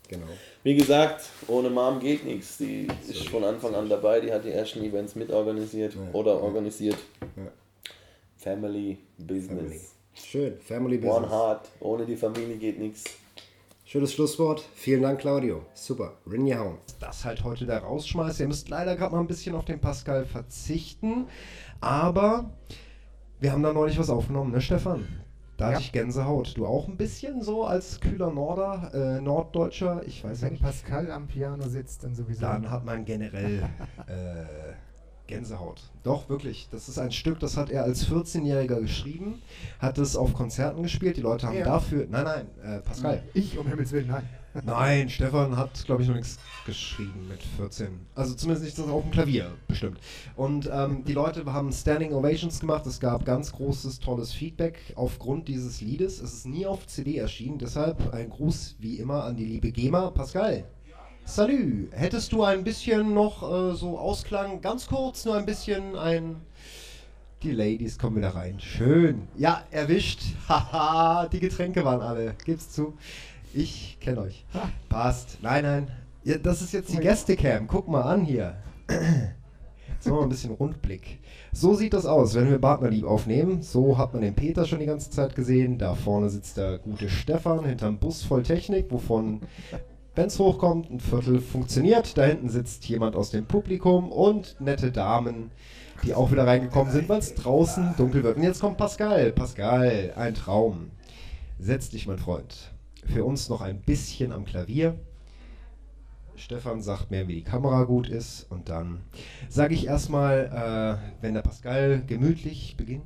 Genau. 0.08 0.26
Wie 0.64 0.76
gesagt, 0.76 1.26
ohne 1.48 1.70
Mom 1.70 2.00
geht 2.00 2.24
nichts. 2.26 2.58
Die 2.58 2.88
so 3.04 3.12
ist 3.12 3.30
von 3.30 3.44
Anfang 3.44 3.76
an 3.76 3.90
dabei, 3.90 4.22
die 4.22 4.32
hat 4.32 4.46
die 4.46 4.52
ersten 4.52 4.84
Events 4.84 5.16
mitorganisiert 5.16 5.96
ja. 5.96 6.14
oder 6.14 6.42
organisiert. 6.42 6.98
Family 8.38 8.98
Business. 9.18 9.48
Family. 9.50 9.82
Schön, 10.14 10.60
Family 10.62 10.98
Business. 10.98 11.18
One 11.18 11.30
Heart, 11.30 11.70
ohne 11.80 12.06
die 12.06 12.16
Familie 12.16 12.56
geht 12.56 12.80
nichts. 12.80 13.04
Schönes 13.90 14.12
Schlusswort. 14.12 14.68
Vielen 14.76 15.02
Dank, 15.02 15.22
Claudio. 15.22 15.66
Super. 15.74 16.18
Rinja 16.30 16.60
hauen. 16.60 16.78
Das 17.00 17.24
halt 17.24 17.46
heute 17.46 17.66
der 17.66 17.80
Rausschmeiß. 17.80 18.38
Ihr 18.42 18.48
müsst 18.50 18.68
leider 18.68 18.98
gerade 18.98 19.16
mal 19.16 19.22
ein 19.22 19.28
bisschen 19.28 19.56
auf 19.56 19.64
den 19.64 19.80
Pascal 19.80 20.26
verzichten. 20.26 21.28
Aber 21.80 22.52
wir 23.40 23.54
haben 23.54 23.64
da 23.64 23.72
neulich 23.72 23.98
was 23.98 24.10
aufgenommen, 24.10 24.52
ne, 24.52 24.60
Stefan? 24.60 25.08
Da 25.56 25.70
ja. 25.70 25.76
hatte 25.76 25.84
ich 25.84 25.94
Gänsehaut. 25.94 26.58
Du 26.58 26.66
auch 26.66 26.90
ein 26.90 26.98
bisschen 26.98 27.42
so 27.42 27.64
als 27.64 28.02
kühler 28.02 28.30
Norder, 28.30 28.92
äh, 28.94 29.22
Norddeutscher? 29.22 30.02
Ich 30.06 30.22
weiß 30.22 30.42
Wenn 30.42 30.52
nicht. 30.52 30.64
Pascal 30.64 31.10
am 31.10 31.28
Piano 31.28 31.66
sitzt, 31.70 32.04
dann 32.04 32.14
sowieso. 32.14 32.42
Dann 32.42 32.70
hat 32.70 32.84
man 32.84 33.06
generell 33.06 33.70
äh, 34.08 34.74
Gänsehaut. 35.28 35.82
Doch, 36.04 36.30
wirklich. 36.30 36.68
Das 36.72 36.90
ist 36.90 36.98
ein 36.98 37.12
Stück, 37.12 37.40
das 37.40 37.58
hat 37.58 37.70
er 37.70 37.84
als 37.84 38.08
14-Jähriger 38.08 38.80
geschrieben, 38.80 39.42
hat 39.80 39.98
es 39.98 40.16
auf 40.16 40.34
Konzerten 40.34 40.84
gespielt. 40.84 41.18
Die 41.18 41.22
Leute 41.22 41.48
haben 41.48 41.58
ja. 41.58 41.66
dafür. 41.66 42.08
Nein, 42.10 42.24
nein, 42.24 42.48
äh, 42.64 42.80
Pascal. 42.80 43.24
Ich, 43.34 43.58
um 43.58 43.68
Himmels 43.68 43.92
Willen, 43.92 44.08
nein. 44.08 44.28
Nein, 44.66 45.10
Stefan 45.10 45.56
hat, 45.56 45.86
glaube 45.86 46.02
ich, 46.02 46.08
noch 46.08 46.16
nichts 46.16 46.40
geschrieben 46.66 47.28
mit 47.28 47.44
14. 47.58 47.88
Also 48.16 48.34
zumindest 48.34 48.66
nicht 48.66 48.78
das 48.80 48.88
auf 48.88 49.04
dem 49.04 49.12
Klavier, 49.12 49.52
bestimmt. 49.68 50.00
Und 50.36 50.70
ähm, 50.72 51.04
die 51.06 51.14
Leute 51.14 51.46
haben 51.46 51.72
Standing 51.72 52.14
Ovations 52.14 52.60
gemacht. 52.60 52.86
Es 52.88 53.00
gab 53.00 53.26
ganz 53.26 53.52
großes, 53.52 54.00
tolles 54.00 54.34
Feedback 54.34 54.80
aufgrund 54.96 55.48
dieses 55.48 55.82
Liedes. 55.82 56.20
Es 56.22 56.34
ist 56.34 56.48
nie 56.48 56.66
auf 56.66 56.88
CD 56.88 57.18
erschienen. 57.18 57.60
Deshalb 57.60 58.14
ein 58.14 58.30
Gruß 58.30 58.78
wie 58.80 58.98
immer 58.98 59.26
an 59.26 59.36
die 59.36 59.46
liebe 59.46 59.72
GEMA. 59.72 60.12
Pascal, 60.12 60.66
Salut, 61.30 61.90
hättest 61.92 62.32
du 62.32 62.42
ein 62.44 62.64
bisschen 62.64 63.14
noch 63.14 63.44
äh, 63.44 63.76
so 63.76 64.00
Ausklang, 64.00 64.62
ganz 64.62 64.88
kurz, 64.88 65.26
nur 65.26 65.36
ein 65.36 65.46
bisschen 65.46 65.98
ein... 65.98 66.38
Die 67.44 67.52
Ladies 67.52 68.00
kommen 68.00 68.16
wieder 68.16 68.30
rein. 68.30 68.62
Schön. 68.62 69.28
Ja, 69.36 69.64
erwischt. 69.70 70.22
Haha, 70.48 71.28
die 71.28 71.42
Getränke 71.42 71.84
waren 71.84 72.02
alle. 72.02 72.34
Gib's 72.46 72.70
zu. 72.70 72.94
Ich 73.54 73.98
kenne 74.00 74.22
euch. 74.22 74.46
Passt. 74.88 75.38
Nein, 75.42 75.66
nein. 75.66 75.92
Ja, 76.24 76.38
das 76.38 76.62
ist 76.62 76.72
jetzt 76.72 76.94
die 76.94 76.98
Gästecam. 76.98 77.68
Guck 77.68 77.90
mal 77.90 78.04
an 78.04 78.24
hier. 78.24 78.56
So, 80.00 80.22
ein 80.22 80.30
bisschen 80.30 80.52
Rundblick. 80.52 81.18
So 81.52 81.74
sieht 81.74 81.94
das 81.94 82.06
aus, 82.06 82.36
wenn 82.36 82.52
wir 82.52 82.60
Partnerlieb 82.60 83.04
aufnehmen. 83.04 83.64
So 83.64 83.98
hat 83.98 84.14
man 84.14 84.22
den 84.22 84.36
Peter 84.36 84.64
schon 84.66 84.80
die 84.80 84.86
ganze 84.86 85.10
Zeit 85.10 85.36
gesehen. 85.36 85.80
Da 85.80 85.96
vorne 85.96 86.30
sitzt 86.30 86.58
der 86.58 86.78
gute 86.78 87.10
Stefan 87.10 87.66
hinterm 87.66 87.98
Bus 87.98 88.22
voll 88.24 88.44
Technik, 88.44 88.92
wovon 88.92 89.42
wenn 90.18 90.28
es 90.28 90.40
hochkommt, 90.40 90.90
ein 90.90 91.00
Viertel 91.00 91.40
funktioniert. 91.40 92.18
Da 92.18 92.26
hinten 92.26 92.50
sitzt 92.50 92.86
jemand 92.90 93.16
aus 93.16 93.30
dem 93.30 93.46
Publikum 93.46 94.12
und 94.12 94.60
nette 94.60 94.92
Damen, 94.92 95.52
die 96.04 96.16
auch 96.16 96.32
wieder 96.32 96.48
reingekommen 96.48 96.92
sind, 96.92 97.08
weil 97.08 97.20
es 97.20 97.36
draußen 97.36 97.94
dunkel 97.98 98.24
wird. 98.24 98.38
Und 98.38 98.44
jetzt 98.44 98.60
kommt 98.60 98.78
Pascal. 98.78 99.32
Pascal, 99.32 100.14
ein 100.16 100.34
Traum. 100.34 100.90
Setz 101.60 101.90
dich, 101.90 102.08
mein 102.08 102.18
Freund. 102.18 102.72
Für 103.06 103.26
uns 103.26 103.48
noch 103.48 103.62
ein 103.62 103.80
bisschen 103.80 104.32
am 104.32 104.44
Klavier. 104.46 104.96
Stefan 106.36 106.82
sagt 106.82 107.12
mir, 107.12 107.28
wie 107.28 107.36
die 107.36 107.44
Kamera 107.44 107.84
gut 107.84 108.10
ist. 108.10 108.48
Und 108.50 108.70
dann 108.70 109.02
sage 109.50 109.76
ich 109.76 109.86
erstmal, 109.86 111.00
äh, 111.02 111.22
wenn 111.22 111.36
der 111.36 111.42
Pascal 111.42 112.04
gemütlich 112.06 112.76
beginnt. 112.76 113.04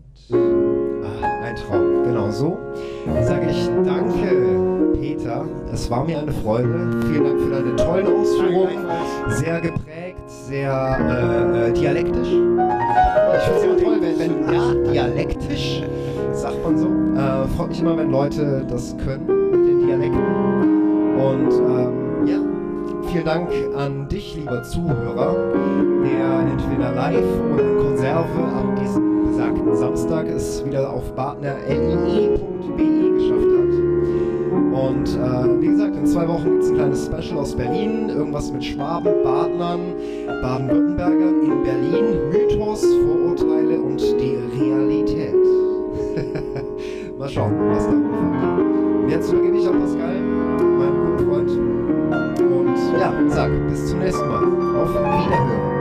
Ah, 1.04 1.45
ein 1.45 1.56
Traum, 1.56 2.04
genau 2.04 2.30
so. 2.30 2.58
Sage 3.22 3.47
ich 3.49 3.70
danke, 3.86 4.97
Peter. 4.99 5.45
Es 5.74 5.89
war 5.89 6.06
mir 6.06 6.20
eine 6.20 6.32
Freude. 6.32 6.89
Vielen 7.08 7.24
Dank 7.24 7.41
für 7.41 7.49
deine 7.49 7.76
tollen 7.76 8.08
Ausführungen. 8.08 8.86
Sehr 9.30 9.62
geprägt, 9.62 10.22
sehr 10.28 10.97
äh, 10.99 11.70
äh 11.70 11.72
dialektisch. 11.74 12.28
Ich 12.28 13.43
finde 13.43 13.58
es 13.58 13.64
immer 13.64 13.78
toll, 13.78 13.99
wenn, 14.02 14.20
wenn, 14.20 14.54
ja, 14.54 14.91
dialektisch, 14.91 15.84
sagt 16.34 16.64
man 16.64 16.78
so. 16.78 16.88
Äh, 16.88 17.47
freut 17.56 17.70
mich 17.70 17.82
immer, 17.82 17.97
wenn 17.97 18.12
Leute 18.12 18.66
das 18.70 18.95
können 18.97 19.26
mit 19.26 19.68
den 19.68 19.88
Dialekten. 19.88 20.52
Und 21.18 21.52
ähm, 21.52 22.28
ja, 22.28 22.38
vielen 23.12 23.26
Dank 23.26 23.49
an 23.76 24.08
dich, 24.10 24.36
lieber 24.36 24.64
Zuhörer, 24.64 25.36
der 26.04 26.52
entweder 26.52 26.91
live 26.93 27.24
oder 27.54 27.64
in 27.64 27.78
Konserve 28.02 28.41
ab 28.58 28.80
diesem 28.82 29.28
besagten 29.28 29.76
Samstag 29.76 30.26
es 30.28 30.66
wieder 30.66 30.89
auf 30.91 31.16
partnerlie.de 31.16 33.12
geschafft 33.12 33.52
hat. 33.54 33.74
Und 34.74 35.08
äh, 35.08 35.62
wie 35.62 35.68
gesagt, 35.68 35.95
in 35.95 36.08
zwei 36.08 36.28
Wochen 36.28 36.45
gibt 36.45 36.64
es 36.64 36.70
ein 36.72 36.76
kleines 36.78 37.06
Special 37.06 37.38
aus 37.38 37.56
Berlin. 37.56 38.10
Irgendwas 38.10 38.52
mit 38.52 38.66
Schwaben, 38.66 39.24
Badnern, 39.24 39.93
Baden-Württembergern 40.41 41.43
in 41.43 41.64
Berlin. 41.64 42.30
Mythos, 42.32 42.84
Vorurteile 42.84 43.80
und 43.80 44.02
die 44.02 44.39
Realität. 44.60 45.36
Mal 47.20 47.30
schauen, 47.30 47.54
was 47.70 47.86
da 47.86 47.91
kommt. 47.91 49.04
Und 49.04 49.10
jetzt 49.12 49.32
übergebe 49.32 49.58
ich 49.60 49.68
an 49.68 49.80
Pascal, 49.80 50.16
meinen 50.16 51.18
guten 51.18 51.30
Freund. 51.30 51.52
Und 52.52 52.99
ja, 52.99 53.14
sag, 53.28 53.52
bis 53.70 53.89
zum 53.89 53.99
nächsten 53.99 54.28
Mal. 54.28 54.43
Auf 54.82 54.89
Wiederhören. 54.89 55.81